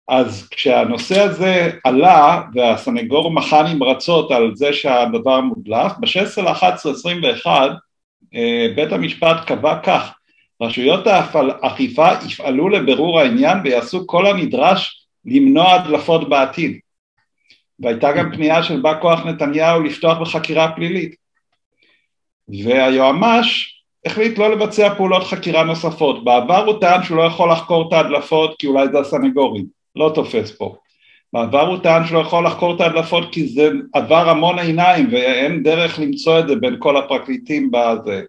אז 0.08 0.47
כשהנושא 0.51 1.22
הזה 1.22 1.72
עלה 1.84 2.41
והסנגור 2.54 3.32
מחה 3.32 3.64
נמרצות 3.74 4.32
על 4.32 4.56
זה 4.56 4.74
שהדבר 4.74 5.41
מודלף, 5.41 5.91
ב-16 5.99 6.41
ל-11-21 6.41 7.47
אה, 8.36 8.68
בית 8.76 8.91
המשפט 8.91 9.38
קבע 9.45 9.80
כך, 9.84 10.14
רשויות 10.62 11.08
האכיפה 11.08 12.08
יפעלו 12.30 12.70
לבירור 12.70 13.20
העניין 13.20 13.58
ויעשו 13.64 14.08
כל 14.08 14.26
הנדרש 14.26 15.06
למנוע 15.26 15.74
הדלפות 15.74 16.30
בעתיד. 16.30 16.80
והייתה 17.80 18.12
גם 18.12 18.32
פנייה 18.32 18.64
של 18.64 18.82
בא 18.82 19.01
כוח 19.01 19.26
נתניהו 19.26 19.84
לפתוח 19.84 20.18
בחקירה 20.18 20.72
פלילית. 20.76 21.16
והיועמ"ש 22.47 23.80
החליט 24.06 24.38
לא 24.38 24.51
לבצע 24.51 24.95
פעולות 24.95 25.24
חקירה 25.24 25.64
נוספות. 25.64 26.24
בעבר 26.24 26.66
הוא 26.66 26.82
טען 26.82 27.04
שהוא 27.04 27.18
לא 27.18 27.24
יכול 27.24 27.51
לחקור 27.51 27.88
את 27.88 27.93
ההדלפות 27.93 28.56
כי 28.60 28.68
אולי 28.68 28.88
זה 28.91 28.99
הסנגורים. 28.99 29.83
לא 29.96 30.12
תופס 30.16 30.52
פה. 30.52 30.76
בעבר 31.34 31.68
הוא 31.68 31.78
טען 31.84 32.08
שלא 32.08 32.20
יכול 32.20 32.46
לחקור 32.46 32.76
את 32.76 32.82
ההדלפות 32.82 33.34
כי 33.34 33.48
זה 33.48 33.70
עבר 33.94 34.30
המון 34.30 34.60
עיניים 34.60 35.08
ואין 35.12 35.64
דרך 35.64 36.00
למצוא 36.00 36.39
את 36.39 36.48
זה 36.48 36.56
בין 36.56 36.76
כל 36.80 36.98
הפרקליטים 36.98 37.72
בזה. 37.72 38.22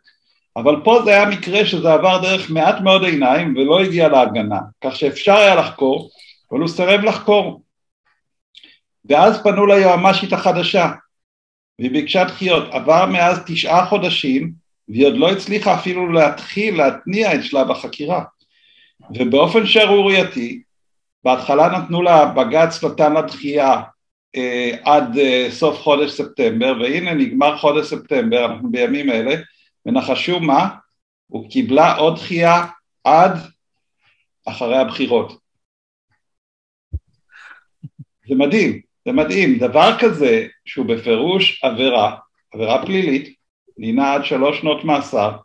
אבל 0.56 0.76
פה 0.84 1.02
זה 1.04 1.10
היה 1.10 1.28
מקרה 1.28 1.66
שזה 1.66 1.92
עבר 1.92 2.22
דרך 2.22 2.50
מעט 2.50 2.80
מאוד 2.80 3.04
עיניים 3.04 3.54
ולא 3.56 3.80
הגיע 3.80 4.08
להגנה, 4.08 4.58
כך 4.84 4.96
שאפשר 4.96 5.34
היה 5.34 5.54
לחקור, 5.54 6.10
אבל 6.50 6.60
הוא 6.60 6.68
סירב 6.68 7.00
לחקור. 7.00 7.62
ואז 9.04 9.42
פנו 9.42 9.66
ליועמ"שית 9.66 10.32
החדשה, 10.32 10.90
והיא 11.78 11.90
ביקשה 11.90 12.24
דחיות. 12.24 12.64
עבר 12.70 13.06
מאז 13.06 13.40
תשעה 13.46 13.86
חודשים, 13.86 14.52
והיא 14.88 15.06
עוד 15.06 15.16
לא 15.16 15.30
הצליחה 15.30 15.74
אפילו 15.74 16.12
להתחיל 16.12 16.76
להתניע 16.76 17.34
את 17.34 17.44
שלב 17.44 17.70
החקירה. 17.70 18.24
ובאופן 19.10 19.66
שערורייתי, 19.66 20.62
בהתחלה 21.24 21.68
נתנו 21.68 22.02
לה, 22.02 22.26
בג"ץ 22.26 22.84
נתן 22.84 23.12
לה 23.12 23.22
אה, 24.36 24.76
עד 24.84 25.18
אה, 25.18 25.46
סוף 25.50 25.78
חודש 25.78 26.10
ספטמבר, 26.10 26.72
והנה 26.80 27.14
נגמר 27.14 27.58
חודש 27.58 27.86
ספטמבר, 27.86 28.44
אנחנו 28.44 28.70
בימים 28.70 29.10
אלה, 29.10 29.34
ונחשו 29.86 30.40
מה? 30.40 30.68
הוא 31.26 31.50
קיבלה 31.50 31.96
עוד 31.96 32.16
דחייה 32.16 32.66
עד 33.04 33.38
אחרי 34.46 34.78
הבחירות. 34.78 35.38
זה 38.28 38.34
מדהים, 38.34 38.80
זה 39.04 39.12
מדהים, 39.12 39.58
דבר 39.58 39.98
כזה 40.00 40.46
שהוא 40.64 40.86
בפירוש 40.86 41.64
עבירה, 41.64 42.16
עבירה 42.52 42.86
פלילית, 42.86 43.34
דינה 43.78 44.14
עד 44.14 44.24
שלוש 44.24 44.60
שנות 44.60 44.84
מאסר, 44.84 45.36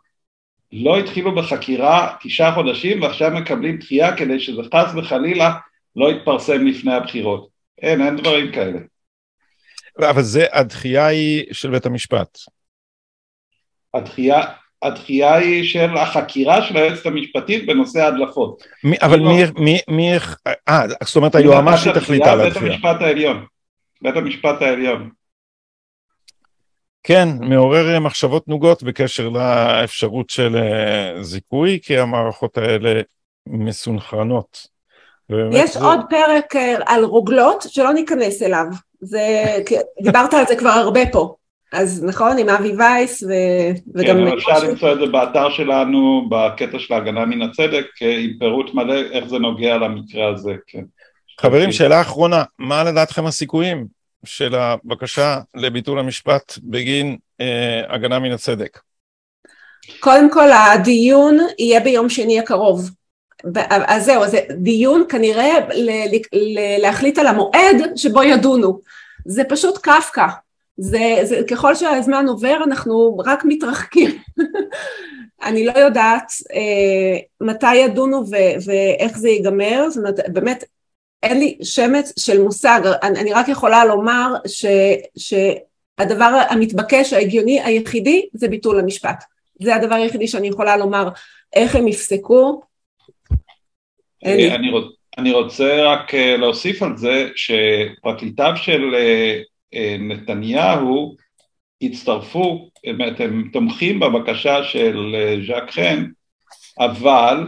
לא 0.72 0.98
התחילו 0.98 1.34
בחקירה 1.34 2.16
תשעה 2.22 2.54
חודשים 2.54 3.02
ועכשיו 3.02 3.30
מקבלים 3.30 3.76
דחייה 3.76 4.16
כדי 4.16 4.40
שזה 4.40 4.62
חס 4.74 4.94
וחלילה 4.96 5.54
לא 5.96 6.10
יתפרסם 6.10 6.66
לפני 6.66 6.94
הבחירות. 6.94 7.48
אין, 7.82 8.00
אין 8.00 8.16
דברים 8.16 8.52
כאלה. 8.52 8.78
אבל 10.10 10.22
זה, 10.22 10.46
הדחייה 10.52 11.06
היא 11.06 11.44
של 11.52 11.70
בית 11.70 11.86
המשפט. 11.86 12.38
הדחייה, 13.94 14.40
הדחייה 14.82 15.34
היא 15.34 15.64
של 15.64 15.96
החקירה 15.96 16.62
של 16.62 16.76
היועצת 16.76 17.06
המשפטית 17.06 17.66
בנושא 17.66 17.98
ההדלפות. 17.98 18.62
מי, 18.84 18.96
אבל 19.02 19.18
לא. 19.18 19.32
מי, 19.32 19.44
מי, 19.56 19.78
מי, 19.88 20.10
אה, 20.68 20.82
זאת 21.04 21.16
אומרת 21.16 21.34
היועמ"שית 21.34 21.96
החליטה 21.96 22.32
על 22.32 22.40
הדחייה. 22.40 22.72
בית 22.72 22.84
המשפט 22.84 23.02
העליון. 23.02 23.46
בית 24.02 24.16
המשפט 24.16 24.62
העליון. 24.62 25.10
כן, 27.02 27.28
מעורר 27.40 28.00
מחשבות 28.00 28.48
נוגות 28.48 28.82
בקשר 28.82 29.28
לאפשרות 29.28 30.30
של 30.30 30.56
אה, 30.56 31.22
זיכוי, 31.22 31.78
כי 31.82 31.98
המערכות 31.98 32.58
האלה 32.58 33.00
מסונכרנות. 33.46 34.66
יש 35.52 35.74
זה... 35.74 35.84
עוד 35.84 36.00
פרק 36.10 36.56
אה, 36.56 36.74
על 36.86 37.04
רוגלות 37.04 37.64
שלא 37.68 37.92
ניכנס 37.92 38.42
אליו, 38.42 38.66
זה, 39.00 39.44
דיברת 40.02 40.34
על 40.34 40.44
זה 40.48 40.56
כבר 40.56 40.70
הרבה 40.70 41.06
פה, 41.12 41.34
אז 41.72 42.04
נכון, 42.04 42.38
עם 42.38 42.48
אבי 42.48 42.72
וייס 42.78 43.22
ו... 43.22 43.28
וגם... 43.94 44.16
כן, 44.16 44.38
אפשר 44.38 44.68
למצוא 44.68 44.92
את 44.92 44.98
זה 44.98 45.06
באתר 45.06 45.50
שלנו, 45.50 46.28
בקטע 46.30 46.78
של 46.78 46.94
ההגנה 46.94 47.24
מן 47.24 47.42
הצדק, 47.42 47.86
אה, 48.02 48.18
עם 48.18 48.30
פירוט 48.38 48.74
מלא 48.74 48.94
איך 49.12 49.24
זה 49.24 49.38
נוגע 49.38 49.76
למקרה 49.76 50.28
הזה, 50.28 50.52
כן. 50.66 50.82
חברים, 51.40 51.72
שאלה 51.72 52.00
אחרונה, 52.00 52.42
מה 52.58 52.84
לדעתכם 52.84 53.26
הסיכויים 53.26 53.86
של 54.24 54.54
הבקשה 54.54 55.38
לביטול 55.54 55.98
המשפט 55.98 56.58
בגין 56.62 57.16
אה, 57.40 57.82
הגנה 57.88 58.18
מן 58.18 58.32
הצדק? 58.32 58.78
קודם 60.00 60.30
כל 60.32 60.48
הדיון 60.52 61.38
יהיה 61.58 61.80
ביום 61.80 62.08
שני 62.08 62.40
הקרוב. 62.40 62.90
אז 63.66 64.04
זהו, 64.04 64.24
אז 64.24 64.36
דיון 64.50 65.04
כנראה 65.08 65.58
להחליט 66.78 67.18
על 67.18 67.26
המועד 67.26 67.96
שבו 67.96 68.22
ידונו. 68.22 68.80
זה 69.26 69.44
פשוט 69.44 69.78
קפקא. 69.78 70.26
זה, 70.76 71.18
זה, 71.22 71.40
ככל 71.50 71.74
שהזמן 71.74 72.26
עובר 72.28 72.56
אנחנו 72.64 73.18
רק 73.26 73.44
מתרחקים. 73.44 74.10
אני 75.42 75.66
לא 75.66 75.72
יודעת 75.72 76.32
אה, 76.54 77.18
מתי 77.40 77.74
ידונו 77.74 78.24
ו, 78.30 78.36
ואיך 78.64 79.18
זה 79.18 79.28
ייגמר, 79.28 79.90
זאת 79.90 79.98
אומרת 79.98 80.20
באמת 80.28 80.64
אין 81.22 81.38
לי 81.38 81.58
שמץ 81.62 82.12
של 82.18 82.42
מושג, 82.42 82.80
אני, 83.02 83.20
אני 83.20 83.32
רק 83.32 83.48
יכולה 83.48 83.84
לומר 83.84 84.34
ש, 84.46 84.66
שהדבר 85.16 86.42
המתבקש 86.50 87.12
ההגיוני 87.12 87.60
היחידי 87.60 88.28
זה 88.32 88.48
ביטול 88.48 88.78
המשפט. 88.78 89.24
זה 89.62 89.74
הדבר 89.74 89.94
היחידי 89.94 90.28
שאני 90.28 90.48
יכולה 90.48 90.76
לומר, 90.76 91.08
איך 91.52 91.76
הם 91.76 91.88
יפסקו, 91.88 92.60
אה, 94.26 94.54
אני, 94.54 94.70
רוצ, 94.70 94.84
אני 95.18 95.32
רוצה 95.32 95.82
רק 95.84 96.14
אה, 96.14 96.36
להוסיף 96.36 96.82
על 96.82 96.96
זה 96.96 97.28
שפרקליטיו 97.36 98.52
של 98.56 98.94
אה, 98.94 99.96
נתניהו 99.98 101.16
הצטרפו, 101.82 102.70
באמת 102.86 103.20
הם 103.20 103.48
תומכים 103.52 104.00
בבקשה 104.00 104.64
של 104.64 105.14
ז'אק 105.46 105.70
חן, 105.70 106.04
אבל 106.78 107.46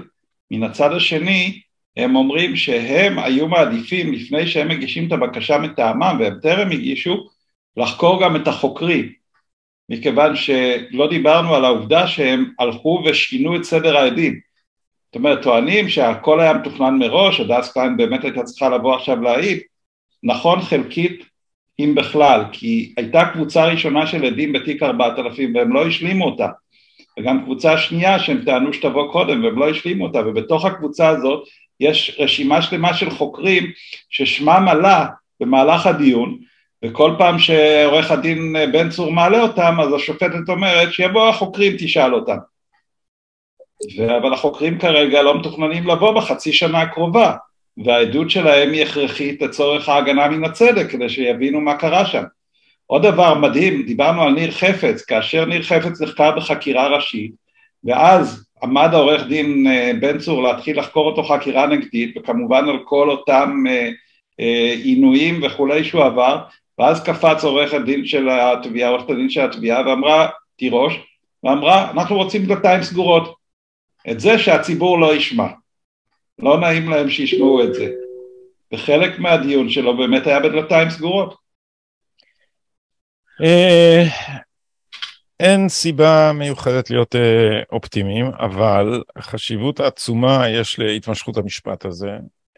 מן 0.50 0.62
הצד 0.62 0.92
השני 0.92 1.60
הם 1.96 2.16
אומרים 2.16 2.56
שהם 2.56 3.18
היו 3.18 3.48
מעדיפים 3.48 4.12
לפני 4.12 4.46
שהם 4.46 4.68
מגישים 4.68 5.06
את 5.06 5.12
הבקשה 5.12 5.58
מטעמם 5.58 6.16
והם 6.20 6.38
טרם 6.42 6.70
הגישו 6.70 7.28
לחקור 7.76 8.22
גם 8.22 8.36
את 8.36 8.48
החוקרים. 8.48 9.12
מכיוון 9.88 10.36
שלא 10.36 11.10
דיברנו 11.10 11.54
על 11.54 11.64
העובדה 11.64 12.06
שהם 12.06 12.50
הלכו 12.58 13.02
ושינו 13.06 13.56
את 13.56 13.64
סדר 13.64 13.96
העדים 13.96 14.40
זאת 15.12 15.16
אומרת, 15.16 15.42
טוענים 15.42 15.88
שהכל 15.88 16.40
היה 16.40 16.54
מתוכנן 16.54 16.98
מראש, 16.98 17.40
הדס 17.40 17.72
קליין 17.72 17.96
באמת 17.96 18.24
הייתה 18.24 18.42
צריכה 18.42 18.68
לבוא 18.68 18.94
עכשיו 18.94 19.22
להעיד, 19.22 19.60
נכון 20.22 20.60
חלקית 20.60 21.24
אם 21.78 21.94
בכלל, 21.94 22.44
כי 22.52 22.94
הייתה 22.96 23.24
קבוצה 23.32 23.64
ראשונה 23.64 24.06
של 24.06 24.24
עדים 24.24 24.52
בתיק 24.52 24.82
4000 24.82 25.54
והם 25.54 25.72
לא 25.72 25.86
השלימו 25.86 26.24
אותה, 26.24 26.48
וגם 27.18 27.42
קבוצה 27.44 27.78
שנייה 27.78 28.18
שהם 28.18 28.42
טענו 28.44 28.72
שתבוא 28.72 29.12
קודם 29.12 29.44
והם 29.44 29.58
לא 29.58 29.68
השלימו 29.68 30.06
אותה, 30.06 30.18
ובתוך 30.26 30.64
הקבוצה 30.64 31.08
הזאת 31.08 31.48
יש 31.80 32.16
רשימה 32.18 32.62
שלמה 32.62 32.94
של 32.94 33.10
חוקרים 33.10 33.70
ששמם 34.10 34.66
עלה 34.70 35.06
במהלך 35.40 35.86
הדיון, 35.86 36.38
וכל 36.84 37.14
פעם 37.18 37.38
שעורך 37.38 38.10
הדין 38.10 38.56
בן 38.72 38.90
צור 38.90 39.12
מעלה 39.12 39.42
אותם, 39.42 39.76
אז 39.80 39.94
השופטת 39.94 40.48
אומרת 40.48 40.92
שיבואו 40.92 41.28
החוקרים 41.28 41.72
תשאל 41.78 42.14
אותם. 42.14 42.36
אבל 44.06 44.32
החוקרים 44.32 44.78
כרגע 44.78 45.22
לא 45.22 45.38
מתוכננים 45.38 45.86
לבוא 45.86 46.14
בחצי 46.14 46.52
שנה 46.52 46.80
הקרובה, 46.80 47.34
והעדות 47.84 48.30
שלהם 48.30 48.72
היא 48.72 48.82
הכרחית 48.82 49.42
לצורך 49.42 49.88
ההגנה 49.88 50.28
מן 50.28 50.44
הצדק, 50.44 50.90
כדי 50.90 51.08
שיבינו 51.08 51.60
מה 51.60 51.76
קרה 51.76 52.06
שם. 52.06 52.22
עוד 52.86 53.02
דבר 53.02 53.34
מדהים, 53.34 53.82
דיברנו 53.82 54.22
על 54.22 54.32
ניר 54.32 54.50
חפץ, 54.50 55.02
כאשר 55.02 55.44
ניר 55.44 55.62
חפץ 55.62 56.00
נחקר 56.00 56.36
בחקירה 56.36 56.88
ראשית, 56.88 57.32
ואז 57.84 58.46
עמד 58.62 58.88
העורך 58.92 59.22
דין 59.26 59.66
אה, 59.66 59.92
בן 60.00 60.18
צור 60.18 60.42
להתחיל 60.42 60.78
לחקור 60.78 61.06
אותו 61.06 61.22
חקירה 61.22 61.66
נגדית, 61.66 62.16
וכמובן 62.16 62.68
על 62.68 62.78
כל 62.84 63.10
אותם 63.10 63.64
אה, 63.68 63.88
אה, 64.40 64.74
עינויים 64.84 65.40
וכולי 65.42 65.84
שהוא 65.84 66.04
עבר, 66.04 66.38
ואז 66.78 67.04
קפץ 67.04 67.44
עורך 67.44 67.74
הדין 67.74 68.06
של 68.06 68.28
התביעה, 68.28 68.90
עורכת 68.90 69.10
הדין 69.10 69.30
של 69.30 69.40
התביעה, 69.40 69.88
ואמרה, 69.88 70.28
תירוש, 70.56 70.94
ואמרה, 71.44 71.90
אנחנו 71.90 72.16
רוצים 72.16 72.46
דלתיים 72.46 72.82
סגורות. 72.82 73.41
את 74.10 74.20
זה 74.20 74.38
שהציבור 74.38 75.00
לא 75.00 75.14
ישמע. 75.14 75.46
לא 76.38 76.60
נעים 76.60 76.88
להם 76.88 77.10
שישמעו 77.10 77.64
את 77.64 77.74
זה. 77.74 77.90
וחלק 78.72 79.18
מהדיון 79.18 79.68
שלו 79.68 79.96
באמת 79.96 80.26
היה 80.26 80.40
בדלתיים 80.40 80.90
סגורות. 80.90 81.34
אה, 83.42 84.02
אין 85.40 85.68
סיבה 85.68 86.32
מיוחדת 86.34 86.90
להיות 86.90 87.14
אה, 87.14 87.62
אופטימיים, 87.72 88.26
אבל 88.26 89.02
חשיבות 89.18 89.80
עצומה 89.80 90.48
יש 90.48 90.78
להתמשכות 90.78 91.36
המשפט 91.36 91.84
הזה, 91.84 92.10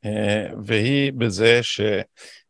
אה, 0.04 0.46
והיא 0.66 1.12
בזה 1.12 1.62
ש... 1.62 1.80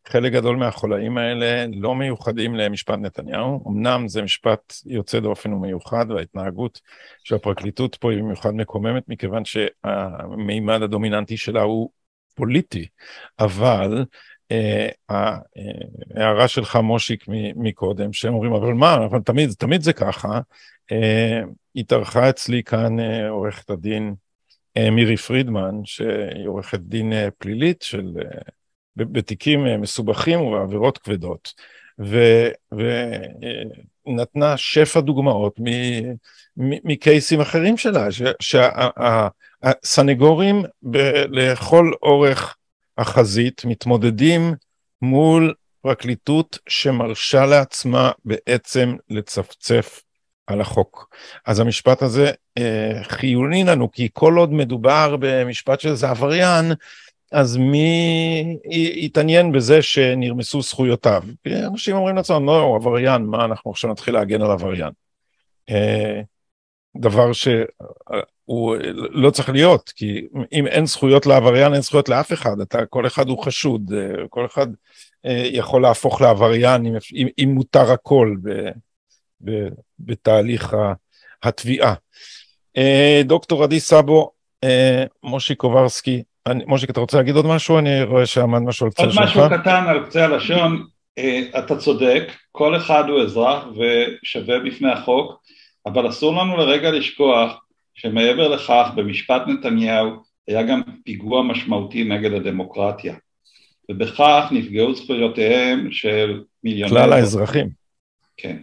חלק 0.09 0.33
גדול 0.33 0.57
מהחולאים 0.57 1.19
האלה 1.19 1.67
לא 1.77 1.95
מיוחדים 1.95 2.55
למשפט 2.55 2.99
נתניהו, 2.99 3.65
אמנם 3.69 4.09
זה 4.09 4.23
משפט 4.23 4.75
יוצא 4.87 5.21
דופן 5.21 5.53
ומיוחד 5.53 6.07
וההתנהגות 6.11 6.81
של 7.25 7.35
הפרקליטות 7.35 7.97
פה 7.97 8.13
היא 8.13 8.21
במיוחד 8.21 8.55
מקוממת 8.55 9.09
מכיוון 9.09 9.43
שהמימד 9.45 10.83
הדומיננטי 10.83 11.37
שלה 11.37 11.63
הוא 11.63 11.91
פוליטי, 12.35 12.87
אבל 13.39 14.05
אה, 14.53 14.89
ההערה 15.09 16.49
שלך 16.49 16.77
מושיק 16.77 17.25
מקודם 17.57 18.13
שהם 18.13 18.35
אומרים 18.35 18.53
אבל 18.53 18.73
מה, 18.73 18.95
אבל 18.95 19.21
תמיד, 19.21 19.51
תמיד 19.59 19.81
זה 19.81 19.93
ככה, 19.93 20.41
אה, 20.93 21.41
התארחה 21.77 22.31
אצלי 22.31 22.63
כאן 22.63 23.01
אה, 23.01 23.29
עורכת 23.29 23.71
הדין 23.71 24.15
אה, 24.77 24.91
מירי 24.91 25.17
פרידמן 25.17 25.75
שהיא 25.85 26.47
עורכת 26.47 26.81
דין 26.81 27.13
אה, 27.13 27.29
פלילית 27.39 27.83
של 27.83 28.13
אה, 28.19 28.41
בתיקים 28.97 29.67
אה, 29.67 29.77
מסובכים 29.77 30.41
ובעבירות 30.41 30.99
כבדות, 30.99 31.55
ונתנה 34.07 34.57
שפע 34.57 35.01
דוגמאות 35.01 35.61
מקייסים 36.57 37.41
אחרים 37.41 37.77
שלה, 37.77 38.09
שהסנגורים 39.65 40.63
לכל 41.31 41.93
אורך 42.03 42.57
החזית 42.99 43.65
מתמודדים 43.65 44.55
מול 45.03 45.55
פרקליטות 45.81 46.59
שמרשה 46.69 47.47
לעצמה 47.47 48.13
בעצם 48.25 48.97
לצפצף 49.11 50.03
על 50.47 50.61
החוק. 50.61 51.15
אז 51.47 51.61
המשפט 51.61 52.03
הזה 52.03 52.31
אה, 52.59 53.01
חיוני 53.03 53.65
לנו, 53.65 53.93
כי 53.93 54.09
כל 54.13 54.37
עוד 54.37 54.53
מדובר 54.53 55.17
במשפט 55.21 55.81
של 55.81 55.89
איזה 55.89 56.11
עבריין, 56.11 56.73
אז 57.33 57.57
מי 57.57 58.59
יתעניין 58.97 59.53
בזה 59.53 59.83
שנרמסו 59.83 60.63
זכויותיו? 60.63 61.23
אנשים 61.47 61.97
אומרים 61.97 62.17
לעצמם, 62.17 62.47
לא, 62.47 62.61
הוא 62.61 62.77
עבריין, 62.77 63.23
מה 63.23 63.45
אנחנו 63.45 63.71
עכשיו 63.71 63.91
נתחיל 63.91 64.15
להגן 64.15 64.43
על 64.43 64.51
עבריין? 64.51 64.91
אה, 65.71 66.21
דבר 66.97 67.33
שהוא 67.33 68.77
לא 69.11 69.31
צריך 69.31 69.49
להיות, 69.49 69.93
כי 69.97 70.27
אם 70.53 70.67
אין 70.67 70.87
זכויות 70.87 71.27
לעבריין, 71.27 71.73
אין 71.73 71.83
זכויות 71.83 72.09
לאף 72.09 72.33
אחד, 72.33 72.61
אתה, 72.61 72.87
כל 72.87 73.07
אחד 73.07 73.29
הוא 73.29 73.45
חשוד, 73.45 73.93
אה, 73.93 74.29
כל 74.29 74.47
אחד 74.47 74.67
אה, 75.27 75.49
יכול 75.53 75.83
להפוך 75.83 76.21
לעבריין 76.21 76.87
אם, 76.87 76.95
אם, 77.15 77.29
אם 77.39 77.49
מותר 77.55 77.93
הכל 77.93 78.37
ב, 78.43 78.51
ב, 79.45 79.69
בתהליך 79.99 80.77
התביעה. 81.43 81.95
דוקטור 83.25 83.65
עדי 83.65 83.81
סאבו, 83.81 84.31
מושי 85.23 85.55
קוברסקי, 85.55 86.23
מושיק, 86.67 86.91
אתה 86.91 87.01
רוצה 87.01 87.17
להגיד 87.17 87.37
עוד 87.37 87.47
משהו? 87.47 87.79
אני 87.79 88.03
רואה 88.03 88.27
שעמד 88.27 88.59
משהו 88.59 88.87
על 88.87 88.93
קצה 88.93 89.03
שלך. 89.03 89.17
עוד 89.17 89.25
משהו 89.25 89.61
קטן 89.61 89.85
על 89.89 90.07
קצה 90.07 90.25
הלשון, 90.25 90.87
אה, 91.19 91.41
אתה 91.59 91.77
צודק, 91.77 92.23
כל 92.53 92.77
אחד 92.77 93.05
הוא 93.09 93.23
אזרח 93.23 93.65
ושווה 93.67 94.59
בפני 94.61 94.93
החוק, 94.93 95.43
אבל 95.87 96.09
אסור 96.09 96.43
לנו 96.43 96.57
לרגע 96.57 96.91
לשכוח 96.91 97.61
שמעבר 97.95 98.49
לכך 98.49 98.91
במשפט 98.95 99.43
נתניהו 99.47 100.11
היה 100.49 100.63
גם 100.63 100.83
פיגוע 101.05 101.43
משמעותי 101.43 102.05
נגד 102.05 102.33
הדמוקרטיה, 102.33 103.15
ובכך 103.91 104.49
נפגעו 104.51 104.95
זכויותיהם 104.95 105.89
של 105.93 106.43
מיליוני... 106.65 106.91
כלל 106.95 107.13
האזרחים. 107.13 107.69
כן. 108.37 108.57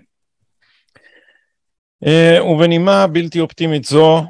ובנימה 2.41 3.07
בלתי 3.07 3.39
אופטימית 3.39 3.83
זו, 3.83 4.23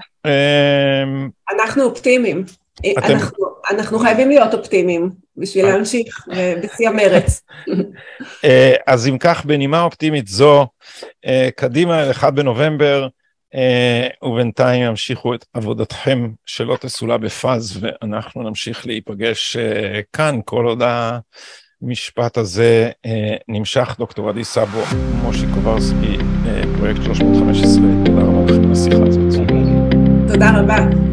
אנחנו 1.56 1.84
אופטימיים. 1.84 2.44
אתם... 2.80 3.14
אנחנו, 3.14 3.46
אנחנו 3.72 4.00
חייבים 4.00 4.30
להיות 4.30 4.54
אופטימיים 4.54 5.10
בשביל 5.38 5.66
להמשיך 5.66 6.26
בשיא 6.64 6.90
המרץ. 6.90 7.42
אז 8.88 9.08
אם 9.08 9.18
כך, 9.18 9.46
בנימה 9.46 9.82
אופטימית 9.82 10.28
זו, 10.28 10.68
קדימה 11.56 12.04
אל 12.04 12.12
1 12.12 12.34
בנובמבר, 12.34 13.08
ובינתיים 14.24 14.84
ימשיכו 14.84 15.36
את 15.36 15.46
עבודתכם 15.54 16.30
שלא 16.46 16.78
תסולא 16.82 17.18
בפז, 17.18 17.80
ואנחנו 17.82 18.44
נמשיך 18.44 18.88
להיפגש 18.88 19.58
כאן 20.14 20.40
כל 20.46 20.66
עוד 20.66 20.82
המשפט 21.82 22.38
הזה 22.38 22.90
נמשך. 23.48 23.96
דוקטור 24.00 24.30
עדי 24.30 24.44
סאבו, 24.44 24.82
מושי 25.24 25.46
קוברסקי, 25.54 26.18
פרויקט 26.78 27.02
315, 27.04 27.84
תודה 28.06 28.22
רבה 28.22 28.52
לכם 28.52 28.66
על 28.66 28.72
השיחה 28.72 29.04
הזאת. 29.08 29.48
תודה 30.28 30.52
רבה. 30.60 31.11